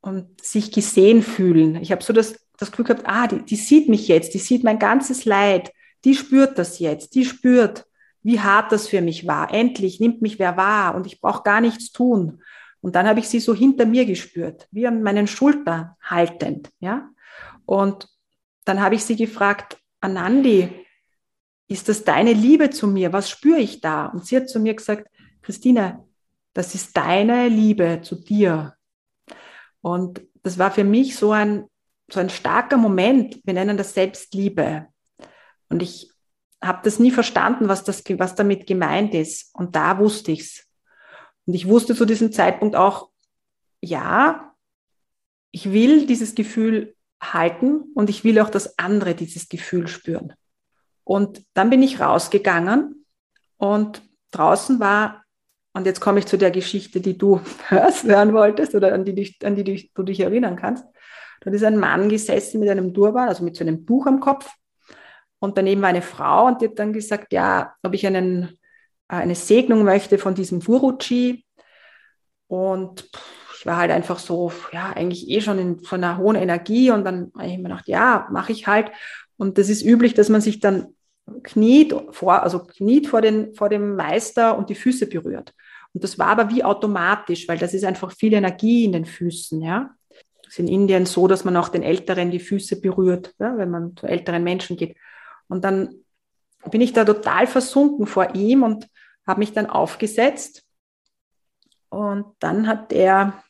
und 0.02 0.42
sich 0.42 0.72
gesehen 0.72 1.22
fühlen. 1.22 1.76
Ich 1.76 1.92
habe 1.92 2.04
so 2.04 2.13
das 2.13 2.44
das 2.58 2.72
Gefühl 2.72 2.86
gehabt, 2.86 3.04
ah, 3.06 3.28
die, 3.28 3.44
die 3.44 3.56
sieht 3.56 3.89
mich 3.89 4.08
jetzt, 4.08 4.34
die 4.34 4.39
sieht 4.39 4.63
mein 4.63 4.80
ganzes 4.80 5.26
Leid, 5.26 5.72
die 6.06 6.16
spürt 6.16 6.58
das 6.58 6.80
jetzt, 6.80 7.16
die 7.16 7.26
spürt, 7.26 7.86
wie 8.22 8.39
hart 8.39 8.72
das 8.72 8.88
für 8.88 9.02
mich 9.02 9.28
war. 9.28 9.54
Endlich 9.54 10.00
nimmt 10.00 10.22
mich 10.22 10.39
wer 10.39 10.58
wahr 10.58 10.96
und 10.96 11.08
ich 11.08 11.20
brauche 11.20 11.44
gar 11.44 11.62
nichts 11.62 11.92
tun. 11.92 12.42
Und 12.82 12.96
dann 12.96 13.08
habe 13.08 13.20
ich 13.20 13.30
sie 13.30 13.39
so 13.39 13.54
hinter 13.54 13.86
mir 13.86 14.06
gespürt, 14.06 14.68
wie 14.72 14.88
an 14.88 15.04
meinen 15.04 15.28
Schultern 15.28 15.92
haltend, 16.02 16.70
ja. 16.80 17.10
Und 17.66 18.10
dann 18.66 18.82
habe 18.82 18.96
ich 18.96 19.06
sie 19.06 19.16
gefragt, 19.16 19.78
Anandi, 20.02 20.70
ist 21.74 21.90
das 21.90 22.04
deine 22.04 22.34
Liebe 22.34 22.70
zu 22.70 22.88
mir? 22.88 23.12
Was 23.12 23.30
spüre 23.30 23.60
ich 23.60 23.82
da? 23.82 24.06
Und 24.06 24.26
sie 24.26 24.38
hat 24.38 24.50
zu 24.50 24.60
mir 24.60 24.76
gesagt, 24.76 25.10
Christine, 25.42 26.06
das 26.54 26.76
ist 26.76 26.96
deine 26.96 27.50
Liebe 27.50 28.00
zu 28.02 28.16
dir. 28.16 28.76
Und 29.82 30.22
das 30.44 30.58
war 30.58 30.72
für 30.72 30.84
mich 30.84 31.16
so 31.16 31.32
ein 31.32 31.66
so 32.14 32.20
ein 32.20 32.30
starker 32.30 32.78
Moment, 32.78 33.42
wir 33.44 33.54
nennen 33.54 33.78
das 33.78 33.94
Selbstliebe. 33.94 34.88
Und 35.70 35.82
ich 35.82 36.12
habe 36.62 36.82
das 36.84 37.00
nie 37.00 37.12
verstanden, 37.12 37.67
was, 37.67 37.84
das, 37.84 38.04
was 38.17 38.36
damit 38.36 38.67
gemeint 38.67 39.13
ist. 39.13 39.54
Und 39.54 39.76
da 39.76 39.98
wusste 39.98 40.32
ich 40.32 40.42
es. 40.42 40.67
Und 41.46 41.56
ich 41.56 41.67
wusste 41.67 41.96
zu 41.96 42.06
diesem 42.06 42.32
Zeitpunkt 42.32 42.76
auch, 42.76 43.10
ja, 43.82 44.54
ich 45.52 45.71
will 45.71 46.06
dieses 46.06 46.36
Gefühl 46.36 46.96
halten 47.21 47.92
und 47.96 48.10
ich 48.10 48.24
will 48.24 48.40
auch, 48.40 48.50
dass 48.50 48.78
andere 48.78 49.13
dieses 49.15 49.50
Gefühl 49.50 49.88
spüren. 49.88 50.34
Und 51.04 51.43
dann 51.54 51.69
bin 51.69 51.81
ich 51.81 51.99
rausgegangen 51.99 53.06
und 53.58 54.01
draußen 54.31 54.79
war, 54.79 55.23
und 55.73 55.85
jetzt 55.85 56.01
komme 56.01 56.19
ich 56.19 56.27
zu 56.27 56.37
der 56.37 56.51
Geschichte, 56.51 57.01
die 57.01 57.17
du 57.17 57.41
hören 57.69 58.33
wolltest 58.33 58.75
oder 58.75 58.93
an 58.93 59.06
die, 59.06 59.35
an 59.43 59.56
die 59.56 59.89
du 59.93 60.04
dich 60.04 60.19
erinnern 60.19 60.56
kannst. 60.56 60.85
Dort 61.41 61.56
ist 61.56 61.63
ein 61.63 61.77
Mann 61.77 62.10
gesessen 62.10 62.60
mit 62.60 62.69
einem 62.69 62.93
Durban, 62.93 63.27
also 63.27 63.43
mit 63.43 63.56
so 63.56 63.63
einem 63.63 63.83
Buch 63.83 64.06
am 64.06 64.19
Kopf. 64.19 64.49
Und 65.39 65.58
daneben 65.58 65.81
war 65.81 65.89
eine 65.89 66.01
Frau 66.01 66.47
und 66.47 66.62
die 66.62 66.69
hat 66.69 66.79
dann 66.79 66.93
gesagt, 66.93 67.33
ja, 67.33 67.75
ob 67.83 67.93
ich 67.93 68.08
einen, 68.08 68.58
äh, 69.10 69.15
eine 69.15 69.35
Segnung 69.35 69.83
möchte 69.83 70.17
von 70.17 70.35
diesem 70.35 70.62
Furuchi. 70.62 71.45
Und 72.47 73.10
ich 73.60 73.65
war 73.65 73.75
halt 73.77 73.91
einfach 73.91 74.19
so, 74.19 74.54
ja, 74.71 74.93
eigentlich 74.95 75.29
eh 75.29 75.41
schon 75.41 75.60
in 75.60 75.79
so 75.79 75.95
einer 75.95 76.17
hohen 76.17 76.37
Energie. 76.37 76.91
Und 76.91 77.04
dann 77.04 77.31
habe 77.35 77.47
ich 77.47 77.58
mir 77.58 77.63
gedacht, 77.63 77.87
ja, 77.89 78.27
mache 78.31 78.54
ich 78.54 78.67
halt. 78.67 78.91
Und 79.44 79.58
das 79.58 79.69
ist 79.69 79.83
üblich, 79.83 80.13
dass 80.13 80.29
man 80.29 80.41
sich 80.41 80.60
dann 80.60 80.96
kniet 81.44 81.96
vor, 82.12 82.44
also 82.44 82.60
kniet 82.60 83.08
vor, 83.08 83.21
den, 83.21 83.54
vor 83.54 83.69
dem 83.69 83.96
Meister 83.96 84.58
und 84.58 84.69
die 84.69 84.75
Füße 84.75 85.08
berührt. 85.08 85.54
Und 85.94 86.04
das 86.04 86.17
war 86.17 86.27
aber 86.27 86.50
wie 86.50 86.63
automatisch, 86.63 87.48
weil 87.48 87.58
das 87.58 87.73
ist 87.73 87.83
einfach 87.83 88.12
viel 88.12 88.33
Energie 88.33 88.85
in 88.85 88.94
den 88.94 89.06
Füßen, 89.06 89.62
ja 89.62 89.91
ist 90.54 90.60
in 90.60 90.67
Indien 90.67 91.08
so, 91.08 91.27
dass 91.27 91.46
man 91.46 91.58
auch 91.58 91.69
den 91.69 91.81
Älteren 91.81 92.29
die 92.29 92.39
Füße 92.39 92.79
berührt, 92.79 93.33
ja, 93.39 93.58
wenn 93.58 93.71
man 93.71 93.98
zu 93.98 94.06
älteren 94.06 94.44
Menschen 94.44 94.77
geht. 94.77 94.96
Und 95.48 95.63
dann 95.65 95.96
bin 96.69 96.79
ich 96.79 96.94
da 96.94 97.04
total 97.04 97.48
versunken 97.48 98.06
vor 98.06 98.35
ihm 98.35 98.62
und 98.62 98.87
habe 99.25 99.39
mich 99.39 99.54
dann 99.54 99.65
aufgesetzt 99.65 100.63
Und 101.89 102.25
dann 102.39 102.67
hat 102.67 102.94
er 102.94 103.44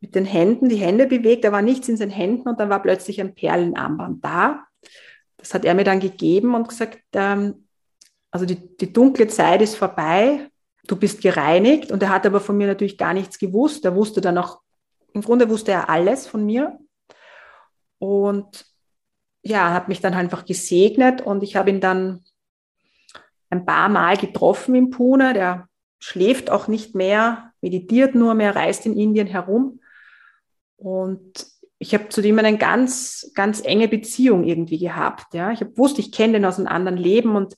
mit 0.00 0.14
den 0.14 0.26
Händen 0.26 0.68
die 0.68 0.76
Hände 0.76 1.06
bewegt, 1.06 1.44
da 1.44 1.52
war 1.52 1.62
nichts 1.62 1.88
in 1.88 1.96
seinen 1.96 2.10
Händen 2.10 2.48
und 2.48 2.60
dann 2.60 2.68
war 2.68 2.82
plötzlich 2.82 3.20
ein 3.20 3.34
Perlenarmband 3.34 4.22
da. 4.22 4.66
Das 5.36 5.54
hat 5.54 5.64
er 5.64 5.74
mir 5.74 5.84
dann 5.84 6.00
gegeben 6.00 6.54
und 6.54 6.68
gesagt, 6.68 7.00
ähm, 7.12 7.66
also 8.30 8.46
die, 8.46 8.76
die 8.76 8.92
dunkle 8.92 9.28
Zeit 9.28 9.62
ist 9.62 9.76
vorbei, 9.76 10.48
du 10.86 10.96
bist 10.96 11.20
gereinigt. 11.22 11.92
Und 11.92 12.02
er 12.02 12.08
hat 12.08 12.26
aber 12.26 12.40
von 12.40 12.56
mir 12.56 12.66
natürlich 12.66 12.98
gar 12.98 13.14
nichts 13.14 13.38
gewusst. 13.38 13.84
Er 13.84 13.94
wusste 13.94 14.20
dann 14.20 14.38
auch, 14.38 14.60
im 15.12 15.22
Grunde 15.22 15.48
wusste 15.48 15.72
er 15.72 15.88
alles 15.88 16.26
von 16.26 16.44
mir. 16.44 16.78
Und 17.98 18.66
ja, 19.42 19.72
hat 19.72 19.88
mich 19.88 20.00
dann 20.00 20.14
einfach 20.14 20.44
gesegnet 20.44 21.20
und 21.20 21.42
ich 21.42 21.54
habe 21.56 21.70
ihn 21.70 21.80
dann 21.80 22.24
ein 23.50 23.66
paar 23.66 23.88
Mal 23.88 24.16
getroffen 24.16 24.74
in 24.74 24.90
Pune. 24.90 25.34
Der 25.34 25.68
schläft 25.98 26.50
auch 26.50 26.66
nicht 26.66 26.94
mehr, 26.94 27.52
meditiert 27.60 28.14
nur 28.14 28.34
mehr, 28.34 28.56
reist 28.56 28.86
in 28.86 28.96
Indien 28.96 29.26
herum. 29.26 29.80
Und 30.76 31.46
ich 31.78 31.94
habe 31.94 32.08
zu 32.08 32.22
dem 32.22 32.38
eine 32.38 32.56
ganz, 32.56 33.30
ganz 33.34 33.60
enge 33.64 33.88
Beziehung 33.88 34.44
irgendwie 34.44 34.78
gehabt. 34.78 35.34
Ja. 35.34 35.50
Ich 35.50 35.60
habe 35.60 35.76
wusste, 35.76 36.00
ich 36.00 36.12
kenne 36.12 36.34
den 36.34 36.44
aus 36.44 36.58
einem 36.58 36.68
anderen 36.68 36.98
Leben 36.98 37.36
und 37.36 37.56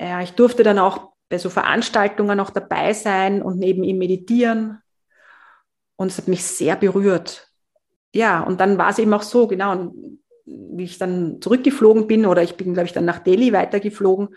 ja, 0.00 0.20
ich 0.22 0.32
durfte 0.32 0.62
dann 0.62 0.78
auch 0.78 1.12
bei 1.28 1.38
so 1.38 1.50
Veranstaltungen 1.50 2.40
auch 2.40 2.50
dabei 2.50 2.92
sein 2.94 3.42
und 3.42 3.58
neben 3.58 3.84
ihm 3.84 3.98
meditieren. 3.98 4.80
Und 5.96 6.08
es 6.08 6.18
hat 6.18 6.28
mich 6.28 6.44
sehr 6.44 6.76
berührt. 6.76 7.48
Ja, 8.14 8.40
und 8.40 8.60
dann 8.60 8.78
war 8.78 8.90
es 8.90 8.98
eben 8.98 9.12
auch 9.12 9.22
so, 9.22 9.46
genau, 9.46 9.92
wie 10.46 10.84
ich 10.84 10.98
dann 10.98 11.42
zurückgeflogen 11.42 12.06
bin 12.06 12.24
oder 12.24 12.42
ich 12.42 12.56
bin, 12.56 12.72
glaube 12.72 12.86
ich, 12.86 12.92
dann 12.92 13.04
nach 13.04 13.18
Delhi 13.18 13.52
weitergeflogen, 13.52 14.34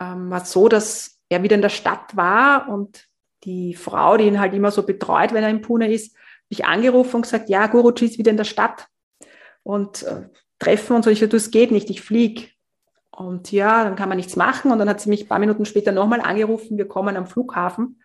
ähm, 0.00 0.30
war 0.30 0.42
es 0.42 0.50
so, 0.50 0.68
dass 0.68 1.20
er 1.28 1.42
wieder 1.42 1.54
in 1.54 1.62
der 1.62 1.68
Stadt 1.68 2.16
war 2.16 2.68
und 2.68 3.06
die 3.44 3.74
Frau, 3.74 4.16
die 4.16 4.24
ihn 4.24 4.40
halt 4.40 4.54
immer 4.54 4.70
so 4.70 4.82
betreut, 4.82 5.32
wenn 5.32 5.44
er 5.44 5.50
in 5.50 5.60
Pune 5.60 5.92
ist, 5.92 6.16
mich 6.54 6.64
angerufen 6.64 7.16
und 7.16 7.22
gesagt, 7.22 7.48
ja, 7.48 7.66
Guruji 7.66 8.06
ist 8.06 8.18
wieder 8.18 8.30
in 8.30 8.36
der 8.36 8.44
Stadt 8.44 8.86
und 9.62 10.02
äh, 10.04 10.28
treffen. 10.58 10.96
Und 10.96 11.06
ich 11.06 11.20
sagte, 11.20 11.36
es 11.36 11.50
geht 11.50 11.70
nicht, 11.70 11.90
ich 11.90 12.00
fliege. 12.00 12.48
Und 13.10 13.52
ja, 13.52 13.84
dann 13.84 13.96
kann 13.96 14.08
man 14.08 14.16
nichts 14.16 14.36
machen. 14.36 14.72
Und 14.72 14.78
dann 14.78 14.88
hat 14.88 15.00
sie 15.00 15.08
mich 15.08 15.22
ein 15.22 15.28
paar 15.28 15.38
Minuten 15.38 15.64
später 15.64 15.92
nochmal 15.92 16.20
angerufen, 16.20 16.78
wir 16.78 16.88
kommen 16.88 17.16
am 17.16 17.26
Flughafen. 17.26 18.00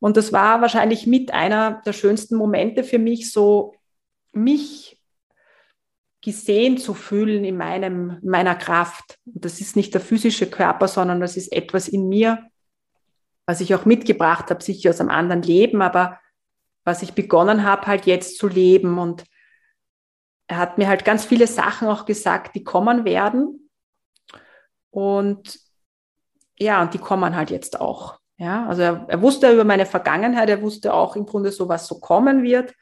Und 0.00 0.16
das 0.16 0.32
war 0.32 0.60
wahrscheinlich 0.60 1.06
mit 1.06 1.32
einer 1.32 1.82
der 1.84 1.92
schönsten 1.92 2.36
Momente 2.36 2.84
für 2.84 2.98
mich, 2.98 3.32
so 3.32 3.74
mich 4.32 5.00
gesehen 6.20 6.78
zu 6.78 6.94
fühlen 6.94 7.44
in 7.44 7.56
meinem, 7.56 8.18
meiner 8.22 8.54
Kraft. 8.54 9.18
Und 9.24 9.44
das 9.44 9.60
ist 9.60 9.76
nicht 9.76 9.94
der 9.94 10.00
physische 10.00 10.48
Körper, 10.48 10.88
sondern 10.88 11.20
das 11.20 11.36
ist 11.36 11.52
etwas 11.52 11.88
in 11.88 12.08
mir, 12.08 12.44
was 13.46 13.60
ich 13.60 13.74
auch 13.74 13.86
mitgebracht 13.86 14.50
habe, 14.50 14.62
sicher 14.62 14.90
aus 14.90 15.00
einem 15.00 15.10
anderen 15.10 15.42
Leben, 15.42 15.80
aber 15.80 16.20
was 16.88 17.02
ich 17.02 17.12
begonnen 17.12 17.64
habe, 17.64 17.86
halt 17.86 18.06
jetzt 18.06 18.38
zu 18.38 18.48
leben. 18.48 18.98
Und 18.98 19.24
er 20.48 20.56
hat 20.56 20.78
mir 20.78 20.88
halt 20.88 21.04
ganz 21.04 21.24
viele 21.24 21.46
Sachen 21.46 21.86
auch 21.86 22.06
gesagt, 22.06 22.56
die 22.56 22.64
kommen 22.64 23.04
werden. 23.04 23.70
Und 24.90 25.60
ja, 26.58 26.82
und 26.82 26.94
die 26.94 26.98
kommen 26.98 27.36
halt 27.36 27.50
jetzt 27.50 27.80
auch. 27.80 28.18
Ja, 28.38 28.66
also 28.66 28.82
er, 28.82 29.04
er 29.08 29.20
wusste 29.20 29.52
über 29.52 29.64
meine 29.64 29.84
Vergangenheit, 29.84 30.48
er 30.48 30.62
wusste 30.62 30.94
auch 30.94 31.14
im 31.14 31.26
Grunde 31.26 31.52
so, 31.52 31.68
was 31.68 31.86
so 31.86 32.00
kommen 32.00 32.42
wird. 32.42 32.74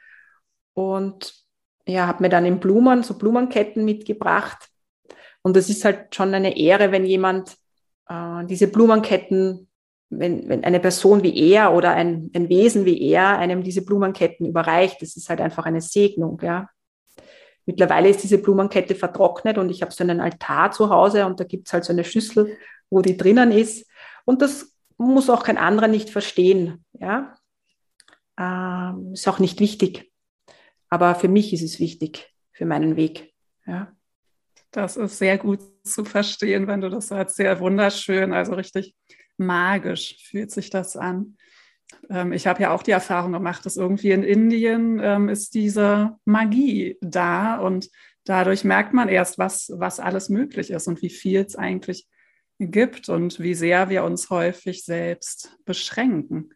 Und 0.72 1.34
ja, 1.86 2.06
hat 2.06 2.20
mir 2.20 2.28
dann 2.28 2.46
in 2.46 2.60
Blumen, 2.60 3.02
so 3.02 3.18
Blumenketten 3.18 3.84
mitgebracht. 3.84 4.68
Und 5.42 5.56
es 5.56 5.68
ist 5.68 5.84
halt 5.84 6.14
schon 6.14 6.32
eine 6.32 6.56
Ehre, 6.56 6.92
wenn 6.92 7.04
jemand 7.04 7.56
äh, 8.08 8.44
diese 8.44 8.68
Blumenketten, 8.68 9.65
wenn, 10.10 10.48
wenn 10.48 10.64
eine 10.64 10.80
Person 10.80 11.22
wie 11.22 11.36
er 11.52 11.74
oder 11.74 11.90
ein, 11.90 12.30
ein 12.34 12.48
Wesen 12.48 12.84
wie 12.84 13.00
er 13.10 13.38
einem 13.38 13.62
diese 13.62 13.84
Blumenketten 13.84 14.46
überreicht. 14.46 15.02
Das 15.02 15.16
ist 15.16 15.28
halt 15.28 15.40
einfach 15.40 15.66
eine 15.66 15.80
Segnung, 15.80 16.40
ja. 16.42 16.68
Mittlerweile 17.68 18.08
ist 18.08 18.22
diese 18.22 18.38
Blumenkette 18.38 18.94
vertrocknet 18.94 19.58
und 19.58 19.70
ich 19.70 19.82
habe 19.82 19.92
so 19.92 20.04
einen 20.04 20.20
Altar 20.20 20.70
zu 20.70 20.88
Hause 20.88 21.26
und 21.26 21.40
da 21.40 21.44
gibt 21.44 21.66
es 21.66 21.72
halt 21.72 21.84
so 21.84 21.92
eine 21.92 22.04
Schüssel, 22.04 22.56
wo 22.90 23.02
die 23.02 23.16
drinnen 23.16 23.50
ist. 23.50 23.90
Und 24.24 24.40
das 24.40 24.72
muss 24.98 25.28
auch 25.28 25.42
kein 25.42 25.58
anderer 25.58 25.88
nicht 25.88 26.10
verstehen. 26.10 26.84
Ja? 26.92 27.34
Ähm, 28.38 29.14
ist 29.14 29.26
auch 29.26 29.40
nicht 29.40 29.58
wichtig. 29.58 30.12
Aber 30.90 31.16
für 31.16 31.26
mich 31.26 31.52
ist 31.52 31.62
es 31.62 31.80
wichtig, 31.80 32.32
für 32.52 32.66
meinen 32.66 32.94
Weg. 32.94 33.34
Ja? 33.66 33.92
Das 34.70 34.96
ist 34.96 35.18
sehr 35.18 35.36
gut 35.36 35.58
zu 35.82 36.04
verstehen, 36.04 36.68
wenn 36.68 36.82
du 36.82 36.88
das 36.88 37.08
sagst. 37.08 37.34
Sehr 37.34 37.58
wunderschön, 37.58 38.32
also 38.32 38.54
richtig 38.54 38.94
magisch 39.38 40.16
fühlt 40.24 40.50
sich 40.50 40.70
das 40.70 40.96
an. 40.96 41.36
Ähm, 42.10 42.32
ich 42.32 42.46
habe 42.46 42.62
ja 42.62 42.72
auch 42.72 42.82
die 42.82 42.90
Erfahrung 42.90 43.32
gemacht, 43.32 43.64
dass 43.66 43.76
irgendwie 43.76 44.10
in 44.10 44.22
Indien 44.22 45.00
ähm, 45.02 45.28
ist 45.28 45.54
diese 45.54 46.16
Magie 46.24 46.98
da 47.00 47.58
und 47.58 47.90
dadurch 48.24 48.64
merkt 48.64 48.92
man 48.92 49.08
erst, 49.08 49.38
was, 49.38 49.72
was 49.74 50.00
alles 50.00 50.28
möglich 50.28 50.70
ist 50.70 50.88
und 50.88 51.02
wie 51.02 51.10
viel 51.10 51.40
es 51.40 51.56
eigentlich 51.56 52.08
gibt 52.58 53.08
und 53.08 53.38
wie 53.40 53.54
sehr 53.54 53.88
wir 53.88 54.04
uns 54.04 54.30
häufig 54.30 54.84
selbst 54.84 55.56
beschränken. 55.64 56.50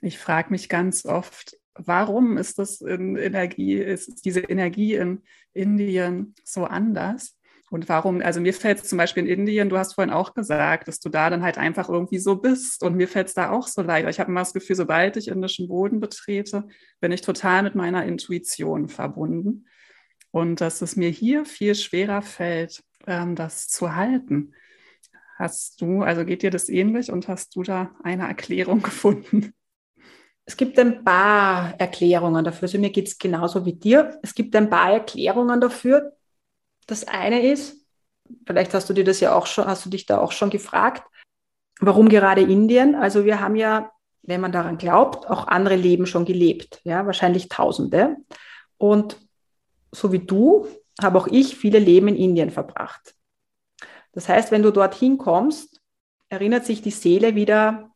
Ich 0.00 0.18
frage 0.18 0.50
mich 0.50 0.68
ganz 0.68 1.04
oft, 1.04 1.56
warum 1.74 2.36
ist 2.38 2.58
das 2.58 2.80
in 2.80 3.16
Energie, 3.16 3.74
ist 3.74 4.24
diese 4.24 4.40
Energie 4.40 4.94
in 4.94 5.22
Indien 5.52 6.34
so 6.44 6.64
anders? 6.64 7.38
Und 7.72 7.88
warum, 7.88 8.20
also 8.20 8.38
mir 8.38 8.52
fällt 8.52 8.82
es 8.82 8.88
zum 8.90 8.98
Beispiel 8.98 9.22
in 9.22 9.40
Indien, 9.40 9.70
du 9.70 9.78
hast 9.78 9.94
vorhin 9.94 10.12
auch 10.12 10.34
gesagt, 10.34 10.88
dass 10.88 11.00
du 11.00 11.08
da 11.08 11.30
dann 11.30 11.42
halt 11.42 11.56
einfach 11.56 11.88
irgendwie 11.88 12.18
so 12.18 12.36
bist. 12.36 12.82
Und 12.82 12.96
mir 12.96 13.08
fällt 13.08 13.28
es 13.28 13.34
da 13.34 13.50
auch 13.50 13.66
so 13.66 13.80
leicht. 13.80 14.06
Ich 14.10 14.20
habe 14.20 14.30
immer 14.30 14.42
das 14.42 14.52
Gefühl, 14.52 14.76
sobald 14.76 15.16
ich 15.16 15.28
indischen 15.28 15.68
Boden 15.68 15.98
betrete, 15.98 16.68
bin 17.00 17.12
ich 17.12 17.22
total 17.22 17.62
mit 17.62 17.74
meiner 17.74 18.04
Intuition 18.04 18.88
verbunden. 18.88 19.64
Und 20.30 20.60
dass 20.60 20.82
es 20.82 20.96
mir 20.96 21.08
hier 21.08 21.46
viel 21.46 21.74
schwerer 21.74 22.20
fällt, 22.20 22.84
ähm, 23.06 23.36
das 23.36 23.68
zu 23.68 23.96
halten. 23.96 24.52
Hast 25.38 25.80
du, 25.80 26.02
also 26.02 26.26
geht 26.26 26.42
dir 26.42 26.50
das 26.50 26.68
ähnlich 26.68 27.10
und 27.10 27.26
hast 27.26 27.56
du 27.56 27.62
da 27.62 27.96
eine 28.02 28.28
Erklärung 28.28 28.82
gefunden? 28.82 29.54
Es 30.44 30.58
gibt 30.58 30.78
ein 30.78 31.02
paar 31.04 31.72
Erklärungen 31.80 32.44
dafür. 32.44 32.64
Also 32.64 32.78
mir 32.78 32.90
geht 32.90 33.08
es 33.08 33.16
genauso 33.16 33.64
wie 33.64 33.72
dir. 33.72 34.18
Es 34.22 34.34
gibt 34.34 34.54
ein 34.56 34.68
paar 34.68 34.92
Erklärungen 34.92 35.58
dafür, 35.58 36.12
das 36.86 37.06
eine 37.06 37.42
ist, 37.42 37.76
vielleicht 38.46 38.74
hast 38.74 38.88
du 38.88 38.94
dir 38.94 39.04
das 39.04 39.20
ja 39.20 39.34
auch 39.34 39.46
schon, 39.46 39.66
hast 39.66 39.84
du 39.84 39.90
dich 39.90 40.06
da 40.06 40.18
auch 40.18 40.32
schon 40.32 40.50
gefragt, 40.50 41.02
warum 41.80 42.08
gerade 42.08 42.42
Indien? 42.42 42.94
Also 42.94 43.24
wir 43.24 43.40
haben 43.40 43.56
ja, 43.56 43.90
wenn 44.22 44.40
man 44.40 44.52
daran 44.52 44.78
glaubt, 44.78 45.28
auch 45.28 45.48
andere 45.48 45.76
Leben 45.76 46.06
schon 46.06 46.24
gelebt, 46.24 46.80
ja, 46.84 47.06
wahrscheinlich 47.06 47.48
Tausende. 47.48 48.16
Und 48.78 49.16
so 49.90 50.12
wie 50.12 50.20
du, 50.20 50.66
habe 51.00 51.18
auch 51.18 51.26
ich 51.26 51.56
viele 51.56 51.78
Leben 51.78 52.08
in 52.08 52.16
Indien 52.16 52.50
verbracht. 52.50 53.14
Das 54.12 54.28
heißt, 54.28 54.50
wenn 54.50 54.62
du 54.62 54.70
dorthin 54.70 55.18
kommst, 55.18 55.80
erinnert 56.28 56.64
sich 56.64 56.82
die 56.82 56.90
Seele 56.90 57.34
wieder 57.34 57.90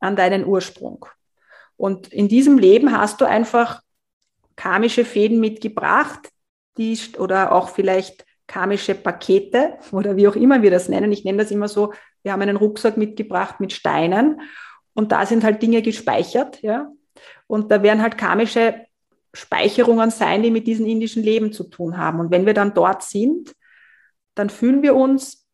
an 0.00 0.16
deinen 0.16 0.44
Ursprung. 0.44 1.06
Und 1.76 2.08
in 2.12 2.28
diesem 2.28 2.58
Leben 2.58 2.96
hast 2.96 3.20
du 3.20 3.24
einfach 3.24 3.82
karmische 4.56 5.04
Fäden 5.04 5.40
mitgebracht, 5.40 6.31
die 6.78 6.98
oder 7.18 7.52
auch 7.52 7.68
vielleicht 7.68 8.24
karmische 8.46 8.94
Pakete 8.94 9.78
oder 9.92 10.16
wie 10.16 10.28
auch 10.28 10.36
immer 10.36 10.62
wir 10.62 10.70
das 10.70 10.88
nennen. 10.88 11.12
Ich 11.12 11.24
nenne 11.24 11.38
das 11.38 11.50
immer 11.50 11.68
so, 11.68 11.92
wir 12.22 12.32
haben 12.32 12.42
einen 12.42 12.56
Rucksack 12.56 12.96
mitgebracht 12.96 13.60
mit 13.60 13.72
Steinen 13.72 14.40
und 14.94 15.12
da 15.12 15.26
sind 15.26 15.44
halt 15.44 15.62
Dinge 15.62 15.82
gespeichert, 15.82 16.62
ja. 16.62 16.90
Und 17.46 17.70
da 17.70 17.82
werden 17.82 18.02
halt 18.02 18.16
karmische 18.16 18.86
Speicherungen 19.34 20.10
sein, 20.10 20.42
die 20.42 20.50
mit 20.50 20.66
diesem 20.66 20.86
indischen 20.86 21.22
Leben 21.22 21.52
zu 21.52 21.64
tun 21.64 21.96
haben. 21.96 22.20
Und 22.20 22.30
wenn 22.30 22.46
wir 22.46 22.54
dann 22.54 22.74
dort 22.74 23.02
sind, 23.02 23.54
dann 24.34 24.50
fühlen 24.50 24.82
wir 24.82 24.94
uns 24.94 25.46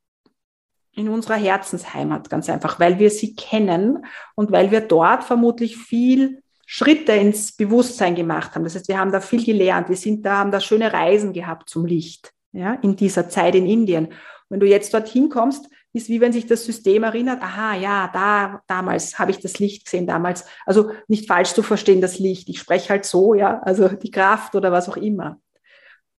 in 0.93 1.09
unserer 1.09 1.37
Herzensheimat 1.37 2.29
ganz 2.29 2.51
einfach, 2.51 2.81
weil 2.81 2.99
wir 2.99 3.11
sie 3.11 3.37
kennen 3.37 4.05
und 4.35 4.51
weil 4.51 4.71
wir 4.71 4.81
dort 4.81 5.23
vermutlich 5.23 5.77
viel 5.77 6.43
Schritte 6.71 7.13
ins 7.13 7.53
Bewusstsein 7.53 8.15
gemacht 8.15 8.55
haben. 8.55 8.63
Das 8.63 8.75
heißt, 8.75 8.89
wir 8.89 8.99
haben 8.99 9.11
da 9.11 9.23
viel 9.23 9.43
gelernt. 9.43 9.89
Wir 9.89 9.97
sind 9.97 10.27
da, 10.27 10.37
haben 10.37 10.51
da 10.51 10.61
schöne 10.61 10.93
Reisen 10.93 11.33
gehabt 11.33 11.71
zum 11.71 11.87
Licht, 11.87 12.35
ja, 12.53 12.75
in 12.83 12.95
dieser 12.95 13.31
Zeit 13.31 13.55
in 13.55 13.65
Indien. 13.65 14.09
Wenn 14.51 14.61
du 14.61 14.67
jetzt 14.67 14.93
dorthin 14.93 15.31
kommst, 15.31 15.67
ist 15.95 16.11
wie 16.11 16.21
wenn 16.21 16.35
sich 16.35 16.45
das 16.45 16.67
System 16.67 17.05
erinnert, 17.05 17.43
aha, 17.43 17.75
ja, 17.75 18.11
da, 18.13 18.61
damals 18.67 19.19
habe 19.19 19.31
ich 19.31 19.41
das 19.41 19.59
Licht 19.59 19.87
gesehen, 19.87 20.07
damals. 20.07 20.45
Also 20.67 20.91
nicht 21.07 21.27
falsch 21.27 21.55
zu 21.55 21.63
verstehen, 21.63 22.03
das 22.03 22.19
Licht. 22.19 22.51
Ich 22.51 22.59
spreche 22.59 22.91
halt 22.91 23.07
so, 23.07 23.33
ja, 23.33 23.61
also 23.61 23.89
die 23.89 24.11
Kraft 24.11 24.55
oder 24.55 24.71
was 24.71 24.91
auch 24.91 24.99
immer. 24.99 25.41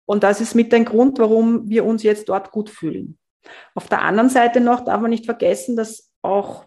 Und 0.07 0.23
das 0.23 0.41
ist 0.41 0.55
mit 0.55 0.73
ein 0.73 0.85
Grund, 0.85 1.19
warum 1.19 1.69
wir 1.69 1.85
uns 1.85 2.01
jetzt 2.01 2.27
dort 2.27 2.49
gut 2.49 2.71
fühlen. 2.71 3.19
Auf 3.75 3.87
der 3.87 4.01
anderen 4.01 4.31
Seite 4.31 4.61
noch 4.61 4.83
darf 4.83 4.99
man 4.99 5.11
nicht 5.11 5.25
vergessen, 5.25 5.75
dass 5.75 6.11
auch 6.23 6.65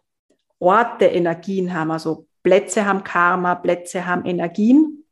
Orte 0.61 1.07
Energien 1.07 1.75
haben, 1.75 1.91
also 1.91 2.29
Plätze 2.43 2.87
haben 2.87 3.05
Karma, 3.05 3.55
Plätze 3.55 4.07
haben 4.07 4.25
Energien. 4.25 5.05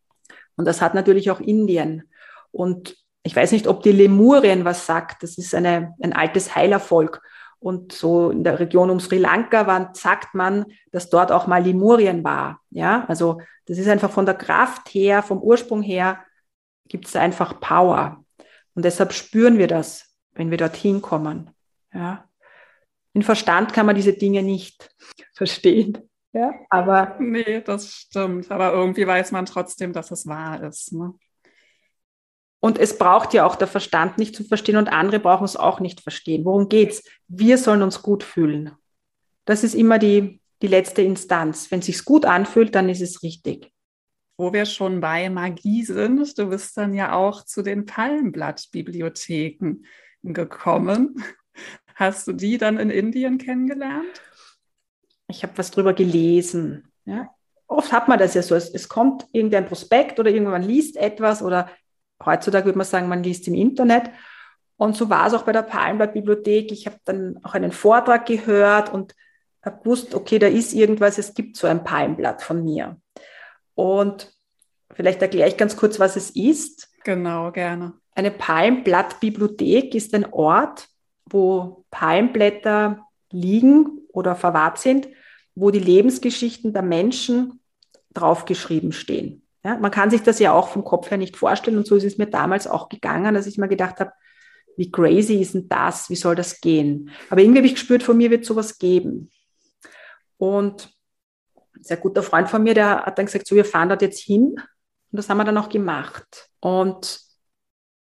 Und 0.57 0.65
das 0.67 0.83
hat 0.83 0.95
natürlich 0.95 1.31
auch 1.31 1.41
Indien. 1.41 2.05
Und 2.51 2.97
ich 3.23 3.37
weiß 3.37 3.53
nicht, 3.53 3.67
ob 3.67 3.83
die 3.83 3.93
Lemurien 3.93 4.65
was 4.65 4.87
sagt. 4.87 5.23
Das 5.23 5.39
ist 5.39 5.55
eine, 5.55 5.95
ein 6.03 6.13
altes 6.13 6.55
Heilervolk. 6.55 7.23
Und 7.59 7.93
so 7.93 8.31
in 8.31 8.43
der 8.43 8.59
Region 8.59 8.91
um 8.91 9.01
Sri 9.01 9.19
Lanka 9.19 9.67
war, 9.67 9.91
sagt 9.95 10.35
man, 10.35 10.65
dass 10.93 11.11
dort 11.11 11.31
auch 11.31 11.47
mal 11.47 11.63
Limurien 11.63 12.25
war. 12.25 12.61
Ja, 12.71 13.05
also 13.07 13.41
das 13.67 13.77
ist 13.77 13.89
einfach 13.89 14.11
von 14.11 14.25
der 14.25 14.35
Kraft 14.35 14.89
her, 14.95 15.23
vom 15.23 15.43
Ursprung 15.43 15.83
her, 15.83 16.25
gibt 16.89 17.07
es 17.07 17.17
einfach 17.17 17.61
Power. 17.61 18.25
Und 18.75 18.85
deshalb 18.85 19.13
spüren 19.13 19.59
wir 19.59 19.67
das, 19.67 20.17
wenn 20.33 20.51
wir 20.51 20.57
dorthin 20.57 21.03
kommen. 21.03 21.51
Ja. 21.93 22.25
In 23.13 23.23
Verstand 23.23 23.75
kann 23.75 23.87
man 23.87 23.97
diese 23.97 24.15
Dinge 24.15 24.43
nicht 24.43 24.91
verstehen. 25.35 26.10
Ja, 26.33 26.55
aber. 26.69 27.17
Nee, 27.19 27.61
das 27.61 27.93
stimmt. 27.93 28.51
Aber 28.51 28.73
irgendwie 28.73 29.07
weiß 29.07 29.33
man 29.33 29.47
trotzdem, 29.47 29.93
dass 29.93 30.11
es 30.11 30.27
wahr 30.27 30.63
ist. 30.63 30.93
Ne? 30.93 31.15
Und 32.61 32.79
es 32.79 32.99
braucht 32.99 33.33
ja 33.35 33.47
auch 33.47 33.57
der 33.57 33.67
Verstand 33.67 34.19
nicht 34.19 34.37
zu 34.37 34.45
verstehen 34.45 34.77
und 34.77 34.93
andere 34.93 35.19
brauchen 35.19 35.45
es 35.45 35.57
auch 35.57 35.81
nicht 35.81 36.03
verstehen. 36.03 36.45
Worum 36.45 36.69
geht's? 36.69 37.03
Wir 37.27 37.59
sollen 37.59 37.83
uns 37.83 38.03
gut 38.03 38.23
fühlen. 38.23 38.73
Das 39.47 39.65
ist 39.65 39.75
immer 39.75 39.99
die, 39.99 40.41
die 40.61 40.67
letzte 40.67 41.03
Instanz. 41.03 41.71
Wenn 41.71 41.81
es 41.81 41.87
sich 41.87 42.05
gut 42.05 42.27
anfühlt, 42.27 42.75
dann 42.75 42.91
ist 42.91 43.01
es 43.01 43.23
richtig. 43.23 43.73
Wo 44.37 44.53
wir 44.53 44.67
schon 44.67 45.01
bei 45.01 45.31
Magie 45.31 45.85
sind, 45.85 46.39
du 46.39 46.51
bist 46.51 46.77
dann 46.77 46.95
ja 46.95 47.15
auch 47.15 47.45
zu 47.45 47.63
den 47.63 47.87
Palmblatt-Bibliotheken 47.87 49.83
gekommen. 50.23 51.25
Hast 51.95 52.29
du 52.29 52.33
die 52.33 52.59
dann 52.59 52.79
in 52.79 52.91
Indien 52.91 53.39
kennengelernt? 53.39 54.23
Ich 55.31 55.43
habe 55.43 55.57
was 55.57 55.71
drüber 55.71 55.95
gelesen. 55.95 56.93
Ja? 57.05 57.31
Oft 57.67 57.93
hat 57.93 58.09
man 58.09 58.19
das 58.19 58.35
ja 58.35 58.43
so, 58.43 58.55
es, 58.55 58.69
es 58.69 58.89
kommt 58.89 59.27
irgendein 59.33 59.67
Prospekt 59.67 60.19
oder 60.19 60.31
irgendwann 60.31 60.63
liest 60.63 60.97
etwas 60.97 61.43
oder 61.43 61.71
heutzutage 62.25 62.67
würde 62.67 62.79
man 62.79 62.87
sagen, 62.87 63.09
man 63.09 63.23
liest 63.23 63.47
im 63.49 63.55
Internet. 63.55 64.11
Und 64.77 64.97
so 64.97 65.11
war 65.11 65.27
es 65.27 65.35
auch 65.35 65.43
bei 65.43 65.53
der 65.53 65.63
Palmblatt-Bibliothek. 65.63 66.73
Ich 66.73 66.87
habe 66.87 66.97
dann 67.05 67.39
auch 67.43 67.55
einen 67.55 67.73
Vortrag 67.73 68.27
gehört 68.27 68.93
und 68.93 69.15
habe 69.63 69.83
gewusst, 69.83 70.15
okay, 70.15 70.39
da 70.39 70.47
ist 70.47 70.73
irgendwas, 70.73 71.19
es 71.19 71.35
gibt 71.35 71.57
so 71.57 71.67
ein 71.67 71.85
Palmblatt 71.85 72.43
von 72.43 72.65
mir. 72.65 72.97
Und 73.75 74.33
vielleicht 74.93 75.21
erkläre 75.23 75.49
ich 75.49 75.57
ganz 75.57 75.77
kurz, 75.77 76.01
was 76.01 76.17
es 76.17 76.31
ist. 76.31 76.91
Genau, 77.05 77.53
gerne. 77.53 77.95
Eine 78.15 78.31
Palmblatt-Bibliothek 78.31 79.95
ist 79.95 80.15
ein 80.15 80.33
Ort, 80.33 80.89
wo 81.27 81.85
Palmblätter 81.91 83.07
liegen 83.31 84.01
oder 84.13 84.35
verwahrt 84.35 84.79
sind, 84.79 85.09
wo 85.55 85.71
die 85.71 85.79
Lebensgeschichten 85.79 86.73
der 86.73 86.83
Menschen 86.83 87.61
draufgeschrieben 88.15 88.93
stehen. 88.93 89.43
Ja, 89.65 89.77
man 89.77 89.91
kann 89.91 90.11
sich 90.11 90.23
das 90.23 90.39
ja 90.39 90.53
auch 90.53 90.69
vom 90.69 90.85
Kopf 90.85 91.11
her 91.11 91.19
nicht 91.19 91.37
vorstellen 91.37 91.77
und 91.77 91.87
so 91.87 91.97
ist 91.97 92.05
es 92.05 92.19
mir 92.19 92.27
damals 92.27 92.67
auch 92.67 92.89
gegangen, 92.89 93.35
dass 93.35 93.47
ich 93.47 93.59
mir 93.59 93.69
gedacht 93.69 94.01
habe, 94.01 94.13
wie 94.77 94.91
crazy 94.91 95.35
ist 95.35 95.55
denn 95.55 95.69
das? 95.69 96.09
Wie 96.09 96.17
soll 96.17 96.35
das 96.35 96.61
gehen? 96.61 97.11
Aber 97.29 97.43
irgendwie 97.43 97.59
habe 97.59 97.67
ich 97.67 97.75
gespürt, 97.75 98.03
von 98.03 98.17
mir 98.17 98.31
wird 98.31 98.47
sowas 98.47 98.79
geben. 98.79 99.31
Und 100.39 100.91
ein 101.77 101.83
sehr 101.83 101.99
guter 101.99 102.23
Freund 102.23 102.49
von 102.49 102.63
mir, 102.63 102.73
der 102.73 103.03
hat 103.05 103.19
dann 103.19 103.27
gesagt, 103.27 103.47
so, 103.47 103.55
wir 103.55 103.67
fahren 103.67 103.91
dort 103.91 104.01
jetzt 104.01 104.21
hin. 104.21 104.55
Und 104.55 105.17
das 105.17 105.29
haben 105.29 105.37
wir 105.37 105.45
dann 105.45 105.59
auch 105.59 105.69
gemacht. 105.69 106.49
Und 106.61 107.21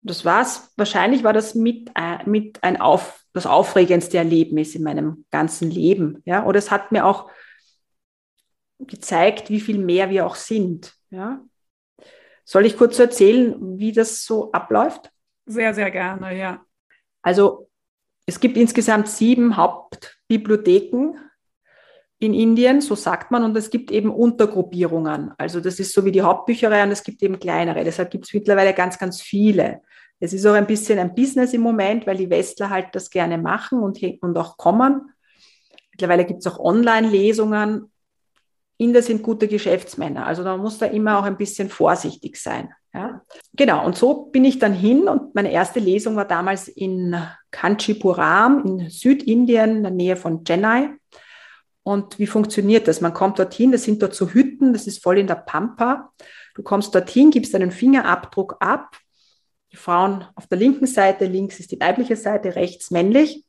das 0.03 0.25
war's. 0.25 0.73
Wahrscheinlich 0.77 1.25
war 1.25 1.33
das 1.33 1.55
mit, 1.55 1.91
äh, 1.95 2.19
mit 2.27 2.63
ein 2.63 2.81
auf, 2.81 3.25
das 3.39 3.47
aufregendste 3.47 4.19
Erlebnis 4.19 4.75
in 4.75 4.83
meinem 4.83 5.25
ganzen 5.31 5.71
Leben. 5.71 6.23
Ja, 6.25 6.45
oder 6.45 6.59
es 6.59 6.71
hat 6.71 6.93
mir 6.93 7.07
auch 7.07 7.31
gezeigt, 8.79 9.51
wie 9.51 9.61
viel 9.61 9.79
mehr 9.79 10.11
wir 10.11 10.27
auch 10.27 10.35
sind. 10.35 10.95
Ja? 11.11 11.41
Soll 12.45 12.67
ich 12.67 12.77
kurz 12.77 12.99
erzählen, 12.99 13.79
wie 13.79 13.93
das 13.93 14.25
so 14.25 14.53
abläuft? 14.53 15.11
Sehr, 15.47 15.75
sehr 15.75 15.91
gerne, 15.91 16.37
ja. 16.37 16.65
Also 17.23 17.69
es 18.27 18.41
gibt 18.41 18.57
insgesamt 18.57 19.09
sieben 19.09 19.57
Hauptbibliotheken 19.57 21.15
in 22.21 22.35
Indien, 22.35 22.81
so 22.81 22.95
sagt 22.95 23.31
man, 23.31 23.45
und 23.45 23.57
es 23.57 23.71
gibt 23.71 23.91
eben 23.91 24.11
Untergruppierungen. 24.11 25.33
Also 25.39 25.61
das 25.61 25.79
ist 25.79 25.93
so 25.93 26.05
wie 26.05 26.13
die 26.13 26.23
Hauptbücherei 26.23 26.83
und 26.83 26.91
es 26.91 27.03
gibt 27.03 27.23
eben 27.23 27.39
kleinere. 27.39 27.85
Deshalb 27.85 28.11
gibt 28.11 28.27
es 28.27 28.35
mittlerweile 28.35 28.75
ganz, 28.75 28.99
ganz 28.99 29.23
viele. 29.23 29.83
Es 30.21 30.33
ist 30.33 30.47
auch 30.47 30.55
ein 30.55 30.67
bisschen 30.67 30.99
ein 30.99 31.15
Business 31.15 31.53
im 31.53 31.61
Moment, 31.61 32.07
weil 32.07 32.17
die 32.17 32.31
Westler 32.31 32.71
halt 32.71 32.89
das 32.93 33.11
gerne 33.11 33.39
machen 33.39 33.81
und, 33.81 34.01
und 34.21 34.37
auch 34.37 34.57
kommen. 34.57 35.13
Mittlerweile 35.93 36.25
gibt 36.25 36.41
es 36.41 36.47
auch 36.47 36.59
Online-Lesungen 36.59 37.91
Inder 38.81 39.03
sind 39.03 39.25
gute 39.25 39.49
Geschäftsmänner. 39.49 40.25
Also 40.25 40.45
man 40.45 40.61
muss 40.61 40.79
da 40.79 40.87
immer 40.87 41.19
auch 41.19 41.25
ein 41.25 41.37
bisschen 41.37 41.69
vorsichtig 41.69 42.37
sein. 42.37 42.73
Ja? 42.95 43.23
Genau, 43.55 43.85
und 43.85 43.97
so 43.97 44.27
bin 44.27 44.45
ich 44.45 44.61
dann 44.61 44.73
hin 44.73 45.09
und 45.09 45.35
meine 45.35 45.51
erste 45.51 45.81
Lesung 45.81 46.15
war 46.15 46.25
damals 46.25 46.69
in 46.69 47.17
Kanchipuram 47.51 48.65
in 48.65 48.89
Südindien, 48.89 49.79
in 49.79 49.83
der 49.83 49.93
Nähe 49.93 50.17
von 50.17 50.45
Chennai. 50.45 50.91
Und 51.83 52.21
wie 52.21 52.29
funktioniert 52.29 52.87
das? 52.87 53.01
Man 53.01 53.15
kommt 53.15 53.41
dorthin, 53.41 53.73
das 53.73 53.83
sind 53.83 54.01
dort 54.01 54.15
so 54.15 54.29
Hütten, 54.29 54.73
das 54.73 54.87
ist 54.87 55.03
voll 55.03 55.19
in 55.19 55.27
der 55.27 55.37
Pampa. 55.37 56.13
Du 56.55 56.63
kommst 56.63 56.95
dorthin, 56.95 57.33
gibst 57.33 57.55
deinen 57.55 57.73
Fingerabdruck 57.73 58.59
ab. 58.61 58.97
Die 59.73 59.77
Frauen 59.77 60.25
auf 60.35 60.47
der 60.47 60.59
linken 60.59 60.87
Seite, 60.87 61.27
links 61.27 61.61
ist 61.61 61.73
die 61.73 61.81
weibliche 61.81 62.17
Seite, 62.17 62.57
rechts 62.57 62.91
männlich. 62.91 63.45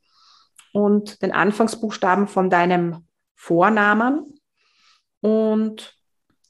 Und 0.72 1.20
den 1.22 1.32
Anfangsbuchstaben 1.32 2.28
von 2.28 2.48
deinem 2.48 3.04
Vornamen 3.34 4.34
und 5.20 5.94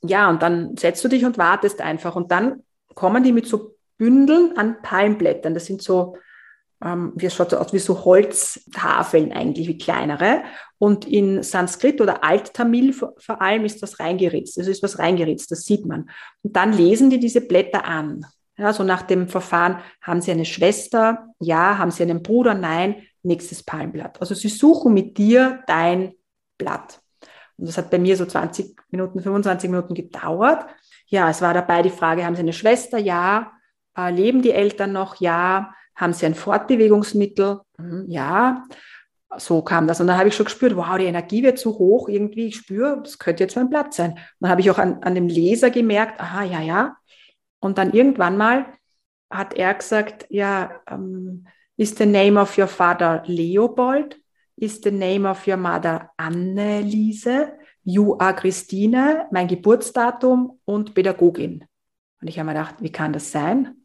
ja, 0.02 0.30
und 0.30 0.42
dann 0.42 0.76
setzt 0.76 1.04
du 1.04 1.08
dich 1.08 1.24
und 1.24 1.38
wartest 1.38 1.80
einfach. 1.80 2.16
Und 2.16 2.30
dann 2.30 2.62
kommen 2.94 3.22
die 3.22 3.32
mit 3.32 3.46
so 3.46 3.76
Bündeln 3.98 4.56
an 4.56 4.80
Palmblättern. 4.82 5.52
Das 5.52 5.66
sind 5.66 5.82
so, 5.82 6.16
ähm, 6.82 7.12
wie 7.16 7.26
es 7.26 7.34
schaut 7.34 7.50
so 7.50 7.58
aus 7.58 7.72
wie 7.72 7.78
so 7.78 8.04
Holztafeln 8.04 9.32
eigentlich, 9.32 9.68
wie 9.68 9.78
kleinere. 9.78 10.42
Und 10.78 11.06
in 11.06 11.42
Sanskrit 11.42 12.00
oder 12.00 12.24
Alt-Tamil 12.24 12.94
vor, 12.94 13.42
allem 13.42 13.66
ist 13.66 13.82
das 13.82 14.00
reingeritzt. 14.00 14.56
Das 14.56 14.66
ist 14.66 14.82
was 14.82 14.98
reingeritzt, 14.98 15.50
das 15.50 15.64
sieht 15.64 15.84
man. 15.84 16.08
Und 16.42 16.56
dann 16.56 16.72
lesen 16.72 17.10
die 17.10 17.20
diese 17.20 17.42
Blätter 17.42 17.84
an. 17.84 18.24
Ja, 18.60 18.74
so 18.74 18.84
nach 18.84 19.00
dem 19.00 19.26
Verfahren, 19.26 19.78
haben 20.02 20.20
sie 20.20 20.30
eine 20.30 20.44
Schwester? 20.44 21.28
Ja. 21.38 21.78
Haben 21.78 21.90
sie 21.90 22.02
einen 22.02 22.22
Bruder? 22.22 22.52
Nein. 22.52 23.06
Nächstes 23.22 23.62
Palmblatt. 23.62 24.20
Also 24.20 24.34
sie 24.34 24.48
suchen 24.48 24.92
mit 24.92 25.16
dir 25.16 25.62
dein 25.66 26.12
Blatt. 26.58 27.00
Und 27.56 27.68
das 27.68 27.78
hat 27.78 27.90
bei 27.90 27.98
mir 27.98 28.18
so 28.18 28.26
20 28.26 28.76
Minuten, 28.90 29.20
25 29.20 29.70
Minuten 29.70 29.94
gedauert. 29.94 30.66
Ja, 31.06 31.30
es 31.30 31.40
war 31.40 31.54
dabei 31.54 31.80
die 31.80 31.90
Frage, 31.90 32.24
haben 32.26 32.34
Sie 32.34 32.42
eine 32.42 32.52
Schwester? 32.52 32.98
Ja. 32.98 33.52
Äh, 33.96 34.10
leben 34.10 34.42
die 34.42 34.52
Eltern 34.52 34.92
noch? 34.92 35.16
Ja. 35.22 35.72
Haben 35.96 36.12
Sie 36.12 36.26
ein 36.26 36.34
Fortbewegungsmittel? 36.34 37.60
Hm, 37.78 38.04
ja. 38.08 38.64
So 39.38 39.62
kam 39.62 39.86
das. 39.86 40.02
Und 40.02 40.06
dann 40.06 40.18
habe 40.18 40.28
ich 40.28 40.34
schon 40.34 40.44
gespürt, 40.44 40.76
wow, 40.76 40.98
die 40.98 41.04
Energie 41.04 41.42
wird 41.42 41.58
so 41.58 41.78
hoch 41.78 42.10
irgendwie. 42.10 42.48
Ich 42.48 42.56
spüre, 42.56 43.00
das 43.02 43.18
könnte 43.18 43.44
jetzt 43.44 43.56
mein 43.56 43.70
Platz 43.70 43.96
sein. 43.96 44.10
Und 44.10 44.20
dann 44.40 44.50
habe 44.50 44.60
ich 44.60 44.70
auch 44.70 44.78
an, 44.78 45.02
an 45.02 45.14
dem 45.14 45.28
Leser 45.28 45.70
gemerkt, 45.70 46.20
aha, 46.20 46.44
ja, 46.44 46.60
ja. 46.60 46.96
Und 47.60 47.78
dann 47.78 47.92
irgendwann 47.92 48.36
mal 48.36 48.66
hat 49.30 49.54
er 49.54 49.74
gesagt, 49.74 50.26
ja, 50.28 50.80
um, 50.90 50.96
ähm, 50.96 51.46
is 51.76 51.94
the 51.96 52.06
name 52.06 52.40
of 52.40 52.58
your 52.58 52.66
father 52.66 53.22
Leopold? 53.26 54.20
ist 54.60 54.84
the 54.84 54.90
name 54.90 55.28
of 55.28 55.46
your 55.46 55.56
mother 55.56 56.10
Anneliese, 56.18 57.52
you 57.82 58.16
are 58.18 58.34
Christine, 58.34 59.26
mein 59.30 59.48
Geburtsdatum 59.48 60.60
und 60.66 60.94
Pädagogin. 60.94 61.64
Und 62.20 62.28
ich 62.28 62.38
habe 62.38 62.46
mir 62.46 62.52
gedacht, 62.52 62.76
wie 62.80 62.92
kann 62.92 63.12
das 63.12 63.32
sein? 63.32 63.76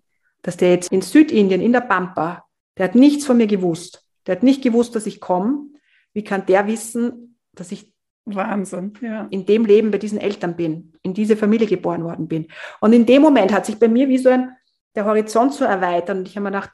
Dass 0.42 0.58
der 0.58 0.72
jetzt 0.72 0.92
in 0.92 1.02
Südindien, 1.02 1.62
in 1.62 1.72
der 1.72 1.82
Pampa, 1.82 2.46
der 2.78 2.86
hat 2.86 2.96
nichts 2.96 3.26
von 3.26 3.38
mir 3.38 3.48
gewusst. 3.48 4.06
Der 4.28 4.36
hat 4.36 4.44
nicht 4.44 4.62
gewusst, 4.62 4.96
dass 4.96 5.06
ich 5.06 5.22
komme. 5.22 5.70
Wie 6.14 6.24
kann 6.24 6.46
der 6.46 6.68
wissen, 6.68 7.40
dass 7.54 7.72
ich 7.72 7.94
Wahnsinn, 8.26 8.94
ja. 9.02 9.28
in 9.30 9.46
dem 9.46 9.66
Leben 9.66 9.92
bei 9.92 10.00
diesen 10.00 10.20
Eltern 10.20 10.56
bin, 10.56 10.94
in 11.04 11.14
diese 11.14 11.38
Familie 11.38 11.68
geboren 11.68 12.04
worden 12.04 12.28
bin? 12.28 12.48
Und 12.80 12.94
in 12.94 13.06
dem 13.06 13.22
Moment 13.22 13.54
hat 13.54 13.66
sich 13.66 13.78
bei 13.78 13.88
mir 13.88 14.08
wie 14.10 14.18
so 14.18 14.30
ein, 14.30 14.56
der 14.96 15.06
Horizont 15.06 15.54
so 15.54 15.66
erweitert 15.66 16.18
und 16.18 16.28
ich 16.28 16.36
habe 16.36 16.46
mir 16.46 16.52
gedacht, 16.52 16.72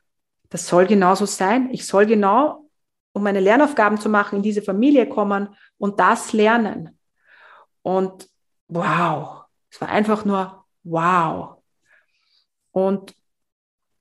das 0.49 0.67
soll 0.67 0.85
genauso 0.85 1.25
sein. 1.25 1.69
Ich 1.71 1.85
soll 1.85 2.05
genau 2.05 2.61
um 3.13 3.23
meine 3.23 3.39
Lernaufgaben 3.39 3.99
zu 3.99 4.09
machen, 4.09 4.37
in 4.37 4.41
diese 4.43 4.61
Familie 4.61 5.07
kommen 5.07 5.49
und 5.77 5.99
das 5.99 6.33
lernen. 6.33 6.97
Und 7.81 8.29
wow, 8.67 9.43
es 9.69 9.81
war 9.81 9.89
einfach 9.89 10.23
nur 10.25 10.65
wow. 10.83 11.57
Und 12.71 13.13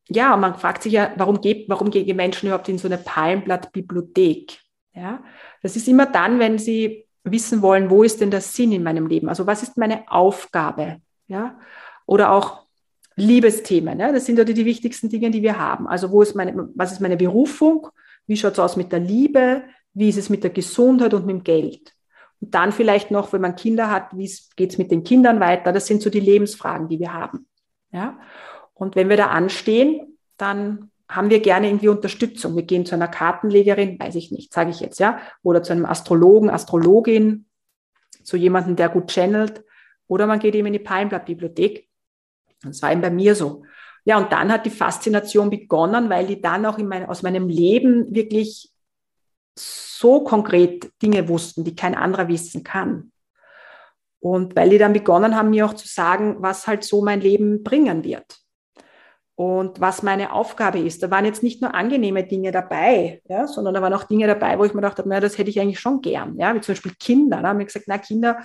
ja, 0.09 0.36
man 0.36 0.57
fragt 0.57 0.82
sich 0.82 0.92
ja, 0.92 1.12
warum, 1.16 1.40
geht, 1.40 1.68
warum 1.68 1.90
gehen 1.90 2.07
die 2.07 2.14
Menschen 2.14 2.46
überhaupt 2.46 2.68
in 2.68 2.78
so 2.78 2.88
eine 2.88 2.98
Palmblatt-Bibliothek? 2.98 4.61
Ja, 4.92 5.22
das 5.62 5.76
ist 5.76 5.88
immer 5.88 6.07
dann, 6.07 6.38
wenn 6.38 6.59
sie 6.59 7.07
wissen 7.25 7.62
wollen, 7.62 7.91
wo 7.91 8.03
ist 8.03 8.21
denn 8.21 8.31
der 8.31 8.41
Sinn 8.41 8.73
in 8.73 8.83
meinem 8.83 9.07
Leben? 9.07 9.29
Also 9.29 9.47
was 9.47 9.62
ist 9.62 9.77
meine 9.77 10.11
Aufgabe? 10.11 11.01
Ja, 11.29 11.59
oder 12.07 12.33
auch 12.33 12.66
Liebesthemen. 13.16 14.01
Ja? 14.01 14.12
Das 14.12 14.27
sind 14.27 14.39
ja 14.39 14.45
die, 14.45 14.55
die 14.55 14.64
wichtigsten 14.64 15.09
Dinge, 15.09 15.31
die 15.31 15.43
wir 15.43 15.59
haben. 15.59 15.87
Also 15.87 16.11
wo 16.11 16.23
ist 16.23 16.35
meine, 16.35 16.68
was 16.75 16.93
ist 16.93 17.01
meine 17.01 17.16
Berufung? 17.16 17.89
Wie 18.27 18.37
schaut 18.37 18.55
es 18.55 18.59
aus 18.59 18.77
mit 18.77 18.93
der 18.93 19.01
Liebe? 19.01 19.62
Wie 19.95 20.09
ist 20.09 20.18
es 20.18 20.31
mit 20.31 20.43
der 20.43 20.51
Gesundheit 20.51 21.14
und 21.14 21.27
mit 21.27 21.37
dem 21.37 21.45
Geld? 21.45 21.95
Und 22.41 22.55
dann 22.55 22.73
vielleicht 22.73 23.11
noch, 23.11 23.33
wenn 23.33 23.43
man 23.43 23.57
Kinder 23.57 23.91
hat, 23.91 24.16
wie 24.16 24.31
geht 24.57 24.71
es 24.71 24.79
mit 24.79 24.91
den 24.91 25.05
Kindern 25.05 25.41
weiter? 25.41 25.73
Das 25.73 25.87
sind 25.87 26.03
so 26.03 26.11
die 26.11 26.21
Lebensfragen, 26.21 26.89
die 26.89 26.99
wir 26.99 27.12
haben. 27.12 27.47
Ja? 27.93 28.18
Und 28.75 28.97
wenn 28.97 29.09
wir 29.09 29.16
da 29.16 29.27
anstehen, 29.27 30.18
dann 30.37 30.89
haben 31.11 31.29
wir 31.29 31.41
gerne 31.41 31.69
irgendwie 31.69 31.89
Unterstützung. 31.89 32.55
Wir 32.57 32.63
gehen 32.63 32.87
zu 32.87 32.95
einer 32.95 33.09
Kartenlegerin, 33.09 33.99
weiß 33.99 34.15
ich 34.15 34.31
nicht, 34.31 34.53
sage 34.53 34.71
ich 34.71 34.81
jetzt, 34.81 35.01
ja, 35.01 35.21
oder 35.43 35.63
zu 35.63 35.73
einem 35.73 35.85
Astrologen, 35.85 36.51
Astrologin, 36.51 37.47
zu 38.23 38.37
jemandem, 38.37 38.77
der 38.77 38.89
gut 38.89 39.11
channelt, 39.11 39.65
oder 40.07 40.27
man 40.27 40.39
geht 40.39 40.55
eben 40.55 40.69
in 40.69 40.73
die 40.73 40.79
Palmblattbibliothek. 40.79 41.89
Das 42.63 42.81
war 42.83 42.93
eben 42.93 43.01
bei 43.01 43.11
mir 43.11 43.35
so. 43.35 43.65
Ja, 44.05 44.19
und 44.19 44.33
dann 44.33 44.53
hat 44.53 44.67
die 44.67 44.71
Faszination 44.71 45.51
begonnen, 45.51 46.09
weil 46.09 46.27
die 46.27 46.41
dann 46.41 46.65
auch 46.65 46.79
in 46.79 46.89
mein, 46.89 47.07
aus 47.07 47.23
meinem 47.23 47.49
Leben 47.49 48.15
wirklich 48.15 48.71
so 49.57 50.23
konkret 50.25 50.91
Dinge 51.03 51.29
wussten, 51.29 51.65
die 51.65 51.75
kein 51.75 51.95
anderer 51.95 52.29
wissen 52.29 52.65
kann. 52.65 53.13
Und 54.21 54.55
weil 54.57 54.71
die 54.71 54.79
dann 54.79 54.93
begonnen 54.93 55.37
haben, 55.37 55.51
mir 55.51 55.67
auch 55.67 55.75
zu 55.75 55.89
sagen, 55.89 56.37
was 56.39 56.67
halt 56.67 56.85
so 56.85 57.03
mein 57.03 57.21
Leben 57.21 57.63
bringen 57.63 58.05
wird 58.05 58.41
und 59.41 59.80
was 59.80 60.03
meine 60.03 60.34
Aufgabe 60.34 60.80
ist. 60.80 61.03
Da 61.03 61.11
waren 61.11 61.24
jetzt 61.24 61.43
nicht 61.43 61.62
nur 61.62 61.74
angenehme 61.74 62.24
Dinge 62.24 62.53
dabei, 62.53 63.22
ja, 63.26 63.47
sondern 63.47 63.72
da 63.72 63.80
waren 63.80 63.95
auch 63.95 64.05
Dinge 64.05 64.26
dabei, 64.26 64.59
wo 64.59 64.66
ich 64.66 64.74
mir 64.74 64.82
dachte, 64.82 65.09
naja, 65.09 65.22
das 65.22 65.38
hätte 65.38 65.49
ich 65.49 65.59
eigentlich 65.59 65.80
schon 65.80 66.03
gern. 66.03 66.36
Ja, 66.38 66.55
wie 66.55 66.61
zum 66.61 66.74
Beispiel 66.74 66.93
Kinder. 67.01 67.41
Da 67.41 67.49
haben 67.49 67.59
wir 67.59 67.64
gesagt, 67.64 67.86
na 67.88 67.97
Kinder, 67.97 68.41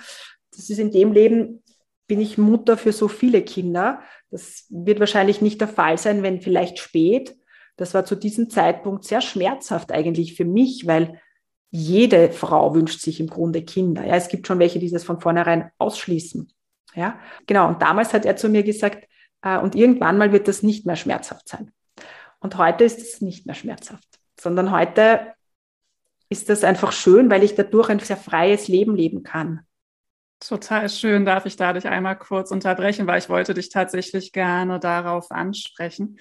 das 0.52 0.70
ist 0.70 0.78
in 0.78 0.90
dem 0.90 1.12
Leben, 1.12 1.62
bin 2.06 2.18
ich 2.18 2.38
Mutter 2.38 2.78
für 2.78 2.92
so 2.92 3.08
viele 3.08 3.42
Kinder. 3.42 4.00
Das 4.30 4.64
wird 4.70 4.98
wahrscheinlich 4.98 5.42
nicht 5.42 5.60
der 5.60 5.68
Fall 5.68 5.98
sein, 5.98 6.22
wenn 6.22 6.40
vielleicht 6.40 6.78
spät. 6.78 7.36
Das 7.76 7.92
war 7.92 8.06
zu 8.06 8.14
diesem 8.14 8.48
Zeitpunkt 8.48 9.04
sehr 9.04 9.20
schmerzhaft 9.20 9.92
eigentlich 9.92 10.34
für 10.34 10.46
mich, 10.46 10.86
weil 10.86 11.20
jede 11.68 12.30
Frau 12.30 12.74
wünscht 12.74 13.02
sich 13.02 13.20
im 13.20 13.26
Grunde 13.26 13.60
Kinder. 13.60 14.02
Ja, 14.06 14.14
es 14.14 14.28
gibt 14.28 14.46
schon 14.46 14.60
welche, 14.60 14.78
die 14.78 14.90
das 14.90 15.04
von 15.04 15.20
vornherein 15.20 15.70
ausschließen. 15.76 16.50
Ja, 16.94 17.20
genau. 17.46 17.68
Und 17.68 17.82
damals 17.82 18.14
hat 18.14 18.24
er 18.24 18.36
zu 18.36 18.48
mir 18.48 18.62
gesagt, 18.62 19.06
und 19.42 19.74
irgendwann 19.74 20.18
mal 20.18 20.32
wird 20.32 20.48
das 20.48 20.62
nicht 20.62 20.86
mehr 20.86 20.96
schmerzhaft 20.96 21.48
sein. 21.48 21.72
Und 22.40 22.58
heute 22.58 22.84
ist 22.84 22.98
es 22.98 23.20
nicht 23.20 23.46
mehr 23.46 23.54
schmerzhaft, 23.54 24.18
sondern 24.38 24.70
heute 24.70 25.34
ist 26.28 26.48
das 26.48 26.64
einfach 26.64 26.92
schön, 26.92 27.30
weil 27.30 27.42
ich 27.44 27.54
dadurch 27.54 27.88
ein 27.88 28.00
sehr 28.00 28.16
freies 28.16 28.68
Leben 28.68 28.96
leben 28.96 29.22
kann. 29.22 29.60
Total 30.40 30.88
schön, 30.88 31.24
darf 31.24 31.46
ich 31.46 31.56
dadurch 31.56 31.86
einmal 31.86 32.18
kurz 32.18 32.50
unterbrechen, 32.50 33.06
weil 33.06 33.18
ich 33.18 33.28
wollte 33.28 33.54
dich 33.54 33.70
tatsächlich 33.70 34.32
gerne 34.32 34.80
darauf 34.80 35.30
ansprechen 35.30 36.18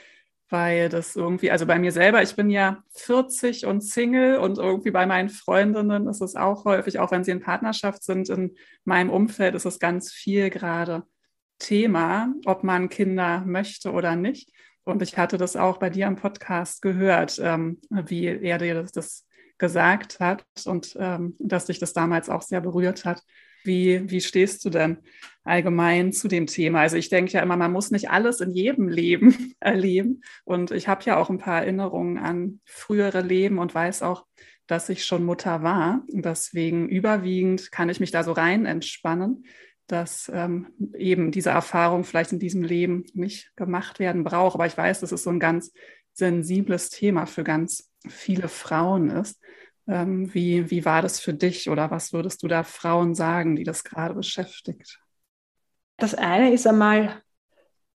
weil 0.49 0.89
das 0.89 1.15
irgendwie, 1.15 1.49
also 1.51 1.65
bei 1.65 1.79
mir 1.79 1.91
selber, 1.91 2.21
ich 2.21 2.35
bin 2.35 2.49
ja 2.49 2.83
40 2.91 3.65
und 3.65 3.81
Single 3.81 4.37
und 4.37 4.57
irgendwie 4.57 4.91
bei 4.91 5.05
meinen 5.05 5.29
Freundinnen 5.29 6.07
ist 6.07 6.21
es 6.21 6.35
auch 6.35 6.65
häufig, 6.65 6.99
auch 6.99 7.11
wenn 7.11 7.23
sie 7.23 7.31
in 7.31 7.41
Partnerschaft 7.41 8.03
sind, 8.03 8.29
in 8.29 8.55
meinem 8.83 9.09
Umfeld 9.09 9.55
ist 9.55 9.65
es 9.65 9.79
ganz 9.79 10.11
viel 10.11 10.49
gerade 10.49 11.03
Thema, 11.59 12.33
ob 12.45 12.63
man 12.63 12.89
Kinder 12.89 13.43
möchte 13.45 13.91
oder 13.91 14.15
nicht. 14.15 14.51
Und 14.83 15.01
ich 15.01 15.17
hatte 15.17 15.37
das 15.37 15.55
auch 15.55 15.77
bei 15.77 15.89
dir 15.89 16.07
im 16.07 16.15
Podcast 16.15 16.81
gehört, 16.81 17.39
ähm, 17.43 17.79
wie 17.89 18.25
er 18.25 18.57
dir 18.57 18.75
das, 18.75 18.91
das 18.91 19.25
gesagt 19.57 20.19
hat 20.19 20.45
und 20.65 20.95
ähm, 20.99 21.35
dass 21.39 21.65
dich 21.65 21.79
das 21.79 21.93
damals 21.93 22.29
auch 22.29 22.41
sehr 22.41 22.61
berührt 22.61 23.05
hat. 23.05 23.21
Wie, 23.63 24.09
wie 24.11 24.21
stehst 24.21 24.63
du 24.63 24.69
denn 24.69 24.99
allgemein 25.43 26.13
zu 26.13 26.27
dem 26.27 26.45
Thema? 26.45 26.81
Also 26.81 26.97
ich 26.97 27.09
denke 27.09 27.31
ja 27.31 27.41
immer, 27.41 27.57
man 27.57 27.71
muss 27.71 27.89
nicht 27.89 28.11
alles 28.11 28.41
in 28.41 28.51
jedem 28.51 28.87
Leben 28.87 29.55
erleben. 29.59 30.21
Und 30.43 30.69
ich 30.69 30.87
habe 30.87 31.03
ja 31.05 31.17
auch 31.17 31.31
ein 31.31 31.39
paar 31.39 31.61
Erinnerungen 31.61 32.19
an 32.19 32.59
frühere 32.65 33.21
Leben 33.21 33.57
und 33.57 33.73
weiß 33.73 34.03
auch, 34.03 34.25
dass 34.67 34.89
ich 34.89 35.05
schon 35.05 35.25
Mutter 35.25 35.63
war. 35.63 36.03
Deswegen 36.09 36.87
überwiegend 36.89 37.71
kann 37.71 37.89
ich 37.89 37.99
mich 37.99 38.11
da 38.11 38.23
so 38.23 38.33
rein 38.33 38.65
entspannen, 38.65 39.45
dass 39.87 40.31
ähm, 40.33 40.67
eben 40.97 41.31
diese 41.31 41.51
Erfahrung 41.51 42.03
vielleicht 42.03 42.31
in 42.31 42.39
diesem 42.39 42.63
Leben 42.63 43.05
nicht 43.13 43.55
gemacht 43.55 43.99
werden 43.99 44.23
braucht. 44.23 44.55
Aber 44.55 44.65
ich 44.65 44.77
weiß, 44.77 45.01
dass 45.01 45.11
es 45.11 45.23
so 45.23 45.29
ein 45.29 45.39
ganz 45.39 45.71
sensibles 46.13 46.89
Thema 46.89 47.25
für 47.25 47.43
ganz 47.43 47.91
viele 48.07 48.47
Frauen 48.47 49.09
ist. 49.09 49.39
Ähm, 49.87 50.33
wie, 50.33 50.71
wie 50.71 50.85
war 50.85 51.01
das 51.01 51.19
für 51.19 51.33
dich 51.33 51.69
oder 51.69 51.91
was 51.91 52.13
würdest 52.13 52.41
du 52.41 52.47
da 52.47 52.63
Frauen 52.63 53.13
sagen, 53.13 53.55
die 53.55 53.63
das 53.63 53.83
gerade 53.83 54.15
beschäftigt? 54.15 54.99
Das 55.97 56.15
eine 56.15 56.51
ist 56.51 56.65
einmal, 56.65 57.21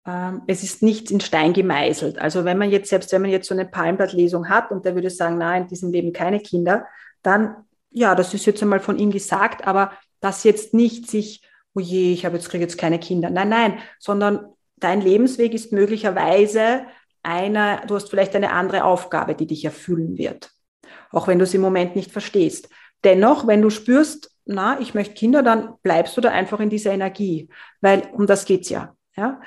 ähm, 0.04 0.42
es 0.48 0.64
ist 0.64 0.82
nichts 0.82 1.10
in 1.10 1.20
Stein 1.20 1.52
gemeißelt. 1.52 2.18
Also 2.18 2.44
wenn 2.44 2.58
man 2.58 2.70
jetzt, 2.70 2.90
selbst 2.90 3.12
wenn 3.12 3.22
man 3.22 3.30
jetzt 3.30 3.48
so 3.48 3.54
eine 3.54 3.66
Palmblattlesung 3.66 4.48
hat 4.48 4.72
und 4.72 4.84
der 4.84 4.94
würde 4.94 5.10
sagen, 5.10 5.38
nein, 5.38 5.62
in 5.62 5.68
diesem 5.68 5.92
Leben 5.92 6.12
keine 6.12 6.40
Kinder, 6.40 6.86
dann, 7.22 7.54
ja, 7.90 8.14
das 8.14 8.34
ist 8.34 8.46
jetzt 8.46 8.62
einmal 8.62 8.80
von 8.80 8.98
ihm 8.98 9.12
gesagt, 9.12 9.66
aber 9.66 9.92
das 10.20 10.44
jetzt 10.44 10.74
nicht 10.74 11.08
sich, 11.08 11.42
oh 11.76 11.80
je, 11.80 12.12
ich 12.12 12.24
habe 12.24 12.36
jetzt, 12.36 12.48
kriege 12.48 12.64
jetzt 12.64 12.78
keine 12.78 12.98
Kinder. 12.98 13.30
Nein, 13.30 13.48
nein, 13.48 13.78
sondern 13.98 14.46
dein 14.76 15.00
Lebensweg 15.00 15.54
ist 15.54 15.72
möglicherweise 15.72 16.82
einer, 17.22 17.82
du 17.86 17.94
hast 17.94 18.10
vielleicht 18.10 18.34
eine 18.34 18.52
andere 18.52 18.84
Aufgabe, 18.84 19.34
die 19.34 19.46
dich 19.46 19.64
erfüllen 19.64 20.18
wird 20.18 20.50
auch 21.12 21.28
wenn 21.28 21.38
du 21.38 21.44
es 21.44 21.54
im 21.54 21.60
Moment 21.60 21.96
nicht 21.96 22.10
verstehst. 22.10 22.68
Dennoch, 23.04 23.46
wenn 23.46 23.62
du 23.62 23.70
spürst, 23.70 24.30
na, 24.44 24.78
ich 24.80 24.94
möchte 24.94 25.14
Kinder, 25.14 25.42
dann 25.42 25.74
bleibst 25.82 26.16
du 26.16 26.20
da 26.20 26.30
einfach 26.30 26.60
in 26.60 26.70
dieser 26.70 26.92
Energie, 26.92 27.48
weil 27.80 28.02
um 28.12 28.26
das 28.26 28.44
geht's 28.44 28.68
ja. 28.68 28.94
ja. 29.16 29.40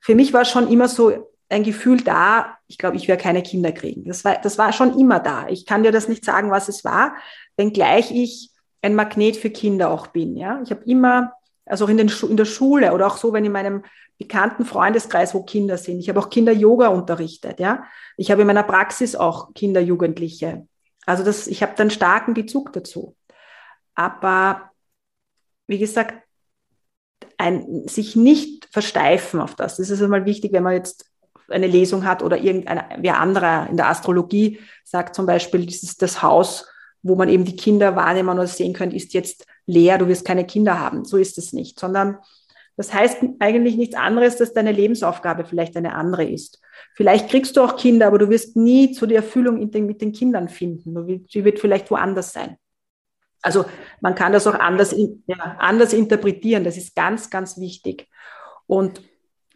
Für 0.00 0.14
mich 0.14 0.32
war 0.32 0.44
schon 0.44 0.70
immer 0.70 0.88
so 0.88 1.30
ein 1.48 1.62
Gefühl 1.62 2.00
da, 2.00 2.58
ich 2.66 2.78
glaube, 2.78 2.96
ich 2.96 3.08
werde 3.08 3.22
keine 3.22 3.42
Kinder 3.42 3.72
kriegen. 3.72 4.04
Das 4.04 4.24
war, 4.24 4.36
das 4.40 4.58
war 4.58 4.72
schon 4.72 4.98
immer 4.98 5.20
da. 5.20 5.48
Ich 5.48 5.66
kann 5.66 5.82
dir 5.82 5.92
das 5.92 6.08
nicht 6.08 6.24
sagen, 6.24 6.50
was 6.50 6.68
es 6.68 6.84
war, 6.84 7.14
wenngleich 7.56 8.10
ich 8.10 8.50
ein 8.80 8.94
Magnet 8.94 9.36
für 9.36 9.50
Kinder 9.50 9.90
auch 9.90 10.08
bin. 10.08 10.36
Ja. 10.36 10.60
Ich 10.64 10.70
habe 10.70 10.82
immer, 10.84 11.32
also 11.72 11.86
auch 11.86 11.88
in, 11.88 11.96
den, 11.96 12.12
in 12.28 12.36
der 12.36 12.44
Schule 12.44 12.92
oder 12.92 13.06
auch 13.06 13.16
so, 13.16 13.32
wenn 13.32 13.46
in 13.46 13.52
meinem 13.52 13.82
bekannten 14.18 14.66
Freundeskreis, 14.66 15.32
wo 15.32 15.42
Kinder 15.42 15.78
sind. 15.78 16.00
Ich 16.00 16.08
habe 16.10 16.20
auch 16.20 16.28
Kinder-Yoga 16.28 16.88
unterrichtet. 16.88 17.60
Ja. 17.60 17.84
Ich 18.18 18.30
habe 18.30 18.42
in 18.42 18.46
meiner 18.46 18.62
Praxis 18.62 19.16
auch 19.16 19.54
Kinder, 19.54 19.80
Jugendliche. 19.80 20.68
Also 21.06 21.24
das, 21.24 21.46
ich 21.46 21.62
habe 21.62 21.72
dann 21.74 21.88
starken 21.88 22.34
Bezug 22.34 22.74
dazu. 22.74 23.16
Aber 23.94 24.70
wie 25.66 25.78
gesagt, 25.78 26.22
ein, 27.38 27.88
sich 27.88 28.16
nicht 28.16 28.68
versteifen 28.70 29.40
auf 29.40 29.54
das. 29.54 29.78
Das 29.78 29.88
ist 29.88 30.02
einmal 30.02 30.26
wichtig, 30.26 30.52
wenn 30.52 30.62
man 30.64 30.74
jetzt 30.74 31.10
eine 31.48 31.68
Lesung 31.68 32.04
hat 32.04 32.22
oder 32.22 32.36
irgendein 32.36 32.84
wer 32.98 33.18
anderer 33.18 33.66
in 33.70 33.78
der 33.78 33.88
Astrologie 33.88 34.60
sagt 34.84 35.14
zum 35.14 35.24
Beispiel, 35.24 35.64
das 35.64 35.82
ist 35.82 36.02
das 36.02 36.22
Haus, 36.22 36.68
wo 37.02 37.14
man 37.14 37.30
eben 37.30 37.46
die 37.46 37.56
Kinder 37.56 37.96
wahrnehmen 37.96 38.28
oder 38.28 38.46
sehen 38.46 38.74
könnte, 38.74 38.94
ist 38.94 39.14
jetzt 39.14 39.46
leer, 39.66 39.98
du 39.98 40.08
wirst 40.08 40.24
keine 40.24 40.46
Kinder 40.46 40.78
haben. 40.78 41.04
So 41.04 41.16
ist 41.16 41.38
es 41.38 41.52
nicht, 41.52 41.78
sondern 41.78 42.18
das 42.76 42.92
heißt 42.92 43.18
eigentlich 43.38 43.76
nichts 43.76 43.96
anderes, 43.96 44.36
dass 44.36 44.54
deine 44.54 44.72
Lebensaufgabe 44.72 45.44
vielleicht 45.44 45.76
eine 45.76 45.94
andere 45.94 46.24
ist. 46.24 46.60
Vielleicht 46.94 47.28
kriegst 47.28 47.56
du 47.56 47.62
auch 47.62 47.76
Kinder, 47.76 48.06
aber 48.06 48.18
du 48.18 48.30
wirst 48.30 48.56
nie 48.56 48.92
zu 48.92 49.06
der 49.06 49.18
Erfüllung 49.18 49.58
mit 49.58 50.00
den 50.00 50.12
Kindern 50.12 50.48
finden. 50.48 51.26
Sie 51.28 51.44
wird 51.44 51.58
vielleicht 51.58 51.90
woanders 51.90 52.32
sein. 52.32 52.56
Also 53.42 53.64
man 54.00 54.14
kann 54.14 54.32
das 54.32 54.46
auch 54.46 54.54
anders, 54.54 54.94
ja, 55.26 55.56
anders 55.58 55.92
interpretieren. 55.92 56.64
Das 56.64 56.76
ist 56.76 56.94
ganz, 56.94 57.28
ganz 57.28 57.58
wichtig. 57.58 58.08
Und 58.66 59.02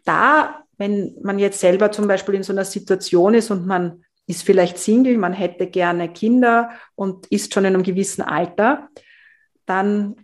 da, 0.05 0.63
wenn 0.77 1.15
man 1.23 1.39
jetzt 1.39 1.59
selber 1.59 1.91
zum 1.91 2.07
Beispiel 2.07 2.35
in 2.35 2.43
so 2.43 2.53
einer 2.53 2.65
Situation 2.65 3.33
ist 3.33 3.49
und 3.49 3.65
man 3.65 4.03
ist 4.27 4.43
vielleicht 4.43 4.77
Single, 4.77 5.17
man 5.17 5.33
hätte 5.33 5.67
gerne 5.67 6.11
Kinder 6.11 6.71
und 6.95 7.27
ist 7.27 7.53
schon 7.53 7.65
in 7.65 7.73
einem 7.73 7.83
gewissen 7.83 8.21
Alter, 8.21 8.89
dann 9.67 10.15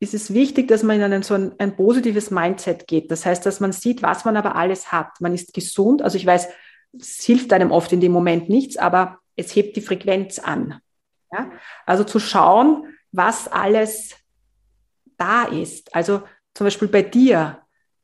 ist 0.00 0.14
es 0.14 0.34
wichtig, 0.34 0.66
dass 0.66 0.82
man 0.82 0.96
in 0.96 1.02
einen, 1.04 1.22
so 1.22 1.34
ein, 1.34 1.54
ein 1.58 1.76
positives 1.76 2.32
Mindset 2.32 2.88
geht. 2.88 3.12
Das 3.12 3.24
heißt, 3.24 3.46
dass 3.46 3.60
man 3.60 3.70
sieht, 3.70 4.02
was 4.02 4.24
man 4.24 4.36
aber 4.36 4.56
alles 4.56 4.90
hat. 4.90 5.20
Man 5.20 5.32
ist 5.32 5.54
gesund. 5.54 6.02
Also 6.02 6.16
ich 6.16 6.26
weiß, 6.26 6.48
es 6.98 7.22
hilft 7.22 7.52
einem 7.52 7.70
oft 7.70 7.92
in 7.92 8.00
dem 8.00 8.10
Moment 8.10 8.48
nichts, 8.48 8.76
aber 8.76 9.20
es 9.36 9.54
hebt 9.54 9.76
die 9.76 9.80
Frequenz 9.80 10.40
an. 10.40 10.80
Ja? 11.30 11.52
Also 11.86 12.02
zu 12.02 12.18
schauen, 12.18 12.88
was 13.12 13.46
alles 13.46 14.16
da 15.16 15.44
ist. 15.44 15.94
Also 15.94 16.22
zum 16.52 16.66
Beispiel 16.66 16.88
bei 16.88 17.02
dir. 17.02 17.58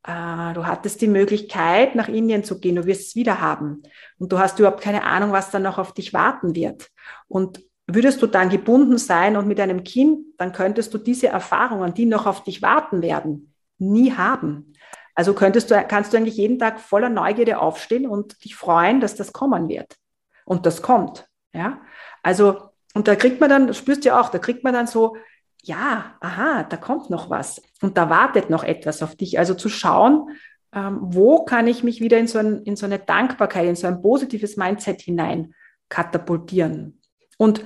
Äh, 0.05 0.55
du 0.55 0.67
hattest 0.67 1.01
die 1.01 1.09
Möglichkeit, 1.09 1.97
nach 1.97 2.09
Indien 2.09 2.45
zu 2.45 2.61
gehen. 2.61 2.77
Du 2.77 2.87
wirst 2.87 3.09
es 3.09 3.15
wieder 3.17 3.41
haben. 3.41 3.83
Und 4.19 4.31
du 4.31 4.39
hast 4.39 4.61
überhaupt 4.61 4.83
keine 4.83 5.03
Ahnung, 5.03 5.33
was 5.33 5.51
dann 5.51 5.63
noch 5.63 5.79
auf 5.79 5.95
dich 5.95 6.13
warten 6.13 6.55
wird. 6.55 6.91
Und 7.27 7.61
Würdest 7.91 8.21
du 8.21 8.27
dann 8.27 8.51
gebunden 8.51 8.99
sein 8.99 9.37
und 9.37 9.49
mit 9.49 9.59
einem 9.59 9.83
Kind, 9.83 10.21
dann 10.37 10.53
könntest 10.53 10.93
du 10.93 10.99
diese 10.99 11.29
Erfahrungen, 11.29 11.95
die 11.95 12.05
noch 12.05 12.27
auf 12.27 12.45
dich 12.45 12.61
warten 12.61 13.01
werden, 13.01 13.55
nie 13.79 14.13
haben. 14.13 14.75
Also 15.15 15.33
könntest 15.33 15.71
du, 15.71 15.85
kannst 15.89 16.13
du 16.13 16.19
eigentlich 16.19 16.37
jeden 16.37 16.59
Tag 16.59 16.81
voller 16.81 17.09
Neugierde 17.09 17.59
aufstehen 17.59 18.07
und 18.07 18.45
dich 18.45 18.55
freuen, 18.55 19.01
dass 19.01 19.17
das 19.17 19.33
kommen 19.33 19.69
wird. 19.69 19.97
Und 20.45 20.67
das 20.67 20.83
kommt. 20.83 21.27
Ja, 21.55 21.81
also, 22.23 22.71
und 22.93 23.09
da 23.09 23.17
kriegt 23.17 23.41
man 23.41 23.49
dann, 23.49 23.73
spürst 23.73 24.05
du 24.05 24.11
ja 24.11 24.21
auch, 24.21 24.29
da 24.29 24.39
kriegt 24.39 24.65
man 24.65 24.75
dann 24.75 24.87
so, 24.87 25.17
ja, 25.63 26.17
aha, 26.21 26.65
da 26.65 26.77
kommt 26.77 27.09
noch 27.11 27.31
was. 27.31 27.63
Und 27.81 27.97
da 27.97 28.11
wartet 28.11 28.51
noch 28.51 28.65
etwas 28.65 29.03
auf 29.03 29.17
dich. 29.17 29.39
Also 29.39 29.55
zu 29.55 29.69
schauen, 29.69 30.31
ähm, 30.75 30.99
wo 31.01 31.45
kann 31.45 31.67
ich 31.67 31.83
mich 31.83 32.01
wieder 32.01 32.19
in 32.19 32.27
so, 32.27 32.39
ein, 32.39 32.63
in 32.65 32.77
so 32.77 32.87
eine 32.87 32.99
Dankbarkeit, 32.99 33.67
in 33.67 33.77
so 33.77 33.87
ein 33.87 34.03
positives 34.03 34.57
Mindset 34.57 35.01
hinein 35.01 35.55
katapultieren. 35.89 37.01
Und 37.39 37.65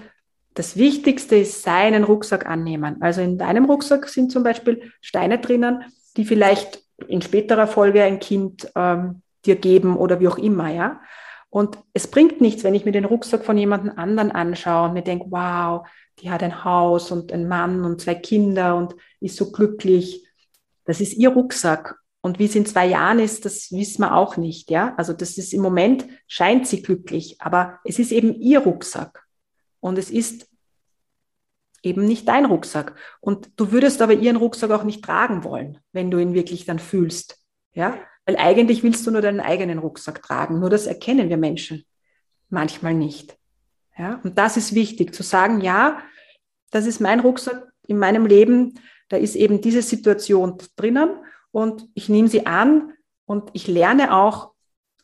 das 0.54 0.76
Wichtigste 0.76 1.36
ist 1.36 1.62
seinen 1.62 2.04
Rucksack 2.04 2.46
annehmen. 2.46 3.00
Also 3.00 3.20
in 3.20 3.38
deinem 3.38 3.64
Rucksack 3.64 4.08
sind 4.08 4.30
zum 4.30 4.42
Beispiel 4.42 4.92
Steine 5.00 5.38
drinnen, 5.38 5.84
die 6.16 6.24
vielleicht 6.24 6.82
in 7.08 7.22
späterer 7.22 7.66
Folge 7.66 8.02
ein 8.02 8.20
Kind 8.20 8.70
ähm, 8.76 9.22
dir 9.44 9.56
geben 9.56 9.96
oder 9.96 10.20
wie 10.20 10.28
auch 10.28 10.38
immer, 10.38 10.68
ja. 10.68 11.00
Und 11.50 11.78
es 11.92 12.06
bringt 12.06 12.40
nichts, 12.40 12.64
wenn 12.64 12.74
ich 12.74 12.86
mir 12.86 12.92
den 12.92 13.04
Rucksack 13.04 13.44
von 13.44 13.58
jemand 13.58 13.98
anderen 13.98 14.30
anschaue 14.30 14.88
und 14.88 14.94
mir 14.94 15.02
denke, 15.02 15.26
wow, 15.28 15.86
die 16.20 16.30
hat 16.30 16.42
ein 16.42 16.64
Haus 16.64 17.10
und 17.10 17.30
einen 17.30 17.46
Mann 17.46 17.84
und 17.84 18.00
zwei 18.00 18.14
Kinder 18.14 18.76
und 18.76 18.94
ist 19.20 19.36
so 19.36 19.52
glücklich. 19.52 20.26
Das 20.84 21.00
ist 21.00 21.14
ihr 21.14 21.28
Rucksack. 21.28 21.96
Und 22.22 22.38
wie 22.38 22.44
es 22.44 22.54
in 22.54 22.64
zwei 22.64 22.86
Jahren 22.86 23.18
ist, 23.18 23.44
das 23.44 23.70
wissen 23.72 24.02
wir 24.02 24.14
auch 24.14 24.36
nicht, 24.36 24.70
ja. 24.70 24.94
Also 24.96 25.12
das 25.12 25.36
ist 25.36 25.52
im 25.52 25.60
Moment 25.60 26.06
scheint 26.26 26.66
sie 26.66 26.80
glücklich, 26.80 27.36
aber 27.40 27.80
es 27.84 27.98
ist 27.98 28.12
eben 28.12 28.34
ihr 28.40 28.60
Rucksack. 28.60 29.21
Und 29.82 29.98
es 29.98 30.10
ist 30.10 30.48
eben 31.82 32.04
nicht 32.04 32.28
dein 32.28 32.44
Rucksack. 32.44 32.94
Und 33.20 33.50
du 33.56 33.72
würdest 33.72 34.00
aber 34.00 34.14
ihren 34.14 34.36
Rucksack 34.36 34.70
auch 34.70 34.84
nicht 34.84 35.04
tragen 35.04 35.42
wollen, 35.42 35.78
wenn 35.92 36.10
du 36.10 36.18
ihn 36.18 36.34
wirklich 36.34 36.64
dann 36.64 36.78
fühlst, 36.78 37.38
ja. 37.74 37.98
Weil 38.24 38.36
eigentlich 38.36 38.84
willst 38.84 39.04
du 39.04 39.10
nur 39.10 39.20
deinen 39.20 39.40
eigenen 39.40 39.80
Rucksack 39.80 40.22
tragen. 40.22 40.60
Nur 40.60 40.70
das 40.70 40.86
erkennen 40.86 41.28
wir 41.28 41.36
Menschen 41.36 41.84
manchmal 42.50 42.94
nicht. 42.94 43.36
Ja, 43.98 44.20
und 44.22 44.38
das 44.38 44.56
ist 44.56 44.76
wichtig, 44.76 45.12
zu 45.12 45.24
sagen, 45.24 45.60
ja, 45.60 46.00
das 46.70 46.86
ist 46.86 47.00
mein 47.00 47.18
Rucksack 47.18 47.66
in 47.88 47.98
meinem 47.98 48.24
Leben, 48.24 48.78
da 49.08 49.16
ist 49.16 49.34
eben 49.34 49.60
diese 49.60 49.82
Situation 49.82 50.56
drinnen 50.76 51.10
und 51.50 51.88
ich 51.94 52.08
nehme 52.08 52.28
sie 52.28 52.46
an 52.46 52.92
und 53.26 53.50
ich 53.52 53.66
lerne 53.66 54.14
auch, 54.14 54.52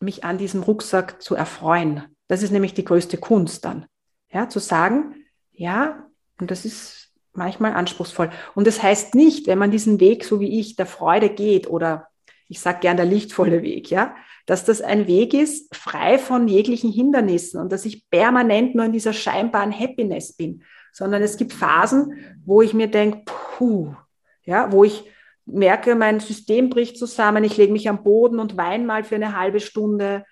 mich 0.00 0.22
an 0.22 0.38
diesem 0.38 0.62
Rucksack 0.62 1.20
zu 1.20 1.34
erfreuen. 1.34 2.04
Das 2.28 2.44
ist 2.44 2.52
nämlich 2.52 2.72
die 2.72 2.84
größte 2.84 3.18
Kunst 3.18 3.64
dann. 3.64 3.86
Ja, 4.30 4.48
zu 4.48 4.58
sagen, 4.58 5.24
ja, 5.52 6.06
und 6.40 6.50
das 6.50 6.64
ist 6.64 7.12
manchmal 7.32 7.72
anspruchsvoll. 7.72 8.30
Und 8.54 8.66
das 8.66 8.82
heißt 8.82 9.14
nicht, 9.14 9.46
wenn 9.46 9.58
man 9.58 9.70
diesen 9.70 10.00
Weg, 10.00 10.24
so 10.24 10.40
wie 10.40 10.60
ich, 10.60 10.76
der 10.76 10.86
Freude 10.86 11.30
geht 11.30 11.68
oder 11.68 12.08
ich 12.48 12.60
sage 12.60 12.80
gern 12.80 12.96
der 12.96 13.06
lichtvolle 13.06 13.62
Weg, 13.62 13.90
ja, 13.90 14.14
dass 14.46 14.64
das 14.64 14.80
ein 14.80 15.06
Weg 15.06 15.34
ist, 15.34 15.74
frei 15.74 16.18
von 16.18 16.48
jeglichen 16.48 16.90
Hindernissen 16.90 17.60
und 17.60 17.70
dass 17.70 17.84
ich 17.84 18.08
permanent 18.10 18.74
nur 18.74 18.86
in 18.86 18.92
dieser 18.92 19.12
scheinbaren 19.12 19.78
Happiness 19.78 20.32
bin, 20.32 20.62
sondern 20.92 21.22
es 21.22 21.36
gibt 21.36 21.52
Phasen, 21.52 22.14
wo 22.44 22.62
ich 22.62 22.72
mir 22.72 22.88
denke, 22.88 23.22
puh, 23.26 23.94
ja, 24.44 24.72
wo 24.72 24.84
ich 24.84 25.04
merke, 25.44 25.94
mein 25.94 26.20
System 26.20 26.70
bricht 26.70 26.98
zusammen, 26.98 27.44
ich 27.44 27.56
lege 27.56 27.72
mich 27.72 27.88
am 27.88 28.02
Boden 28.02 28.38
und 28.38 28.56
weine 28.56 28.84
mal 28.84 29.04
für 29.04 29.16
eine 29.16 29.36
halbe 29.36 29.60
Stunde. 29.60 30.24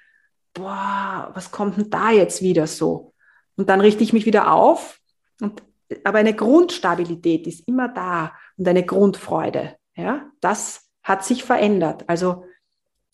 Boah, 0.55 1.31
was 1.35 1.51
kommt 1.51 1.77
denn 1.77 1.91
da 1.91 2.11
jetzt 2.11 2.41
wieder 2.41 2.67
so? 2.67 3.15
Und 3.57 3.69
dann 3.69 3.81
richte 3.81 4.03
ich 4.03 4.13
mich 4.13 4.27
wieder 4.27 4.53
auf. 4.53 5.01
Und, 5.41 5.63
aber 6.05 6.19
eine 6.19 6.35
Grundstabilität 6.35 7.47
ist 7.47 7.67
immer 7.69 7.89
da 7.89 8.33
und 8.57 8.69
eine 8.69 8.85
Grundfreude. 8.85 9.77
Ja, 9.95 10.31
das 10.41 10.91
hat 11.03 11.25
sich 11.25 11.45
verändert. 11.45 12.05
Also 12.07 12.45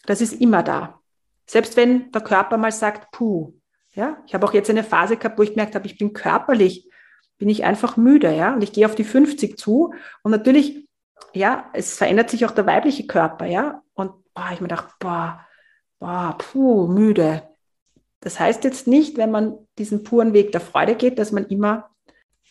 das 0.06 0.20
ist 0.20 0.40
immer 0.40 0.62
da. 0.62 1.00
Selbst 1.46 1.76
wenn 1.76 2.10
der 2.12 2.22
Körper 2.22 2.56
mal 2.56 2.72
sagt, 2.72 3.12
puh. 3.12 3.52
Ja, 3.94 4.22
ich 4.26 4.32
habe 4.32 4.46
auch 4.46 4.54
jetzt 4.54 4.70
eine 4.70 4.84
Phase 4.84 5.18
gehabt, 5.18 5.38
wo 5.38 5.42
ich 5.42 5.50
gemerkt 5.50 5.74
habe, 5.74 5.86
ich 5.86 5.98
bin 5.98 6.14
körperlich, 6.14 6.88
bin 7.36 7.50
ich 7.50 7.64
einfach 7.64 7.98
müde, 7.98 8.34
ja, 8.34 8.54
und 8.54 8.64
ich 8.64 8.72
gehe 8.72 8.86
auf 8.86 8.94
die 8.94 9.04
50 9.04 9.58
zu 9.58 9.92
und 10.22 10.30
natürlich 10.30 10.88
ja, 11.34 11.70
es 11.72 11.96
verändert 11.96 12.30
sich 12.30 12.44
auch 12.44 12.50
der 12.50 12.66
weibliche 12.66 13.06
Körper, 13.06 13.46
ja. 13.46 13.82
Und 13.94 14.12
boah, 14.34 14.50
ich 14.52 14.60
mir 14.60 14.68
gedacht, 14.68 14.94
boah, 14.98 15.46
boah, 15.98 16.36
puh, 16.38 16.86
müde. 16.88 17.42
Das 18.22 18.38
heißt 18.40 18.64
jetzt 18.64 18.86
nicht, 18.86 19.18
wenn 19.18 19.30
man 19.30 19.58
diesen 19.78 20.04
puren 20.04 20.32
Weg 20.32 20.52
der 20.52 20.60
Freude 20.60 20.94
geht, 20.94 21.18
dass 21.18 21.32
man 21.32 21.46
immer 21.46 21.90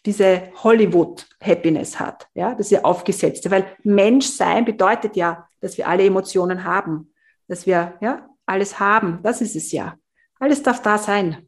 diese 0.05 0.51
Hollywood-Happiness 0.63 1.99
hat, 1.99 2.27
ja, 2.33 2.51
das 2.51 2.67
ist 2.67 2.71
ja 2.71 2.83
aufgesetzte, 2.83 3.49
weil 3.51 3.65
Menschsein 3.83 4.65
bedeutet 4.65 5.15
ja, 5.15 5.47
dass 5.59 5.77
wir 5.77 5.87
alle 5.87 6.05
Emotionen 6.05 6.63
haben, 6.63 7.13
dass 7.47 7.65
wir 7.65 7.93
ja 8.01 8.27
alles 8.45 8.79
haben, 8.79 9.19
das 9.23 9.41
ist 9.41 9.55
es 9.55 9.71
ja. 9.71 9.95
Alles 10.39 10.63
darf 10.63 10.81
da 10.81 10.97
sein. 10.97 11.47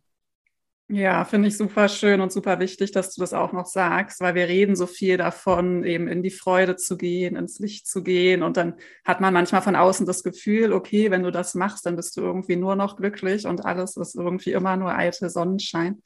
Ja, 0.89 1.23
finde 1.25 1.47
ich 1.47 1.57
super 1.57 1.87
schön 1.87 2.19
und 2.21 2.31
super 2.31 2.59
wichtig, 2.59 2.91
dass 2.91 3.15
du 3.15 3.21
das 3.21 3.33
auch 3.33 3.51
noch 3.53 3.65
sagst, 3.65 4.19
weil 4.19 4.35
wir 4.35 4.47
reden 4.47 4.75
so 4.75 4.85
viel 4.85 5.17
davon, 5.17 5.83
eben 5.85 6.07
in 6.07 6.21
die 6.21 6.29
Freude 6.29 6.75
zu 6.75 6.97
gehen, 6.97 7.35
ins 7.37 7.57
Licht 7.59 7.87
zu 7.87 8.03
gehen. 8.03 8.43
Und 8.43 8.57
dann 8.57 8.75
hat 9.05 9.21
man 9.21 9.33
manchmal 9.33 9.61
von 9.61 9.75
außen 9.75 10.05
das 10.05 10.23
Gefühl, 10.23 10.73
okay, 10.73 11.09
wenn 11.09 11.23
du 11.23 11.31
das 11.31 11.55
machst, 11.55 11.85
dann 11.85 11.95
bist 11.95 12.15
du 12.17 12.21
irgendwie 12.21 12.57
nur 12.57 12.75
noch 12.75 12.97
glücklich 12.97 13.47
und 13.47 13.65
alles 13.65 13.95
ist 13.97 14.15
irgendwie 14.15 14.51
immer 14.51 14.75
nur 14.77 14.93
alte 14.93 15.29
Sonnenschein. 15.29 16.03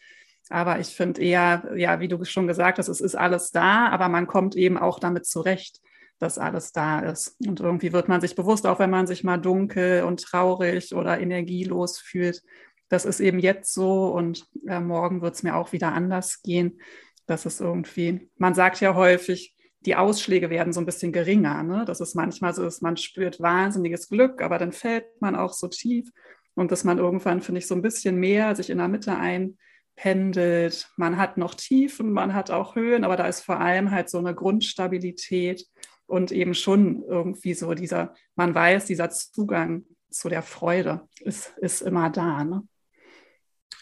Aber 0.50 0.80
ich 0.80 0.90
finde 0.90 1.22
eher, 1.22 1.70
ja, 1.76 2.00
wie 2.00 2.08
du 2.08 2.24
schon 2.24 2.48
gesagt 2.48 2.78
hast, 2.78 2.88
es 2.88 3.02
ist 3.02 3.16
alles 3.16 3.52
da, 3.52 3.90
aber 3.90 4.08
man 4.10 4.28
kommt 4.28 4.56
eben 4.56 4.78
auch 4.78 5.00
damit 5.00 5.26
zurecht, 5.26 5.82
dass 6.20 6.38
alles 6.38 6.72
da 6.72 7.00
ist. 7.00 7.36
Und 7.46 7.60
irgendwie 7.60 7.94
wird 7.94 8.08
man 8.08 8.22
sich 8.22 8.36
bewusst, 8.36 8.66
auch 8.66 8.80
wenn 8.80 8.90
man 8.90 9.08
sich 9.08 9.24
mal 9.24 9.38
dunkel 9.38 10.04
und 10.04 10.22
traurig 10.22 10.96
oder 10.96 11.20
energielos 11.20 12.00
fühlt, 12.00 12.42
das 12.90 13.06
ist 13.06 13.20
eben 13.20 13.40
jetzt 13.40 13.74
so 13.74 14.08
und 14.14 14.48
äh, 14.68 14.80
morgen 14.80 15.22
wird 15.22 15.36
es 15.36 15.44
mir 15.44 15.56
auch 15.56 15.72
wieder 15.72 15.94
anders 15.94 16.42
gehen. 16.42 16.80
Das 17.26 17.46
ist 17.46 17.60
irgendwie, 17.60 18.30
man 18.38 18.54
sagt 18.54 18.80
ja 18.80 18.96
häufig, 18.96 19.56
die 19.82 19.96
Ausschläge 19.96 20.50
werden 20.50 20.74
so 20.74 20.80
ein 20.80 20.86
bisschen 20.86 21.12
geringer. 21.12 21.64
Ne? 21.64 21.86
Das 21.86 22.02
ist 22.02 22.16
manchmal 22.16 22.54
so, 22.54 22.64
dass 22.64 22.82
man 22.82 22.98
spürt 22.98 23.40
wahnsinniges 23.40 24.10
Glück, 24.10 24.42
aber 24.42 24.58
dann 24.58 24.72
fällt 24.72 25.06
man 25.22 25.36
auch 25.36 25.54
so 25.54 25.68
tief 25.68 26.10
und 26.56 26.72
dass 26.72 26.84
man 26.84 26.98
irgendwann, 26.98 27.42
finde 27.42 27.60
ich, 27.60 27.68
so 27.68 27.76
ein 27.76 27.82
bisschen 27.82 28.16
mehr 28.18 28.56
sich 28.56 28.70
in 28.70 28.80
der 28.80 28.88
Mitte 28.88 29.16
einpendelt. 29.16 30.90
Man 30.98 31.18
hat 31.18 31.38
noch 31.38 31.54
Tiefen, 31.54 32.12
man 32.12 32.34
hat 32.34 32.52
auch 32.52 32.76
Höhen, 32.76 33.04
aber 33.04 33.16
da 33.16 33.28
ist 33.28 33.42
vor 33.42 33.60
allem 33.60 33.92
halt 33.92 34.10
so 34.10 34.18
eine 34.18 34.34
Grundstabilität 34.34 35.66
und 36.08 36.32
eben 36.32 36.54
schon 36.54 37.04
irgendwie 37.04 37.54
so 37.54 37.74
dieser, 37.74 38.16
man 38.36 38.56
weiß, 38.56 38.86
dieser 38.86 39.10
Zugang 39.10 39.84
zu 40.10 40.30
der 40.30 40.42
Freude 40.42 41.08
ist, 41.20 41.54
ist 41.60 41.82
immer 41.82 42.10
da. 42.10 42.44
Ne? 42.44 42.64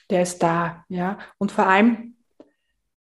Der 0.10 0.22
ist 0.22 0.40
da, 0.40 0.86
ja. 0.90 1.18
Und 1.38 1.52
vor 1.52 1.68
allem, 1.68 2.16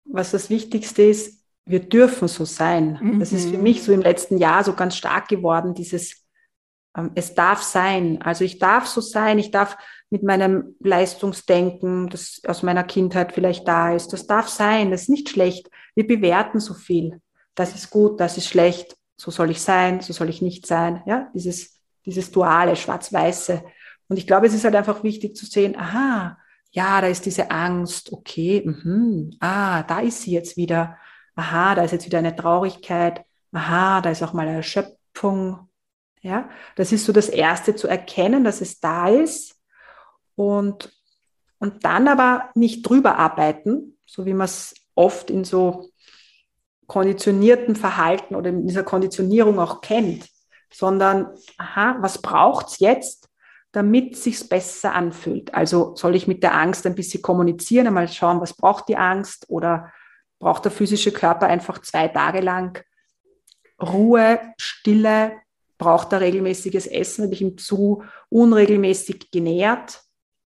was 0.05 0.31
das 0.31 0.49
Wichtigste 0.49 1.03
ist, 1.03 1.43
wir 1.65 1.81
dürfen 1.81 2.27
so 2.27 2.45
sein. 2.45 2.97
Mhm. 3.01 3.19
Das 3.19 3.33
ist 3.33 3.49
für 3.49 3.57
mich 3.57 3.83
so 3.83 3.91
im 3.91 4.01
letzten 4.01 4.37
Jahr 4.37 4.63
so 4.63 4.73
ganz 4.73 4.95
stark 4.95 5.27
geworden, 5.27 5.73
dieses, 5.73 6.25
ähm, 6.95 7.11
es 7.15 7.35
darf 7.35 7.61
sein. 7.61 8.21
Also 8.21 8.43
ich 8.43 8.57
darf 8.57 8.87
so 8.87 9.01
sein, 9.01 9.37
ich 9.37 9.51
darf 9.51 9.77
mit 10.09 10.23
meinem 10.23 10.75
Leistungsdenken, 10.79 12.07
das 12.09 12.41
aus 12.47 12.63
meiner 12.63 12.83
Kindheit 12.83 13.33
vielleicht 13.33 13.67
da 13.67 13.93
ist, 13.93 14.13
das 14.13 14.25
darf 14.25 14.47
sein, 14.47 14.91
das 14.91 15.03
ist 15.03 15.09
nicht 15.09 15.29
schlecht. 15.29 15.69
Wir 15.95 16.07
bewerten 16.07 16.59
so 16.59 16.73
viel. 16.73 17.19
Das 17.55 17.75
ist 17.75 17.89
gut, 17.89 18.19
das 18.19 18.37
ist 18.37 18.47
schlecht, 18.47 18.95
so 19.17 19.31
soll 19.31 19.51
ich 19.51 19.61
sein, 19.61 19.99
so 19.99 20.13
soll 20.13 20.29
ich 20.29 20.41
nicht 20.41 20.65
sein. 20.65 21.03
Ja, 21.05 21.29
dieses, 21.33 21.81
dieses 22.05 22.31
duale, 22.31 22.75
schwarz-weiße. 22.75 23.63
Und 24.07 24.17
ich 24.17 24.25
glaube, 24.25 24.47
es 24.47 24.53
ist 24.53 24.63
halt 24.63 24.75
einfach 24.75 25.03
wichtig 25.03 25.35
zu 25.35 25.45
sehen, 25.45 25.75
aha, 25.75 26.37
ja, 26.71 27.01
da 27.01 27.07
ist 27.07 27.25
diese 27.25 27.49
Angst, 27.51 28.11
okay, 28.13 28.63
mh, 28.65 29.37
ah, 29.39 29.83
da 29.83 29.99
ist 29.99 30.21
sie 30.21 30.31
jetzt 30.31 30.57
wieder, 30.57 30.97
aha, 31.35 31.75
da 31.75 31.83
ist 31.83 31.91
jetzt 31.91 32.05
wieder 32.05 32.19
eine 32.19 32.35
Traurigkeit, 32.35 33.25
aha, 33.51 34.01
da 34.01 34.09
ist 34.11 34.23
auch 34.23 34.33
mal 34.33 34.47
eine 34.47 34.57
Erschöpfung. 34.57 35.69
Ja, 36.21 36.49
das 36.75 36.91
ist 36.91 37.05
so 37.05 37.13
das 37.13 37.29
Erste 37.29 37.75
zu 37.75 37.87
erkennen, 37.87 38.43
dass 38.43 38.61
es 38.61 38.79
da 38.79 39.07
ist. 39.07 39.55
Und, 40.35 40.91
und 41.59 41.85
dann 41.85 42.07
aber 42.07 42.49
nicht 42.53 42.87
drüber 42.87 43.17
arbeiten, 43.17 43.97
so 44.05 44.25
wie 44.25 44.33
man 44.33 44.45
es 44.45 44.75
oft 44.95 45.29
in 45.29 45.43
so 45.43 45.89
konditionierten 46.87 47.75
Verhalten 47.75 48.35
oder 48.35 48.49
in 48.49 48.67
dieser 48.67 48.83
Konditionierung 48.83 49.59
auch 49.59 49.81
kennt, 49.81 50.27
sondern, 50.71 51.27
aha, 51.57 51.97
was 52.01 52.21
braucht's 52.21 52.79
jetzt, 52.79 53.29
damit 53.71 54.17
sich's 54.17 54.47
besser 54.47 54.93
anfühlt. 54.93 55.53
Also 55.53 55.95
soll 55.95 56.15
ich 56.15 56.27
mit 56.27 56.43
der 56.43 56.55
Angst 56.55 56.85
ein 56.85 56.95
bisschen 56.95 57.21
kommunizieren, 57.21 57.87
einmal 57.87 58.07
schauen, 58.07 58.41
was 58.41 58.53
braucht 58.53 58.87
die 58.89 58.97
Angst 58.97 59.49
oder 59.49 59.91
braucht 60.39 60.65
der 60.65 60.71
physische 60.71 61.11
Körper 61.11 61.47
einfach 61.47 61.81
zwei 61.81 62.07
Tage 62.07 62.41
lang 62.41 62.81
Ruhe, 63.81 64.39
Stille, 64.57 65.33
braucht 65.77 66.11
er 66.11 66.21
regelmäßiges 66.21 66.87
Essen, 66.87 67.25
habe 67.25 67.33
ich 67.33 67.41
ihm 67.41 67.57
zu 67.57 68.03
unregelmäßig 68.29 69.29
genährt, 69.31 70.01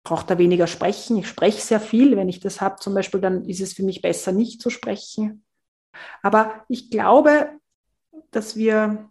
braucht 0.04 0.30
er 0.30 0.38
weniger 0.38 0.68
sprechen. 0.68 1.18
Ich 1.18 1.28
spreche 1.28 1.62
sehr 1.62 1.82
viel, 1.82 2.16
wenn 2.16 2.30
ich 2.30 2.40
das 2.40 2.62
habe 2.62 2.78
zum 2.78 2.94
Beispiel, 2.94 3.20
dann 3.20 3.44
ist 3.46 3.60
es 3.60 3.74
für 3.74 3.84
mich 3.84 4.02
besser, 4.02 4.32
nicht 4.32 4.62
zu 4.62 4.70
sprechen. 4.70 5.44
Aber 6.22 6.64
ich 6.70 6.90
glaube, 6.90 7.50
dass 8.32 8.56
wir 8.56 9.10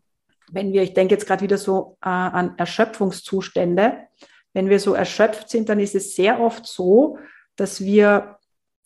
wenn 0.53 0.73
wir, 0.73 0.83
ich 0.83 0.95
denke 0.95 1.15
jetzt 1.15 1.27
gerade 1.27 1.43
wieder 1.43 1.59
so 1.59 1.97
äh, 2.03 2.09
an 2.09 2.57
Erschöpfungszustände, 2.59 4.09
wenn 4.53 4.69
wir 4.69 4.81
so 4.81 4.95
erschöpft 4.95 5.51
sind, 5.51 5.69
dann 5.69 5.81
ist 5.81 5.95
es 5.95 6.17
sehr 6.17 6.41
oft 6.41 6.67
so, 6.67 7.19
dass 7.57 7.81
wir 7.81 8.39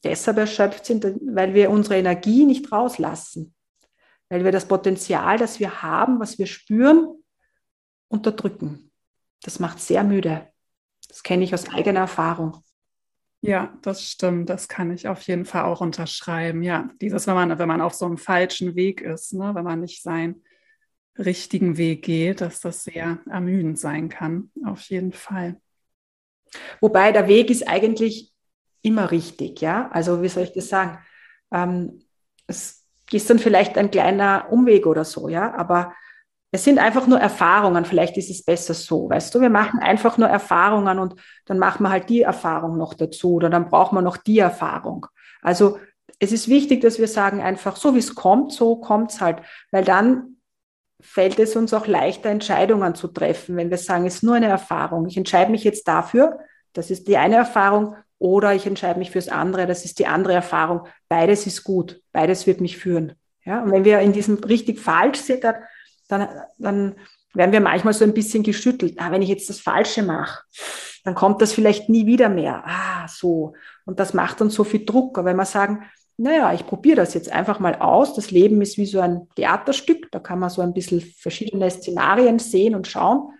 deshalb 0.05 0.39
erschöpft 0.39 0.87
sind, 0.87 1.05
weil 1.05 1.55
wir 1.55 1.71
unsere 1.71 1.97
Energie 1.97 2.45
nicht 2.45 2.73
rauslassen, 2.73 3.55
weil 4.29 4.45
wir 4.45 4.53
das 4.53 4.67
Potenzial, 4.67 5.39
das 5.39 5.61
wir 5.61 5.83
haben, 5.83 6.21
was 6.21 6.39
wir 6.39 6.47
spüren, 6.47 7.23
unterdrücken. 8.09 8.91
Das 9.43 9.59
macht 9.59 9.81
sehr 9.81 10.05
müde. 10.05 10.49
Das 11.09 11.23
kenne 11.23 11.45
ich 11.45 11.55
aus 11.55 11.69
eigener 11.69 12.01
Erfahrung. 12.01 12.63
Ja, 13.41 13.77
das 13.83 14.09
stimmt. 14.09 14.51
Das 14.51 14.69
kann 14.69 14.93
ich 14.93 15.09
auf 15.09 15.23
jeden 15.23 15.45
Fall 15.45 15.65
auch 15.65 15.81
unterschreiben. 15.81 16.63
Ja, 16.63 16.91
dieses, 17.01 17.27
wenn 17.27 17.35
man, 17.35 17.59
wenn 17.59 17.69
man 17.69 17.81
auf 17.81 17.95
so 17.95 18.07
einem 18.07 18.19
falschen 18.19 18.77
Weg 18.77 19.01
ist, 19.01 19.35
ne, 19.35 19.55
wenn 19.55 19.65
man 19.65 19.81
nicht 19.81 20.03
sein 20.03 20.43
richtigen 21.19 21.77
Weg 21.77 22.05
geht, 22.05 22.41
dass 22.41 22.61
das 22.61 22.85
sehr 22.85 23.19
ermüdend 23.31 23.79
sein 23.79 24.09
kann, 24.09 24.51
auf 24.65 24.81
jeden 24.83 25.13
Fall. 25.13 25.61
Wobei 26.81 27.13
der 27.13 27.29
Weg 27.29 27.51
ist 27.51 27.69
eigentlich 27.69 28.33
immer 28.83 29.11
richtig, 29.11 29.61
ja. 29.61 29.91
Also 29.93 30.23
wie 30.23 30.29
soll 30.29 30.45
ich 30.45 30.53
das 30.53 30.69
sagen? 30.69 30.99
Ähm, 31.53 32.03
es 32.47 32.85
ist 33.11 33.31
dann 33.31 33.39
vielleicht 33.39 33.79
ein 33.79 33.91
kleiner 33.91 34.47
Umweg 34.51 34.87
oder 34.87 35.05
so, 35.05 35.29
ja, 35.29 35.55
aber 35.55 35.95
es 36.51 36.65
sind 36.65 36.79
einfach 36.79 37.07
nur 37.07 37.19
Erfahrungen. 37.19 37.85
Vielleicht 37.87 38.19
ist 38.19 38.31
es 38.31 38.45
besser 38.45 38.75
so, 38.75 39.09
weißt 39.09 39.35
du? 39.35 39.41
Wir 39.41 39.51
machen 39.51 39.81
einfach 39.81 40.19
nur 40.19 40.29
Erfahrungen 40.29 40.99
und 40.99 41.15
dann 41.47 41.59
machen 41.59 41.83
wir 41.83 41.91
halt 41.91 42.11
die 42.11 42.23
Erfahrung 42.23 42.77
noch 42.77 42.93
dazu 42.95 43.35
oder 43.35 43.49
dann 43.49 43.71
brauchen 43.71 43.97
wir 43.97 44.03
noch 44.03 44.19
die 44.19 44.39
Erfahrung. 44.39 45.07
Also 45.41 45.79
es 46.19 46.31
ist 46.31 46.49
wichtig, 46.49 46.83
dass 46.83 46.99
wir 46.99 47.09
sagen 47.09 47.41
einfach, 47.41 47.77
so 47.77 47.95
wie 47.95 48.01
es 48.01 48.15
kommt, 48.15 48.53
so 48.53 48.77
kommt 48.77 49.13
es 49.13 49.21
halt, 49.21 49.39
weil 49.71 49.85
dann 49.85 50.32
fällt 51.03 51.39
es 51.39 51.57
uns 51.57 51.75
auch 51.75 51.87
leichter, 51.87 52.31
Entscheidungen 52.31 52.95
zu 52.95 53.09
treffen, 53.09 53.57
wenn 53.57 53.71
wir 53.71 53.79
sagen, 53.79 54.07
es 54.07 54.17
ist 54.17 54.23
nur 54.23 54.37
eine 54.37 54.47
Erfahrung. 54.47 55.07
Ich 55.07 55.17
entscheide 55.17 55.51
mich 55.51 55.65
jetzt 55.65 55.87
dafür, 55.87 56.39
das 56.73 56.91
ist 56.91 57.09
die 57.09 57.17
eine 57.17 57.37
Erfahrung, 57.37 57.97
oder 58.19 58.55
ich 58.55 58.67
entscheide 58.67 59.01
mich 59.01 59.11
fürs 59.11 59.29
andere, 59.29 59.67
das 59.67 59.85
ist 59.85 59.99
die 59.99 60.07
andere 60.07 60.35
Erfahrung. 60.35 60.87
Beides 61.09 61.47
ist 61.47 61.65
gut, 61.65 62.01
beides 62.13 62.47
wird 62.47 62.61
mich 62.61 62.79
führen. 62.79 63.15
Ja, 63.45 63.63
und 63.63 63.73
wenn 63.73 63.85
wir 63.85 63.99
in 63.99 64.13
diesem 64.13 64.37
richtig 64.45 64.79
falsch 64.79 65.19
sind, 65.19 65.43
dann, 65.43 66.29
dann, 66.59 66.95
werden 67.35 67.53
wir 67.53 67.61
manchmal 67.61 67.95
so 67.95 68.05
ein 68.05 68.15
bisschen 68.15 68.43
geschüttelt. 68.43 68.97
Ah, 68.99 69.11
wenn 69.11 69.23
ich 69.23 69.29
jetzt 69.29 69.49
das 69.49 69.59
Falsche 69.59 70.03
mache, 70.03 70.45
dann 71.05 71.15
kommt 71.15 71.41
das 71.43 71.53
vielleicht 71.53 71.89
nie 71.89 72.07
wieder 72.07 72.29
mehr. 72.29 72.63
Ah, 72.67 73.09
so. 73.09 73.55
Und 73.85 73.99
das 73.99 74.15
macht 74.15 74.41
uns 74.41 74.55
so 74.55 74.65
viel 74.65 74.85
Druck. 74.85 75.19
Aber 75.19 75.31
wenn 75.31 75.37
wir 75.37 75.47
sagen, 75.47 75.85
naja, 76.23 76.53
ich 76.55 76.65
probiere 76.67 76.97
das 76.97 77.15
jetzt 77.15 77.33
einfach 77.33 77.59
mal 77.59 77.75
aus. 77.75 78.15
Das 78.15 78.31
Leben 78.31 78.63
ist 78.63 78.79
wie 78.79 78.87
so 78.87 79.01
ein 79.01 79.29
Theaterstück. 79.35 80.09
Da 80.13 80.21
kann 80.21 80.39
man 80.39 80.51
so 80.51 80.63
ein 80.63 80.73
bisschen 80.73 81.01
verschiedene 81.01 81.69
Szenarien 81.69 82.39
sehen 82.39 82.77
und 82.77 82.87
schauen. 82.87 83.33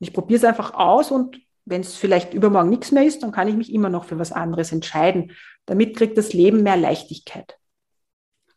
Ich 0.00 0.12
probiere 0.12 0.38
es 0.38 0.44
einfach 0.44 0.74
aus 0.74 1.12
und 1.12 1.40
wenn 1.64 1.82
es 1.82 1.94
vielleicht 1.94 2.34
übermorgen 2.34 2.70
nichts 2.70 2.90
mehr 2.90 3.04
ist, 3.04 3.22
dann 3.22 3.30
kann 3.30 3.46
ich 3.46 3.54
mich 3.54 3.72
immer 3.72 3.90
noch 3.90 4.06
für 4.06 4.18
was 4.18 4.32
anderes 4.32 4.72
entscheiden. 4.72 5.30
Damit 5.66 5.96
kriegt 5.96 6.18
das 6.18 6.32
Leben 6.32 6.64
mehr 6.64 6.76
Leichtigkeit. 6.76 7.58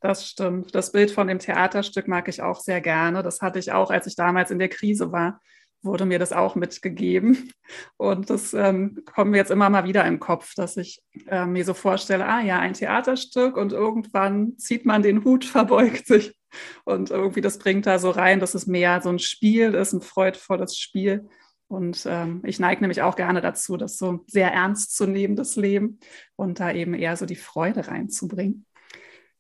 Das 0.02 0.28
stimmt. 0.28 0.74
Das 0.74 0.92
Bild 0.92 1.12
von 1.12 1.28
dem 1.28 1.38
Theaterstück 1.38 2.08
mag 2.08 2.28
ich 2.28 2.42
auch 2.42 2.60
sehr 2.60 2.82
gerne. 2.82 3.22
Das 3.22 3.44
hatte 3.44 3.60
ich 3.60 3.72
auch, 3.72 3.92
als 3.92 4.08
ich 4.08 4.16
damals 4.16 4.50
in 4.50 4.58
der 4.58 4.70
Krise 4.70 5.12
war 5.12 5.40
wurde 5.82 6.06
mir 6.06 6.20
das 6.20 6.34
auch 6.34 6.56
mitgegeben. 6.56 7.52
Und 7.98 8.30
das 8.30 8.54
ähm, 8.54 9.04
kommt 9.06 9.32
mir 9.32 9.38
jetzt 9.38 9.52
immer 9.52 9.70
mal 9.70 9.86
wieder 9.86 10.06
im 10.06 10.20
Kopf, 10.20 10.54
dass 10.56 10.78
ich 10.78 11.02
äh, 11.28 11.46
mir 11.46 11.66
so 11.66 11.74
vorstelle, 11.74 12.26
ah 12.26 12.42
ja, 12.42 12.60
ein 12.60 12.74
Theaterstück 12.74 13.58
und 13.58 13.74
irgendwann 13.74 14.58
zieht 14.58 14.86
man 14.86 15.02
den 15.02 15.24
Hut, 15.24 15.46
verbeugt 15.46 16.08
sich. 16.08 16.38
Und 16.86 17.12
irgendwie 17.12 17.42
das 17.42 17.60
bringt 17.60 17.86
da 17.86 18.00
so 18.00 18.10
rein, 18.10 18.40
dass 18.40 18.56
es 18.56 18.68
mehr 18.68 19.02
so 19.02 19.10
ein 19.10 19.20
Spiel 19.20 19.74
ist, 19.74 19.94
ein 19.94 20.02
freudvolles 20.02 20.78
Spiel. 20.78 21.28
Und 21.68 22.06
ähm, 22.10 22.42
ich 22.46 22.60
neige 22.60 22.82
nämlich 22.82 23.02
auch 23.02 23.16
gerne 23.16 23.42
dazu, 23.42 23.76
das 23.76 23.98
so 23.98 24.24
sehr 24.28 24.54
ernst 24.54 24.96
zu 24.96 25.06
nehmen, 25.06 25.36
das 25.36 25.58
Leben, 25.58 26.00
und 26.38 26.60
da 26.60 26.72
eben 26.72 26.94
eher 26.94 27.18
so 27.18 27.26
die 27.26 27.36
Freude 27.36 27.88
reinzubringen. 27.88 28.66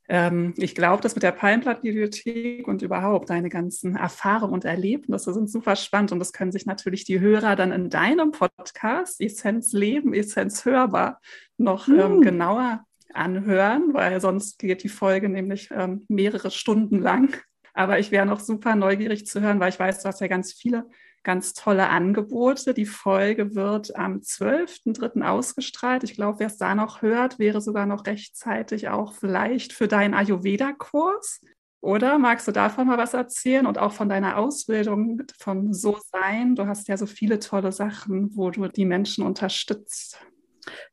Ähm, 0.09 0.53
ich 0.57 0.73
glaube, 0.73 1.03
das 1.03 1.15
mit 1.15 1.23
der 1.23 1.33
Palmblatt-Bibliothek 1.33 2.67
und 2.67 2.81
überhaupt 2.81 3.29
deine 3.29 3.49
ganzen 3.49 3.95
Erfahrungen 3.95 4.53
und 4.53 4.65
Erlebnisse 4.65 5.33
sind 5.33 5.49
super 5.49 5.75
spannend 5.75 6.11
und 6.13 6.19
das 6.19 6.31
können 6.31 6.51
sich 6.51 6.65
natürlich 6.65 7.03
die 7.03 7.19
Hörer 7.19 7.55
dann 7.55 7.71
in 7.71 7.89
deinem 7.89 8.31
Podcast 8.31 9.19
Essenz 9.19 9.73
Leben, 9.73 10.13
Essenz 10.13 10.63
Hörbar 10.65 11.19
noch 11.57 11.87
ähm, 11.89 11.97
hm. 11.97 12.21
genauer 12.21 12.85
anhören, 13.13 13.93
weil 13.93 14.21
sonst 14.21 14.59
geht 14.59 14.83
die 14.83 14.89
Folge 14.89 15.27
nämlich 15.27 15.69
ähm, 15.71 16.05
mehrere 16.07 16.51
Stunden 16.51 16.99
lang. 16.99 17.35
Aber 17.73 17.99
ich 17.99 18.11
wäre 18.11 18.25
noch 18.25 18.39
super 18.39 18.75
neugierig 18.75 19.27
zu 19.27 19.41
hören, 19.41 19.59
weil 19.59 19.69
ich 19.69 19.79
weiß, 19.79 20.01
du 20.01 20.07
hast 20.07 20.21
ja 20.21 20.27
ganz 20.27 20.53
viele 20.53 20.85
ganz 21.23 21.53
tolle 21.53 21.89
Angebote. 21.89 22.73
Die 22.73 22.85
Folge 22.85 23.55
wird 23.55 23.95
am 23.95 24.19
12.03. 24.19 25.21
ausgestrahlt. 25.21 26.03
Ich 26.03 26.15
glaube, 26.15 26.39
wer 26.39 26.47
es 26.47 26.57
da 26.57 26.75
noch 26.75 27.01
hört, 27.01 27.39
wäre 27.39 27.61
sogar 27.61 27.85
noch 27.85 28.05
rechtzeitig 28.05 28.89
auch 28.89 29.13
vielleicht 29.13 29.73
für 29.73 29.87
deinen 29.87 30.13
Ayurveda-Kurs. 30.13 31.41
Oder 31.81 32.17
magst 32.17 32.47
du 32.47 32.51
davon 32.51 32.87
mal 32.87 32.97
was 32.97 33.13
erzählen 33.13 33.67
und 33.67 33.77
auch 33.77 33.91
von 33.91 34.09
deiner 34.09 34.37
Ausbildung 34.37 35.21
vom 35.39 35.73
So-Sein? 35.73 36.55
Du 36.55 36.65
hast 36.65 36.87
ja 36.87 36.97
so 36.97 37.05
viele 37.05 37.39
tolle 37.39 37.71
Sachen, 37.71 38.35
wo 38.35 38.49
du 38.49 38.67
die 38.67 38.85
Menschen 38.85 39.25
unterstützt. 39.25 40.19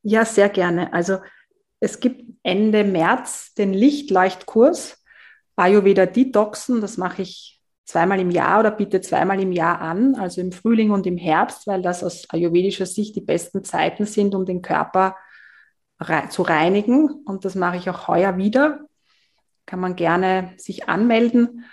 Ja, 0.03 0.25
sehr 0.25 0.49
gerne. 0.49 0.93
Also 0.93 1.19
es 1.81 2.01
gibt 2.01 2.23
Ende 2.43 2.85
März 2.85 3.55
den 3.55 3.73
Lichtleuchtkurs 3.73 5.03
Ayurveda 5.57 6.07
Detoxen. 6.07 6.81
Das 6.81 6.97
mache 6.97 7.23
ich 7.23 7.54
zweimal 7.85 8.21
im 8.21 8.31
Jahr 8.31 8.61
oder 8.61 8.71
biete 8.71 9.01
zweimal 9.01 9.41
im 9.41 9.53
Jahr 9.53 9.81
an, 9.81 10.15
also 10.15 10.41
im 10.41 10.53
Frühling 10.53 10.91
und 10.91 11.07
im 11.07 11.19
Herbst, 11.19 11.67
weil 11.67 11.83
das 11.83 12.03
aus 12.03 12.29
ayurvedischer 12.31 12.87
Sicht 12.87 13.15
die 13.17 13.21
besten 13.21 13.65
Zeiten 13.65 14.07
sind, 14.07 14.35
um 14.35 14.47
den 14.47 14.63
Körper 14.63 15.17
zu 16.31 16.43
reinigen. 16.43 17.09
Und 17.25 17.45
das 17.45 17.55
mache 17.55 17.77
ich 17.77 17.89
auch 17.91 18.09
heuer 18.09 18.37
wieder. 18.37 18.81
Kann 19.67 19.81
man 19.81 19.97
gerne 19.97 20.53
sich 20.57 20.89
anmelden. 20.89 21.65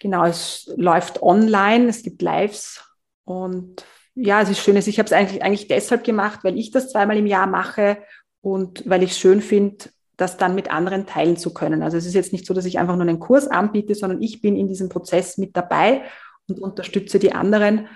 Genau, 0.00 0.24
es 0.24 0.70
läuft 0.76 1.22
online, 1.22 1.88
es 1.88 2.02
gibt 2.02 2.22
Lives 2.22 2.84
und 3.24 3.84
ja, 4.14 4.40
es 4.42 4.48
ist 4.48 4.60
schön. 4.60 4.76
Ich 4.76 4.98
habe 4.98 5.06
es 5.06 5.12
eigentlich, 5.12 5.42
eigentlich 5.42 5.68
deshalb 5.68 6.04
gemacht, 6.04 6.40
weil 6.42 6.58
ich 6.58 6.70
das 6.70 6.90
zweimal 6.90 7.16
im 7.16 7.26
Jahr 7.26 7.46
mache 7.46 7.98
und 8.40 8.88
weil 8.88 9.02
ich 9.02 9.12
es 9.12 9.18
schön 9.18 9.40
finde, 9.40 9.86
das 10.18 10.36
dann 10.36 10.54
mit 10.54 10.70
anderen 10.70 11.06
teilen 11.06 11.36
zu 11.36 11.54
können. 11.54 11.82
Also 11.82 11.96
es 11.96 12.04
ist 12.04 12.14
jetzt 12.14 12.32
nicht 12.32 12.44
so, 12.44 12.52
dass 12.52 12.66
ich 12.66 12.78
einfach 12.78 12.96
nur 12.96 13.06
einen 13.06 13.20
Kurs 13.20 13.46
anbiete, 13.46 13.94
sondern 13.94 14.20
ich 14.20 14.42
bin 14.42 14.56
in 14.56 14.68
diesem 14.68 14.88
Prozess 14.88 15.38
mit 15.38 15.56
dabei 15.56 16.02
und 16.48 16.60
unterstütze 16.60 17.18
die 17.20 17.32
anderen. 17.32 17.86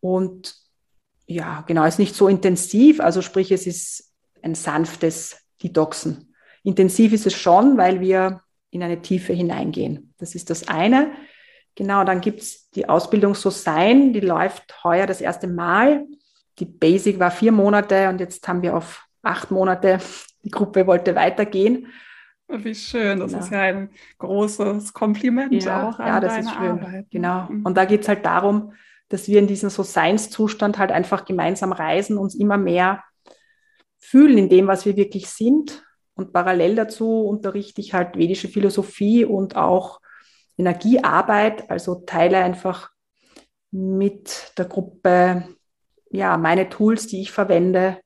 Und 0.00 0.54
ja, 1.26 1.64
genau, 1.66 1.84
es 1.84 1.94
ist 1.94 1.98
nicht 1.98 2.14
so 2.14 2.28
intensiv, 2.28 3.00
also 3.00 3.22
sprich, 3.22 3.50
es 3.50 3.66
ist 3.66 4.12
ein 4.42 4.54
sanftes 4.54 5.38
Detoxen. 5.62 6.34
Intensiv 6.62 7.14
ist 7.14 7.26
es 7.26 7.34
schon, 7.34 7.78
weil 7.78 8.00
wir 8.00 8.42
in 8.70 8.82
eine 8.82 9.00
Tiefe 9.00 9.32
hineingehen. 9.32 10.12
Das 10.18 10.34
ist 10.34 10.50
das 10.50 10.68
eine. 10.68 11.10
Genau, 11.76 12.04
dann 12.04 12.20
gibt 12.20 12.42
es 12.42 12.68
die 12.70 12.90
Ausbildung 12.90 13.34
So 13.34 13.48
Sein, 13.48 14.12
die 14.12 14.20
läuft 14.20 14.84
heuer 14.84 15.06
das 15.06 15.22
erste 15.22 15.46
Mal. 15.46 16.04
Die 16.58 16.66
Basic 16.66 17.18
war 17.18 17.30
vier 17.30 17.52
Monate 17.52 18.10
und 18.10 18.20
jetzt 18.20 18.46
haben 18.46 18.60
wir 18.60 18.76
auf 18.76 19.02
acht 19.22 19.50
Monate 19.50 19.98
die 20.42 20.50
Gruppe 20.50 20.86
wollte 20.86 21.14
weitergehen. 21.14 21.86
Wie 22.48 22.74
schön, 22.74 23.20
das 23.20 23.30
genau. 23.30 23.44
ist 23.44 23.52
ja 23.52 23.60
ein 23.60 23.90
großes 24.18 24.92
Kompliment 24.92 25.62
ja, 25.62 25.88
auch 25.88 25.98
an 25.98 26.06
Ja, 26.06 26.20
das 26.20 26.38
ist 26.38 26.50
schön. 26.50 26.70
Arbeit. 26.70 27.06
Genau. 27.10 27.46
Mhm. 27.48 27.64
Und 27.64 27.76
da 27.76 27.84
geht 27.84 28.02
es 28.02 28.08
halt 28.08 28.26
darum, 28.26 28.72
dass 29.08 29.28
wir 29.28 29.38
in 29.38 29.46
diesem 29.46 29.70
so 29.70 29.82
Seinszustand 29.82 30.78
halt 30.78 30.90
einfach 30.90 31.24
gemeinsam 31.24 31.72
reisen, 31.72 32.18
uns 32.18 32.34
immer 32.34 32.56
mehr 32.56 33.04
fühlen 33.98 34.38
in 34.38 34.48
dem, 34.48 34.66
was 34.66 34.84
wir 34.84 34.96
wirklich 34.96 35.28
sind. 35.28 35.84
Und 36.14 36.32
parallel 36.32 36.74
dazu 36.74 37.24
unterrichte 37.26 37.80
ich 37.80 37.94
halt 37.94 38.16
vedische 38.16 38.48
Philosophie 38.48 39.24
und 39.24 39.56
auch 39.56 40.00
Energiearbeit, 40.58 41.70
also 41.70 42.02
teile 42.06 42.38
einfach 42.38 42.90
mit 43.70 44.52
der 44.58 44.66
Gruppe 44.66 45.44
ja 46.10 46.36
meine 46.36 46.68
Tools, 46.68 47.06
die 47.06 47.22
ich 47.22 47.30
verwende, 47.30 47.98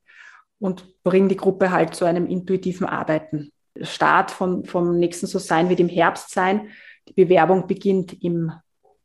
und 0.65 1.03
bringen 1.03 1.29
die 1.29 1.37
Gruppe 1.37 1.71
halt 1.73 1.95
zu 1.95 2.07
einem 2.07 2.27
intuitiven 2.27 2.87
Arbeiten. 2.87 3.53
Start 3.83 4.31
von, 4.31 4.65
vom 4.65 4.99
nächsten 4.99 5.27
So 5.27 5.39
Sein 5.39 5.69
wird 5.69 5.79
im 5.79 5.91
Herbst 5.91 6.31
sein. 6.31 6.71
Die 7.07 7.13
Bewerbung 7.13 7.67
beginnt 7.67 8.23
im 8.23 8.51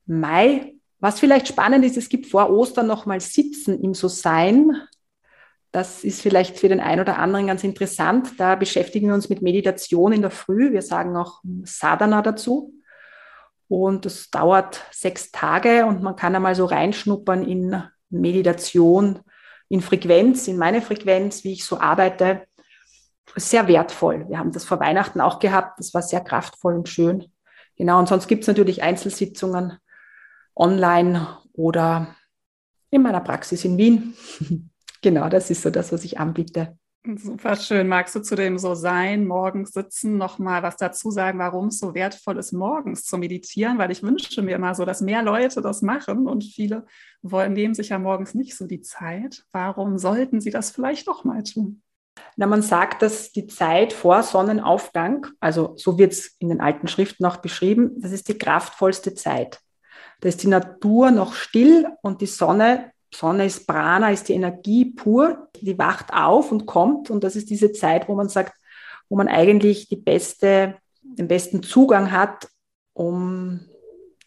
Mai. 0.05 0.75
Was 1.01 1.19
vielleicht 1.19 1.49
spannend 1.49 1.83
ist, 1.83 1.97
es 1.97 2.07
gibt 2.07 2.27
vor 2.27 2.49
Ostern 2.49 2.87
nochmal 2.87 3.19
Sitzen 3.19 3.83
im 3.83 3.93
So 3.93 4.07
Sein. 4.07 4.71
Das 5.73 6.05
ist 6.05 6.21
vielleicht 6.21 6.57
für 6.57 6.69
den 6.69 6.79
einen 6.79 7.01
oder 7.01 7.19
anderen 7.19 7.47
ganz 7.47 7.65
interessant. 7.65 8.39
Da 8.39 8.55
beschäftigen 8.55 9.07
wir 9.07 9.13
uns 9.13 9.27
mit 9.27 9.41
Meditation 9.41 10.13
in 10.13 10.21
der 10.21 10.31
Früh. 10.31 10.71
Wir 10.71 10.81
sagen 10.81 11.17
auch 11.17 11.41
Sadhana 11.65 12.21
dazu. 12.21 12.73
Und 13.67 14.05
das 14.05 14.29
dauert 14.29 14.85
sechs 14.91 15.33
Tage 15.33 15.85
und 15.85 16.01
man 16.03 16.15
kann 16.15 16.37
einmal 16.37 16.55
so 16.55 16.63
reinschnuppern 16.63 17.43
in 17.43 17.83
Meditation, 18.09 19.19
in 19.69 19.81
Frequenz, 19.81 20.47
in 20.47 20.57
meine 20.57 20.81
Frequenz, 20.81 21.43
wie 21.43 21.53
ich 21.53 21.63
so 21.63 21.79
arbeite, 21.79 22.47
sehr 23.35 23.67
wertvoll. 23.67 24.27
Wir 24.27 24.39
haben 24.39 24.51
das 24.51 24.65
vor 24.65 24.79
Weihnachten 24.79 25.21
auch 25.21 25.39
gehabt. 25.39 25.79
Das 25.79 25.93
war 25.93 26.01
sehr 26.01 26.21
kraftvoll 26.21 26.75
und 26.75 26.89
schön. 26.89 27.31
Genau, 27.77 27.99
und 27.99 28.09
sonst 28.09 28.27
gibt 28.27 28.41
es 28.41 28.47
natürlich 28.47 28.81
Einzelsitzungen 28.81 29.77
online 30.55 31.37
oder 31.53 32.15
in 32.89 33.03
meiner 33.03 33.21
Praxis 33.21 33.63
in 33.63 33.77
Wien. 33.77 34.15
genau, 35.01 35.29
das 35.29 35.51
ist 35.51 35.61
so 35.61 35.69
das, 35.69 35.91
was 35.91 36.03
ich 36.03 36.19
anbiete. 36.19 36.77
Super 37.05 37.55
schön. 37.55 37.87
Magst 37.87 38.13
du 38.15 38.19
zu 38.19 38.35
dem 38.35 38.57
so 38.59 38.75
sein, 38.75 39.25
morgens 39.25 39.71
sitzen, 39.71 40.17
noch 40.17 40.37
mal 40.37 40.63
was 40.63 40.75
dazu 40.75 41.11
sagen, 41.11 41.39
warum 41.39 41.67
es 41.67 41.79
so 41.79 41.93
wertvoll 41.93 42.37
ist, 42.37 42.51
morgens 42.51 43.05
zu 43.05 43.17
meditieren? 43.17 43.77
Weil 43.77 43.91
ich 43.91 44.03
wünsche 44.03 44.41
mir 44.41 44.57
immer 44.57 44.75
so, 44.75 44.83
dass 44.83 44.99
mehr 44.99 45.23
Leute 45.23 45.61
das 45.61 45.81
machen 45.81 46.27
und 46.27 46.43
viele 46.43 46.85
wollen, 47.21 47.53
nehmen 47.53 47.73
sich 47.73 47.89
ja 47.89 47.99
morgens 47.99 48.35
nicht 48.35 48.55
so 48.55 48.67
die 48.67 48.81
Zeit. 48.81 49.45
Warum 49.53 49.97
sollten 49.97 50.41
sie 50.41 50.51
das 50.51 50.71
vielleicht 50.71 51.07
doch 51.07 51.23
mal 51.23 51.41
tun? 51.43 51.81
Na, 52.35 52.47
man 52.47 52.61
sagt, 52.61 53.01
dass 53.01 53.31
die 53.31 53.47
Zeit 53.47 53.93
vor 53.93 54.21
Sonnenaufgang, 54.21 55.25
also 55.39 55.75
so 55.77 55.97
wird 55.97 56.11
es 56.11 56.35
in 56.39 56.49
den 56.49 56.59
alten 56.59 56.89
Schriften 56.89 57.23
auch 57.25 57.37
beschrieben, 57.37 57.93
das 57.97 58.11
ist 58.11 58.27
die 58.27 58.37
kraftvollste 58.37 59.13
Zeit. 59.15 59.61
Da 60.19 60.27
ist 60.27 60.43
die 60.43 60.47
Natur 60.47 61.11
noch 61.11 61.33
still 61.33 61.87
und 62.01 62.19
die 62.19 62.27
Sonne 62.27 62.91
Sonne 63.13 63.45
ist 63.45 63.65
Prana, 63.67 64.11
ist 64.11 64.29
die 64.29 64.33
Energie 64.33 64.85
pur, 64.85 65.49
die 65.59 65.77
wacht 65.77 66.13
auf 66.13 66.51
und 66.51 66.65
kommt. 66.65 67.09
Und 67.09 67.23
das 67.23 67.35
ist 67.35 67.49
diese 67.49 67.71
Zeit, 67.71 68.07
wo 68.07 68.15
man 68.15 68.29
sagt, 68.29 68.53
wo 69.09 69.15
man 69.15 69.27
eigentlich 69.27 69.87
die 69.87 69.95
beste, 69.95 70.75
den 71.01 71.27
besten 71.27 71.63
Zugang 71.63 72.11
hat, 72.11 72.47
um 72.93 73.61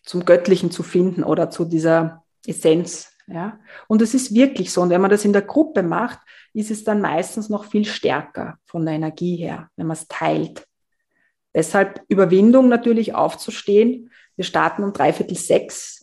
zum 0.03 0.25
Göttlichen 0.25 0.71
zu 0.71 0.83
finden 0.83 1.23
oder 1.23 1.51
zu 1.51 1.65
dieser 1.65 2.25
Essenz. 2.47 3.13
Ja? 3.29 3.61
Und 3.87 4.03
es 4.03 4.15
ist 4.15 4.35
wirklich 4.35 4.73
so. 4.73 4.83
Und 4.83 4.91
wenn 4.91 5.01
man 5.01 5.11
das 5.11 5.25
in 5.25 5.33
der 5.33 5.43
Gruppe 5.43 5.83
macht, 5.83 6.19
ist 6.53 6.71
es 6.71 6.85
dann 6.85 7.01
meistens 7.01 7.49
noch 7.49 7.65
viel 7.65 7.85
stärker 7.85 8.59
von 8.65 8.85
der 8.85 8.95
Energie 8.95 9.37
her, 9.37 9.71
wenn 9.77 9.87
man 9.87 9.97
es 9.97 10.09
teilt. 10.09 10.67
Deshalb 11.55 12.03
Überwindung 12.09 12.69
natürlich 12.69 13.15
aufzustehen. 13.15 14.11
Wir 14.37 14.45
starten 14.45 14.83
um 14.83 14.93
dreiviertel 14.93 15.37
sechs 15.37 16.02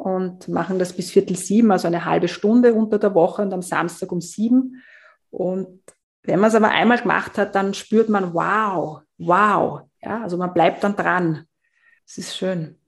und 0.00 0.48
machen 0.48 0.78
das 0.78 0.94
bis 0.94 1.10
viertel 1.10 1.36
sieben, 1.36 1.70
also 1.70 1.86
eine 1.86 2.06
halbe 2.06 2.26
Stunde 2.26 2.72
unter 2.72 2.98
der 2.98 3.14
Woche 3.14 3.42
und 3.42 3.52
am 3.52 3.60
Samstag 3.60 4.10
um 4.10 4.22
sieben. 4.22 4.82
Und 5.28 5.82
wenn 6.22 6.40
man 6.40 6.48
es 6.48 6.54
aber 6.54 6.70
einmal 6.70 6.98
gemacht 6.98 7.36
hat, 7.36 7.54
dann 7.54 7.74
spürt 7.74 8.08
man, 8.08 8.32
wow, 8.32 9.02
wow. 9.18 9.82
Ja, 10.00 10.22
also 10.22 10.38
man 10.38 10.54
bleibt 10.54 10.82
dann 10.82 10.96
dran. 10.96 11.44
Es 12.06 12.16
ist 12.16 12.34
schön. 12.34 12.78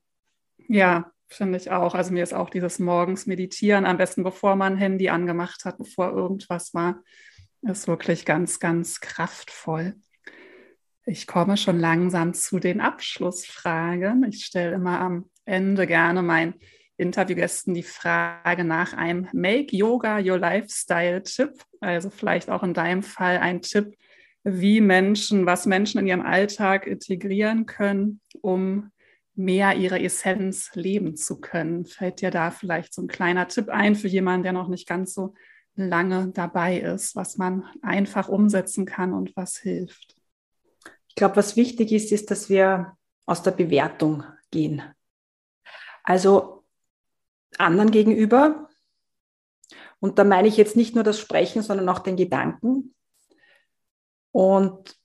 Ja, 0.69 1.13
finde 1.29 1.59
ich 1.59 1.71
auch. 1.71 1.95
Also 1.95 2.15
mir 2.15 2.23
ist 2.23 2.33
auch 2.33 2.49
dieses 2.49 2.79
morgens 2.79 3.27
meditieren, 3.27 3.85
am 3.85 3.99
besten 3.99 4.23
bevor 4.23 4.57
man 4.57 4.79
Handy 4.79 5.11
angemacht 5.11 5.67
hat, 5.67 5.77
bevor 5.77 6.13
irgendwas 6.13 6.73
war, 6.73 7.03
ist 7.61 7.89
wirklich 7.89 8.25
ganz, 8.25 8.59
ganz 8.59 9.01
kraftvoll. 9.01 9.97
Ich 11.05 11.27
komme 11.27 11.59
schon 11.59 11.79
langsam 11.79 12.33
zu 12.33 12.59
den 12.59 12.81
Abschlussfragen. 12.81 14.25
Ich 14.25 14.47
stelle 14.47 14.73
immer 14.73 14.99
am 14.99 15.29
Ende 15.45 15.87
gerne 15.87 16.23
meinen 16.23 16.55
Interviewgästen 17.03 17.75
die 17.75 17.83
Frage 17.83 18.65
nach 18.65 18.93
einem 18.95 19.29
Make 19.33 19.77
Yoga 19.77 20.19
Your 20.19 20.39
Lifestyle 20.39 21.23
Tipp. 21.23 21.51
Also 21.81 22.11
vielleicht 22.11 22.51
auch 22.51 22.63
in 22.63 22.75
deinem 22.75 23.03
Fall 23.03 23.39
ein 23.39 23.63
Tipp, 23.63 23.97
wie 24.45 24.81
Menschen, 24.81 25.47
was 25.47 25.67
Menschen 25.67 26.01
in 26.01 26.07
ihrem 26.07 26.23
Alltag 26.23 26.87
integrieren 26.87 27.67
können, 27.67 28.21
um 28.41 28.91
mehr 29.35 29.77
ihre 29.77 30.01
Essenz 30.01 30.71
leben 30.75 31.17
zu 31.17 31.41
können. 31.41 31.87
Fällt 31.87 32.21
dir 32.21 32.31
da 32.31 32.51
vielleicht 32.51 32.95
so 32.95 33.03
ein 33.03 33.09
kleiner 33.09 33.49
Tipp 33.49 33.69
ein 33.69 33.95
für 33.95 34.09
jemanden, 34.09 34.43
der 34.43 34.53
noch 34.53 34.69
nicht 34.69 34.87
ganz 34.87 35.15
so 35.15 35.35
lange 35.75 36.29
dabei 36.35 36.79
ist, 36.79 37.17
was 37.17 37.39
man 37.39 37.65
einfach 37.81 38.29
umsetzen 38.29 38.85
kann 38.85 39.15
und 39.15 39.35
was 39.37 39.57
hilft? 39.57 40.17
Ich 41.09 41.15
glaube, 41.15 41.37
was 41.37 41.57
wichtig 41.57 41.93
ist, 41.93 42.13
ist, 42.13 42.31
dass 42.31 42.49
wir 42.49 42.97
aus 43.27 43.43
der 43.43 43.53
Bewertung 43.53 44.25
gehen. 44.51 44.83
Also 46.05 46.62
anderen 47.59 47.91
gegenüber. 47.91 48.69
Und 50.01 50.19
da 50.19 50.25
meine 50.25 50.49
ich 50.49 50.57
jetzt 50.57 50.77
nicht 50.77 50.95
nur 50.95 51.05
das 51.05 51.19
Sprechen, 51.19 51.63
sondern 51.63 51.89
auch 51.89 52.01
den 52.01 52.17
Gedanken. 52.17 52.95
Und 54.33 54.97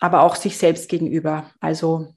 aber 0.00 0.22
auch 0.22 0.36
sich 0.36 0.58
selbst 0.58 0.88
gegenüber. 0.88 1.50
Also 1.60 2.14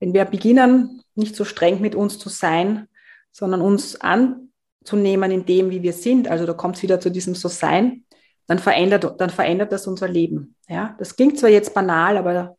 wenn 0.00 0.14
wir 0.14 0.24
beginnen, 0.24 1.02
nicht 1.14 1.36
so 1.36 1.44
streng 1.44 1.80
mit 1.80 1.94
uns 1.94 2.18
zu 2.18 2.28
sein, 2.28 2.88
sondern 3.30 3.60
uns 3.60 4.00
anzunehmen 4.00 5.30
in 5.30 5.46
dem, 5.46 5.70
wie 5.70 5.82
wir 5.82 5.92
sind, 5.92 6.28
also 6.28 6.44
da 6.44 6.52
kommt 6.54 6.76
es 6.76 6.82
wieder 6.82 7.00
zu 7.00 7.10
diesem 7.10 7.34
So-Sein, 7.34 8.04
dann 8.46 8.58
verändert, 8.58 9.20
dann 9.20 9.30
verändert 9.30 9.72
das 9.72 9.86
unser 9.86 10.08
Leben. 10.08 10.56
Ja? 10.68 10.96
Das 10.98 11.16
klingt 11.16 11.38
zwar 11.38 11.50
jetzt 11.50 11.72
banal, 11.74 12.16
aber 12.16 12.56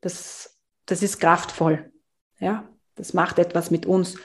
das, 0.00 0.58
das 0.86 1.02
ist 1.02 1.20
kraftvoll. 1.20 1.92
Ja? 2.40 2.68
Das 2.94 3.14
macht 3.14 3.38
etwas 3.38 3.70
mit 3.70 3.86
uns. 3.86 4.16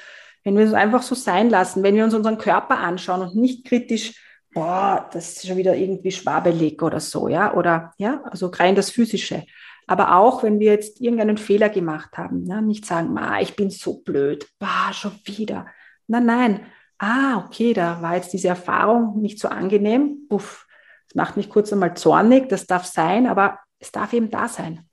Wenn 0.44 0.58
wir 0.58 0.66
es 0.66 0.74
einfach 0.74 1.02
so 1.02 1.16
sein 1.16 1.50
lassen, 1.50 1.84
wenn 1.84 1.96
wir 1.96 2.04
uns 2.04 2.14
unseren 2.14 2.38
Körper 2.38 2.80
anschauen 2.80 3.22
und 3.22 3.36
nicht 3.36 3.66
kritisch, 3.66 4.20
boah, 4.54 5.10
das 5.12 5.38
ist 5.38 5.48
schon 5.48 5.58
wieder 5.58 5.76
irgendwie 5.76 6.12
schwabelig 6.12 6.82
oder 6.82 7.00
so, 7.00 7.28
ja, 7.28 7.54
oder 7.54 7.94
ja, 7.98 8.22
also 8.26 8.48
rein 8.48 8.76
das 8.76 8.92
Physische, 8.92 9.44
aber 9.88 10.16
auch, 10.16 10.44
wenn 10.44 10.60
wir 10.60 10.72
jetzt 10.72 11.02
irgendeinen 11.02 11.38
Fehler 11.38 11.70
gemacht 11.70 12.18
haben, 12.18 12.44
ne? 12.44 12.62
nicht 12.62 12.86
sagen, 12.86 13.18
ah, 13.18 13.42
ich 13.42 13.56
bin 13.56 13.70
so 13.70 14.02
blöd, 14.02 14.48
bah, 14.60 14.94
schon 14.94 15.20
wieder. 15.26 15.68
Nein, 16.08 16.26
nein. 16.26 16.66
Ah, 16.98 17.44
okay, 17.46 17.74
da 17.74 18.02
war 18.02 18.16
jetzt 18.16 18.32
diese 18.32 18.48
Erfahrung 18.48 19.20
nicht 19.22 19.40
so 19.40 19.50
angenehm. 19.50 20.28
Puff, 20.30 20.68
das 21.08 21.16
macht 21.16 21.36
mich 21.36 21.50
kurz 21.50 21.74
einmal 21.74 21.96
zornig, 21.98 22.48
das 22.48 22.66
darf 22.66 22.86
sein, 22.86 23.28
aber 23.28 23.60
es 23.80 23.92
darf 23.92 24.14
eben 24.14 24.30
da 24.30 24.48
sein. 24.48 24.88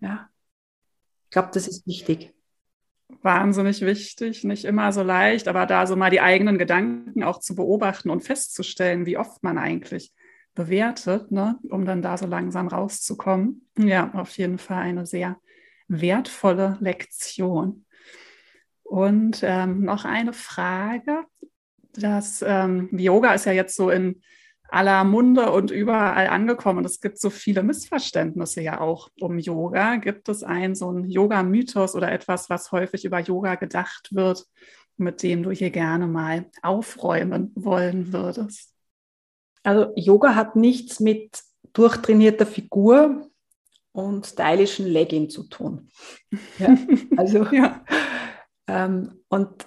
Ja. 0.00 0.28
Ich 1.24 1.30
glaube, 1.30 1.50
das 1.52 1.66
ist 1.66 1.86
wichtig. 1.86 2.31
Wahnsinnig 3.20 3.82
wichtig, 3.82 4.44
nicht 4.44 4.64
immer 4.64 4.92
so 4.92 5.02
leicht, 5.02 5.46
aber 5.48 5.66
da 5.66 5.86
so 5.86 5.94
mal 5.96 6.10
die 6.10 6.20
eigenen 6.20 6.58
Gedanken 6.58 7.22
auch 7.22 7.38
zu 7.38 7.54
beobachten 7.54 8.10
und 8.10 8.22
festzustellen, 8.22 9.06
wie 9.06 9.16
oft 9.16 9.42
man 9.42 9.58
eigentlich 9.58 10.12
bewertet, 10.54 11.30
ne, 11.30 11.58
um 11.68 11.84
dann 11.84 12.02
da 12.02 12.16
so 12.16 12.26
langsam 12.26 12.68
rauszukommen. 12.68 13.68
Ja, 13.78 14.10
auf 14.14 14.36
jeden 14.38 14.58
Fall 14.58 14.82
eine 14.82 15.06
sehr 15.06 15.38
wertvolle 15.88 16.78
Lektion. 16.80 17.84
Und 18.82 19.40
ähm, 19.42 19.84
noch 19.84 20.04
eine 20.04 20.32
Frage. 20.32 21.24
Das 21.94 22.44
ähm, 22.46 22.88
Yoga 22.92 23.34
ist 23.34 23.46
ja 23.46 23.52
jetzt 23.52 23.76
so 23.76 23.90
in 23.90 24.22
aller 24.72 25.04
Munde 25.04 25.52
und 25.52 25.70
überall 25.70 26.28
angekommen. 26.28 26.84
es 26.84 27.00
gibt 27.00 27.18
so 27.18 27.28
viele 27.28 27.62
Missverständnisse 27.62 28.62
ja 28.62 28.80
auch 28.80 29.10
um 29.20 29.38
Yoga. 29.38 29.96
Gibt 29.96 30.28
es 30.30 30.42
einen 30.42 30.74
so 30.74 30.88
einen 30.88 31.10
Yoga-Mythos 31.10 31.94
oder 31.94 32.10
etwas, 32.10 32.48
was 32.48 32.72
häufig 32.72 33.04
über 33.04 33.20
Yoga 33.20 33.56
gedacht 33.56 34.08
wird, 34.14 34.46
mit 34.96 35.22
dem 35.22 35.42
du 35.42 35.50
hier 35.50 35.70
gerne 35.70 36.06
mal 36.06 36.46
aufräumen 36.62 37.52
wollen 37.54 38.14
würdest? 38.14 38.72
Also 39.62 39.92
Yoga 39.94 40.34
hat 40.34 40.56
nichts 40.56 41.00
mit 41.00 41.42
durchtrainierter 41.74 42.46
Figur 42.46 43.28
und 43.92 44.26
stylischen 44.26 44.86
Legging 44.86 45.28
zu 45.28 45.44
tun. 45.44 45.90
Ja, 46.58 46.74
also, 47.18 47.44
ja. 47.44 47.84
Ähm, 48.66 49.20
und 49.28 49.66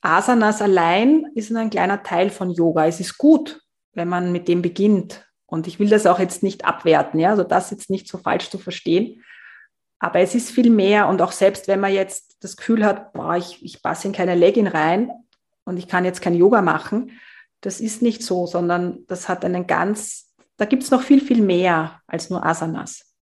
Asanas 0.00 0.62
allein 0.62 1.26
ist 1.34 1.50
ein 1.50 1.70
kleiner 1.70 2.04
Teil 2.04 2.30
von 2.30 2.50
Yoga. 2.50 2.86
Es 2.86 3.00
ist 3.00 3.18
gut, 3.18 3.60
wenn 3.96 4.08
man 4.08 4.30
mit 4.30 4.46
dem 4.46 4.62
beginnt. 4.62 5.26
Und 5.46 5.66
ich 5.66 5.80
will 5.80 5.88
das 5.88 6.06
auch 6.06 6.18
jetzt 6.18 6.42
nicht 6.42 6.64
abwerten, 6.64 7.18
ja, 7.18 7.30
also 7.30 7.42
das 7.42 7.70
jetzt 7.70 7.90
nicht 7.90 8.08
so 8.08 8.18
falsch 8.18 8.50
zu 8.50 8.58
verstehen. 8.58 9.24
Aber 9.98 10.20
es 10.20 10.34
ist 10.34 10.50
viel 10.50 10.70
mehr 10.70 11.08
und 11.08 11.22
auch 11.22 11.32
selbst 11.32 11.68
wenn 11.68 11.80
man 11.80 11.92
jetzt 11.92 12.36
das 12.40 12.56
Gefühl 12.56 12.84
hat, 12.84 13.12
boah, 13.12 13.36
ich, 13.36 13.64
ich 13.64 13.82
passe 13.82 14.08
in 14.08 14.12
keine 14.12 14.34
Legging 14.34 14.66
rein 14.66 15.10
und 15.64 15.78
ich 15.78 15.88
kann 15.88 16.04
jetzt 16.04 16.20
kein 16.20 16.34
Yoga 16.34 16.60
machen, 16.60 17.12
das 17.62 17.80
ist 17.80 18.02
nicht 18.02 18.22
so, 18.22 18.46
sondern 18.46 19.06
das 19.06 19.28
hat 19.28 19.44
einen 19.44 19.66
ganz, 19.66 20.34
da 20.58 20.66
gibt 20.66 20.82
es 20.82 20.90
noch 20.90 21.02
viel, 21.02 21.20
viel 21.20 21.40
mehr 21.40 22.02
als 22.06 22.28
nur 22.28 22.44
Asanas. 22.44 23.14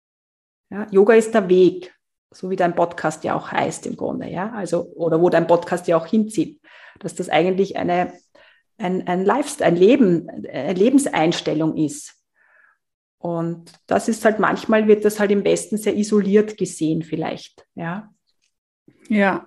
Ja, 0.71 0.87
Yoga 0.91 1.15
ist 1.15 1.33
der 1.33 1.49
Weg, 1.49 1.95
so 2.33 2.51
wie 2.51 2.57
dein 2.57 2.75
Podcast 2.75 3.23
ja 3.23 3.37
auch 3.37 3.53
heißt 3.53 3.87
im 3.87 3.97
Grunde, 3.97 4.29
ja, 4.29 4.51
also, 4.51 4.87
oder 4.97 5.21
wo 5.21 5.31
dein 5.31 5.47
Podcast 5.47 5.87
ja 5.87 5.97
auch 5.97 6.07
hinzieht, 6.07 6.61
dass 6.99 7.15
das 7.15 7.29
eigentlich 7.29 7.77
eine, 7.77 8.13
ein, 8.79 9.07
ein 9.07 9.25
Lifestyle, 9.25 9.69
ein 9.69 9.77
Leben, 9.77 10.29
eine 10.29 10.73
Lebenseinstellung 10.73 11.77
ist. 11.77 12.15
Und 13.19 13.73
das 13.87 14.09
ist 14.09 14.25
halt, 14.25 14.39
manchmal 14.39 14.87
wird 14.87 15.05
das 15.05 15.19
halt 15.19 15.31
im 15.31 15.45
Westen 15.45 15.79
sehr 15.79 15.97
isoliert 15.97 16.59
gesehen 16.59 17.03
vielleicht, 17.03 17.67
ja. 17.75 18.13
Ja, 19.09 19.47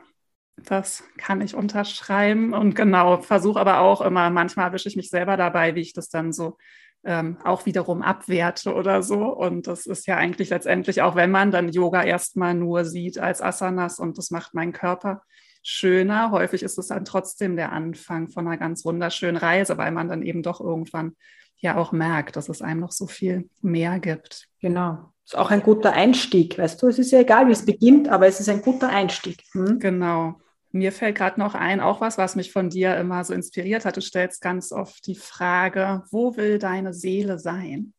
das 0.58 1.04
kann 1.18 1.42
ich 1.42 1.56
unterschreiben 1.56 2.54
und 2.54 2.76
genau, 2.76 3.22
versuche 3.22 3.60
aber 3.60 3.80
auch 3.80 4.02
immer, 4.02 4.30
manchmal 4.32 4.68
erwische 4.68 4.90
ich 4.90 4.96
mich 4.96 5.10
selber 5.10 5.38
dabei, 5.38 5.76
wie 5.76 5.82
ich 5.82 5.94
das 5.94 6.10
dann 6.10 6.34
so 6.34 6.58
ähm, 7.04 7.38
auch 7.44 7.66
wiederum 7.66 8.02
abwerte 8.02 8.74
oder 8.74 9.04
so. 9.04 9.28
Und 9.28 9.68
das 9.68 9.86
ist 9.86 10.08
ja 10.08 10.18
eigentlich 10.18 10.50
letztendlich, 10.50 11.02
auch 11.02 11.16
wenn 11.16 11.32
man 11.32 11.52
dann 11.52 11.70
Yoga 11.70 12.04
erstmal 12.04 12.54
nur 12.56 12.84
sieht 12.86 13.20
als 13.20 13.42
Asanas 13.42 14.00
und 14.00 14.18
das 14.18 14.32
macht 14.32 14.54
meinen 14.54 14.74
Körper 14.74 15.22
schöner, 15.68 16.32
häufig 16.32 16.64
ist 16.64 16.78
es 16.78 16.88
dann 16.88 17.04
trotzdem 17.04 17.58
der 17.58 17.74
Anfang 17.74 18.30
von 18.30 18.48
einer 18.48 18.58
ganz 18.58 18.86
wunderschönen 18.86 19.36
Reise, 19.36 19.78
weil 19.78 19.92
man 19.92 20.08
dann 20.08 20.24
eben 20.24 20.42
doch 20.42 20.62
irgendwann 20.62 21.16
ja 21.58 21.76
auch 21.76 21.92
merkt, 21.92 22.38
dass 22.38 22.48
es 22.48 22.62
einem 22.62 22.80
noch 22.80 22.94
so 22.94 23.06
viel 23.06 23.50
mehr 23.62 24.00
gibt. 24.00 24.48
Genau. 24.62 25.12
Ist 25.26 25.36
auch 25.36 25.52
ein 25.52 25.62
guter 25.62 25.92
Einstieg, 25.92 26.58
weißt 26.58 26.82
du? 26.82 26.88
Es 26.88 27.00
ist 27.00 27.12
ja 27.12 27.20
egal, 27.20 27.48
wie 27.48 27.52
es 27.52 27.66
beginnt, 27.66 28.08
aber 28.08 28.28
es 28.28 28.40
ist 28.40 28.48
ein 28.48 28.62
guter 28.62 28.88
Einstieg. 28.88 29.44
Hm? 29.52 29.78
Genau. 29.80 30.40
Mir 30.72 30.94
fällt 30.94 31.18
gerade 31.18 31.40
noch 31.40 31.54
ein, 31.54 31.82
auch 31.82 32.00
was, 32.00 32.18
was 32.18 32.38
mich 32.38 32.54
von 32.54 32.70
dir 32.70 32.96
immer 32.96 33.24
so 33.26 33.34
inspiriert 33.34 33.84
hat. 33.84 33.98
Du 33.98 34.02
stellst 34.02 34.42
ganz 34.42 34.72
oft 34.72 35.06
die 35.06 35.16
Frage, 35.16 36.04
wo 36.12 36.38
will 36.38 36.60
deine 36.60 36.94
Seele 36.94 37.40
sein? 37.40 37.94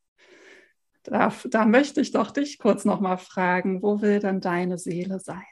Da, 1.02 1.34
da 1.50 1.66
möchte 1.66 2.00
ich 2.00 2.12
doch 2.12 2.30
dich 2.30 2.58
kurz 2.58 2.86
nochmal 2.86 3.18
fragen, 3.18 3.82
wo 3.82 4.00
will 4.00 4.20
dann 4.20 4.40
deine 4.40 4.78
Seele 4.78 5.20
sein? 5.20 5.44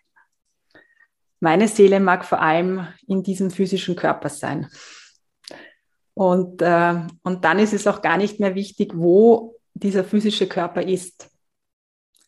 Meine 1.40 1.68
Seele 1.68 2.00
mag 2.00 2.24
vor 2.24 2.40
allem 2.40 2.86
in 3.06 3.22
diesem 3.22 3.50
physischen 3.50 3.96
Körper 3.96 4.28
sein. 4.28 4.68
Und, 6.14 6.62
äh, 6.62 6.94
und 7.22 7.44
dann 7.44 7.58
ist 7.58 7.74
es 7.74 7.86
auch 7.86 8.00
gar 8.00 8.16
nicht 8.16 8.40
mehr 8.40 8.54
wichtig, 8.54 8.92
wo 8.94 9.56
dieser 9.74 10.02
physische 10.02 10.48
Körper 10.48 10.82
ist. 10.82 11.30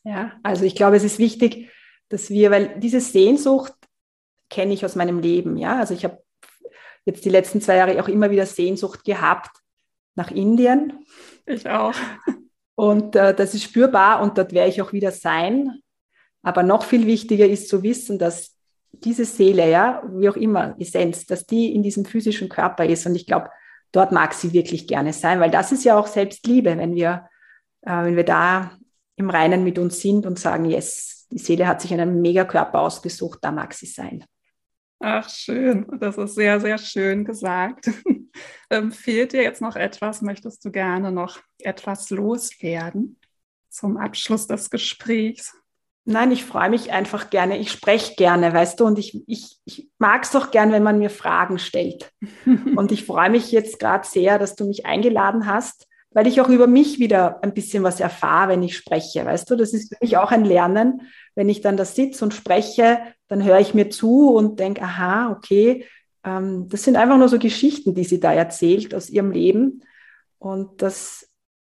Ja, 0.05 0.33
also 0.43 0.65
ich 0.65 0.75
glaube, 0.75 0.97
es 0.97 1.05
ist 1.05 1.19
wichtig, 1.19 1.71
dass 2.09 2.31
wir, 2.31 2.51
weil 2.51 2.79
diese 2.79 3.01
Sehnsucht 3.01 3.73
kenne 4.51 4.75
ich 4.75 4.85
aus 4.85 4.95
meinem 4.95 5.21
Leben. 5.21 5.57
Ja, 5.57 5.79
also 5.79 5.95
ich 5.95 6.05
habe 6.05 6.23
jetzt 7.05 7.25
die 7.25 7.31
letzten 7.31 7.61
zwei 7.61 7.77
Jahre 7.77 8.03
auch 8.03 8.09
immer 8.09 8.31
wieder 8.31 8.47
Sehnsucht 8.47 9.05
gehabt 9.05 9.51
nach 10.15 10.31
Indien. 10.31 11.05
Ich 11.47 11.69
auch. 11.69 11.95
Und 12.75 13.17
äh, 13.17 13.35
das 13.35 13.55
ist 13.55 13.65
spürbar 13.65 14.21
und 14.21 14.37
dort 14.37 14.53
werde 14.53 14.71
ich 14.71 14.83
auch 14.83 14.93
wieder 14.93 15.11
sein. 15.11 15.81
Aber 16.43 16.63
noch 16.63 16.85
viel 16.85 17.07
wichtiger 17.07 17.47
ist 17.47 17.69
zu 17.69 17.83
wissen, 17.83 18.19
dass 18.19 18.58
diese 18.93 19.25
Seele, 19.25 19.71
ja, 19.71 20.03
wie 20.11 20.29
auch 20.29 20.37
immer, 20.37 20.75
Essenz, 20.79 21.27
dass 21.27 21.47
die 21.47 21.75
in 21.75 21.83
diesem 21.83 22.05
physischen 22.05 22.49
Körper 22.49 22.85
ist. 22.87 23.07
Und 23.07 23.15
ich 23.15 23.27
glaube, 23.27 23.51
dort 23.93 24.13
mag 24.13 24.35
sie 24.35 24.53
wirklich 24.53 24.87
gerne 24.87 25.13
sein, 25.13 25.41
weil 25.41 25.51
das 25.51 25.73
ist 25.73 25.85
ja 25.85 25.99
auch 25.99 26.07
Selbstliebe, 26.07 26.77
wenn 26.77 26.95
wir, 26.95 27.29
äh, 27.83 28.05
wenn 28.05 28.17
wir 28.17 28.25
da 28.25 28.73
im 29.17 29.31
Reinen 29.31 29.65
mit 29.65 29.79
uns 29.79 30.01
sind 30.01 30.27
und 30.27 30.39
sagen, 30.39 30.65
yes, 30.65 31.27
die 31.31 31.39
Seele 31.39 31.67
hat 31.67 31.81
sich 31.81 31.93
einen 31.93 32.21
Megakörper 32.21 32.81
ausgesucht, 32.81 33.41
da 33.43 33.53
mag 33.53 33.75
sie 33.75 33.87
sein. 33.87 34.25
Ach, 35.01 35.29
schön. 35.29 35.87
Das 36.01 36.19
ist 36.19 36.35
sehr, 36.35 36.61
sehr 36.61 36.79
schön 36.79 37.25
gesagt. 37.25 37.91
ähm, 38.71 38.91
fehlt 38.91 39.33
dir 39.33 39.43
jetzt 39.43 39.63
noch 39.63 39.77
etwas? 39.77 40.23
Möchtest 40.23 40.65
du 40.65 40.73
gerne 40.73 41.13
noch 41.13 41.39
etwas 41.61 42.11
loswerden 42.11 43.19
zum 43.69 43.97
Abschluss 43.97 44.47
des 44.49 44.71
Gesprächs? 44.71 45.57
Nein, 46.11 46.33
ich 46.33 46.47
freue 46.47 46.71
mich 46.71 46.91
einfach 46.91 47.29
gerne. 47.29 47.59
Ich 47.59 47.71
spreche 47.71 48.15
gerne, 48.15 48.55
weißt 48.55 48.81
du, 48.81 48.87
und 48.87 48.99
ich, 48.99 49.23
ich, 49.29 49.59
ich 49.67 49.91
mag 49.99 50.23
es 50.23 50.31
doch 50.31 50.51
gern, 50.51 50.73
wenn 50.73 50.83
man 50.83 50.99
mir 50.99 51.11
Fragen 51.11 51.59
stellt. 51.59 52.11
und 52.77 52.93
ich 52.93 53.05
freue 53.05 53.29
mich 53.29 53.53
jetzt 53.53 53.79
gerade 53.79 54.09
sehr, 54.09 54.39
dass 54.39 54.55
du 54.55 54.67
mich 54.67 54.87
eingeladen 54.87 55.45
hast, 55.45 55.87
weil 56.11 56.27
ich 56.27 56.41
auch 56.41 56.49
über 56.49 56.67
mich 56.67 56.99
wieder 56.99 57.43
ein 57.43 57.53
bisschen 57.53 57.83
was 57.83 58.01
erfahre, 58.01 58.53
wenn 58.53 58.63
ich 58.63 58.75
spreche. 58.75 59.23
Weißt 59.27 59.51
du, 59.51 59.55
das 59.55 59.75
ist 59.75 59.91
für 59.91 59.99
mich 60.01 60.17
auch 60.17 60.31
ein 60.31 60.47
Lernen. 60.47 61.03
Wenn 61.35 61.51
ich 61.51 61.61
dann 61.61 61.77
da 61.77 61.85
sitze 61.85 62.25
und 62.25 62.33
spreche, 62.33 63.01
dann 63.27 63.45
höre 63.45 63.61
ich 63.61 63.75
mir 63.75 63.91
zu 63.91 64.31
und 64.31 64.61
denke, 64.61 64.81
aha, 64.81 65.31
okay, 65.31 65.85
ähm, 66.25 66.71
das 66.71 66.85
sind 66.85 66.97
einfach 66.97 67.19
nur 67.19 67.29
so 67.29 67.39
Geschichten, 67.39 67.95
die 67.95 68.05
sie 68.05 68.19
da 68.19 68.33
erzählt 68.33 68.95
aus 68.95 69.11
ihrem 69.11 69.31
Leben. 69.31 69.83
Und 70.39 70.81
das, 70.81 71.29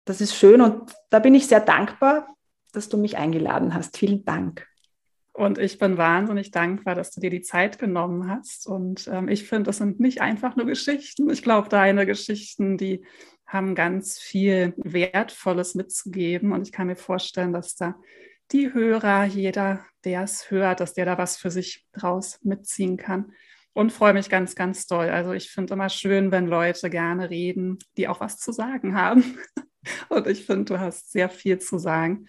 das 0.04 0.20
ist 0.20 0.36
schön 0.36 0.60
und 0.60 0.92
da 1.08 1.18
bin 1.18 1.34
ich 1.34 1.48
sehr 1.48 1.58
dankbar, 1.58 2.28
dass 2.76 2.88
du 2.88 2.96
mich 2.96 3.16
eingeladen 3.16 3.74
hast. 3.74 3.96
Vielen 3.96 4.24
Dank. 4.24 4.66
Und 5.32 5.58
ich 5.58 5.78
bin 5.78 5.96
wahnsinnig 5.96 6.50
dankbar, 6.50 6.94
dass 6.94 7.12
du 7.12 7.20
dir 7.20 7.30
die 7.30 7.42
Zeit 7.42 7.78
genommen 7.78 8.28
hast. 8.28 8.66
Und 8.66 9.08
ähm, 9.10 9.28
ich 9.28 9.48
finde, 9.48 9.64
das 9.64 9.78
sind 9.78 10.00
nicht 10.00 10.20
einfach 10.20 10.56
nur 10.56 10.66
Geschichten. 10.66 11.30
Ich 11.30 11.42
glaube, 11.42 11.68
deine 11.68 12.04
Geschichten, 12.04 12.76
die 12.76 13.04
haben 13.46 13.74
ganz 13.74 14.18
viel 14.18 14.74
Wertvolles 14.76 15.74
mitzugeben. 15.74 16.52
Und 16.52 16.62
ich 16.62 16.72
kann 16.72 16.88
mir 16.88 16.96
vorstellen, 16.96 17.52
dass 17.52 17.74
da 17.76 17.94
die 18.52 18.74
Hörer, 18.74 19.24
jeder, 19.24 19.84
der 20.04 20.22
es 20.22 20.50
hört, 20.50 20.80
dass 20.80 20.94
der 20.94 21.04
da 21.04 21.16
was 21.16 21.36
für 21.36 21.50
sich 21.50 21.86
draus 21.92 22.38
mitziehen 22.42 22.96
kann. 22.96 23.32
Und 23.72 23.92
freue 23.92 24.14
mich 24.14 24.28
ganz, 24.28 24.56
ganz 24.56 24.86
doll. 24.86 25.08
Also 25.08 25.32
ich 25.32 25.50
finde 25.50 25.74
immer 25.74 25.88
schön, 25.88 26.32
wenn 26.32 26.48
Leute 26.48 26.90
gerne 26.90 27.30
reden, 27.30 27.78
die 27.96 28.08
auch 28.08 28.20
was 28.20 28.38
zu 28.38 28.50
sagen 28.50 28.96
haben. 28.96 29.38
Und 30.08 30.26
ich 30.26 30.44
finde, 30.46 30.64
du 30.64 30.80
hast 30.80 31.12
sehr 31.12 31.28
viel 31.28 31.58
zu 31.58 31.78
sagen. 31.78 32.26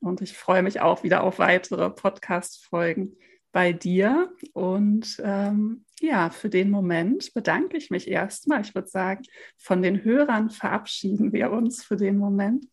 Und 0.00 0.20
ich 0.20 0.36
freue 0.36 0.62
mich 0.62 0.80
auch 0.80 1.02
wieder 1.02 1.22
auf 1.22 1.38
weitere 1.38 1.90
Podcast-Folgen 1.90 3.16
bei 3.52 3.72
dir. 3.72 4.32
Und 4.52 5.20
ähm, 5.24 5.84
ja, 6.00 6.30
für 6.30 6.50
den 6.50 6.70
Moment 6.70 7.32
bedanke 7.34 7.76
ich 7.76 7.90
mich 7.90 8.08
erstmal. 8.08 8.60
Ich 8.60 8.74
würde 8.74 8.88
sagen, 8.88 9.22
von 9.56 9.80
den 9.80 10.04
Hörern 10.04 10.50
verabschieden 10.50 11.32
wir 11.32 11.50
uns 11.50 11.82
für 11.82 11.96
den 11.96 12.18
Moment 12.18 12.66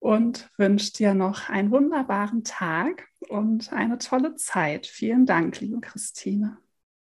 und 0.00 0.50
wünsche 0.56 0.92
dir 0.92 1.14
noch 1.14 1.48
einen 1.48 1.70
wunderbaren 1.70 2.42
Tag 2.42 3.06
und 3.28 3.72
eine 3.72 3.98
tolle 3.98 4.34
Zeit. 4.34 4.86
Vielen 4.86 5.26
Dank, 5.26 5.60
liebe 5.60 5.80
Christine. 5.80 6.58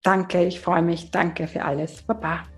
Danke, 0.03 0.45
ich 0.45 0.59
freue 0.59 0.81
mich. 0.83 1.11
Danke 1.11 1.47
für 1.47 1.65
alles. 1.65 2.03
Baba. 2.03 2.52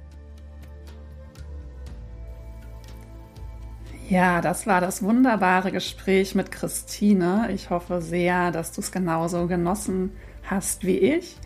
Ja, 4.07 4.39
das 4.39 4.67
war 4.67 4.81
das 4.81 5.01
wunderbare 5.01 5.71
Gespräch 5.71 6.35
mit 6.35 6.51
Christine. 6.51 7.49
Ich 7.51 7.71
hoffe 7.71 8.01
sehr, 8.01 8.51
dass 8.51 8.71
du 8.71 8.81
es 8.81 8.91
genauso 8.91 9.47
genossen 9.47 10.11
hast 10.43 10.85
wie 10.85 10.99
ich. 10.99 11.37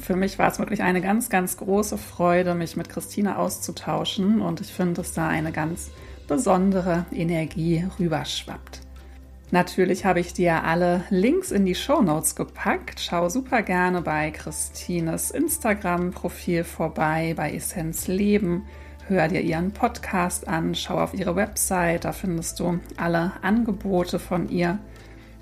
Für 0.00 0.16
mich 0.16 0.38
war 0.38 0.50
es 0.50 0.58
wirklich 0.58 0.82
eine 0.82 1.02
ganz, 1.02 1.28
ganz 1.28 1.58
große 1.58 1.98
Freude, 1.98 2.54
mich 2.54 2.74
mit 2.74 2.88
Christine 2.88 3.36
auszutauschen 3.36 4.40
und 4.40 4.62
ich 4.62 4.72
finde, 4.72 4.94
dass 4.94 5.12
da 5.12 5.28
eine 5.28 5.52
ganz 5.52 5.90
besondere 6.26 7.04
Energie 7.12 7.84
rüberschwappt. 7.98 8.80
Natürlich 9.50 10.06
habe 10.06 10.20
ich 10.20 10.32
dir 10.32 10.64
alle 10.64 11.04
Links 11.10 11.50
in 11.50 11.66
die 11.66 11.74
Show 11.74 12.00
Notes 12.00 12.34
gepackt. 12.34 12.98
Schau 12.98 13.28
super 13.28 13.62
gerne 13.62 14.00
bei 14.00 14.30
Christines 14.30 15.30
Instagram-Profil 15.30 16.64
vorbei, 16.64 17.34
bei 17.36 17.52
Essenz 17.52 18.08
Leben 18.08 18.64
hör 19.08 19.28
dir 19.28 19.40
ihren 19.40 19.72
Podcast 19.72 20.48
an, 20.48 20.74
schau 20.74 20.98
auf 20.98 21.14
ihre 21.14 21.36
Website, 21.36 22.04
da 22.04 22.12
findest 22.12 22.58
du 22.58 22.80
alle 22.96 23.32
Angebote 23.42 24.18
von 24.18 24.48
ihr. 24.48 24.78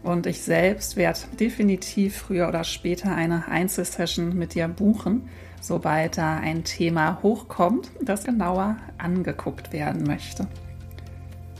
Und 0.02 0.26
ich 0.26 0.42
selbst 0.42 0.96
werde 0.96 1.20
definitiv 1.40 2.18
früher 2.18 2.48
oder 2.48 2.62
später 2.64 3.14
eine 3.14 3.48
Einzelsession 3.48 4.36
mit 4.36 4.54
dir 4.54 4.68
buchen, 4.68 5.30
sobald 5.62 6.18
da 6.18 6.36
ein 6.36 6.64
Thema 6.64 7.20
hochkommt, 7.22 7.90
das 8.02 8.24
genauer 8.24 8.76
angeguckt 8.98 9.72
werden 9.72 10.04
möchte. 10.04 10.46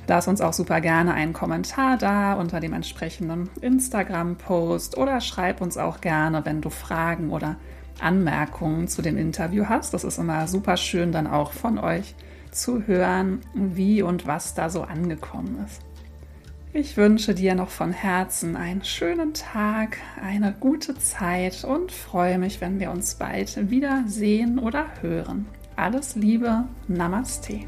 Lass 0.06 0.28
uns 0.28 0.42
auch 0.42 0.52
super 0.52 0.82
gerne 0.82 1.14
einen 1.14 1.32
Kommentar 1.32 1.96
da 1.96 2.34
unter 2.34 2.60
dem 2.60 2.74
entsprechenden 2.74 3.48
Instagram-Post 3.62 4.98
oder 4.98 5.22
schreib 5.22 5.62
uns 5.62 5.78
auch 5.78 6.02
gerne, 6.02 6.44
wenn 6.44 6.60
du 6.60 6.68
Fragen 6.68 7.30
oder 7.30 7.56
Anmerkungen 8.04 8.86
zu 8.86 9.02
dem 9.02 9.16
Interview 9.16 9.66
hast. 9.68 9.94
Das 9.94 10.04
ist 10.04 10.18
immer 10.18 10.46
super 10.46 10.76
schön, 10.76 11.10
dann 11.10 11.26
auch 11.26 11.52
von 11.52 11.78
euch 11.78 12.14
zu 12.50 12.86
hören, 12.86 13.40
wie 13.54 14.02
und 14.02 14.26
was 14.26 14.54
da 14.54 14.70
so 14.70 14.82
angekommen 14.82 15.64
ist. 15.66 15.82
Ich 16.72 16.96
wünsche 16.96 17.34
dir 17.34 17.54
noch 17.54 17.68
von 17.68 17.92
Herzen 17.92 18.56
einen 18.56 18.84
schönen 18.84 19.32
Tag, 19.32 19.98
eine 20.20 20.52
gute 20.58 20.96
Zeit 20.96 21.62
und 21.62 21.92
freue 21.92 22.38
mich, 22.38 22.60
wenn 22.60 22.80
wir 22.80 22.90
uns 22.90 23.14
bald 23.14 23.70
wieder 23.70 24.02
sehen 24.06 24.58
oder 24.58 24.86
hören. 25.00 25.46
Alles 25.76 26.16
Liebe, 26.16 26.64
Namaste. 26.88 27.60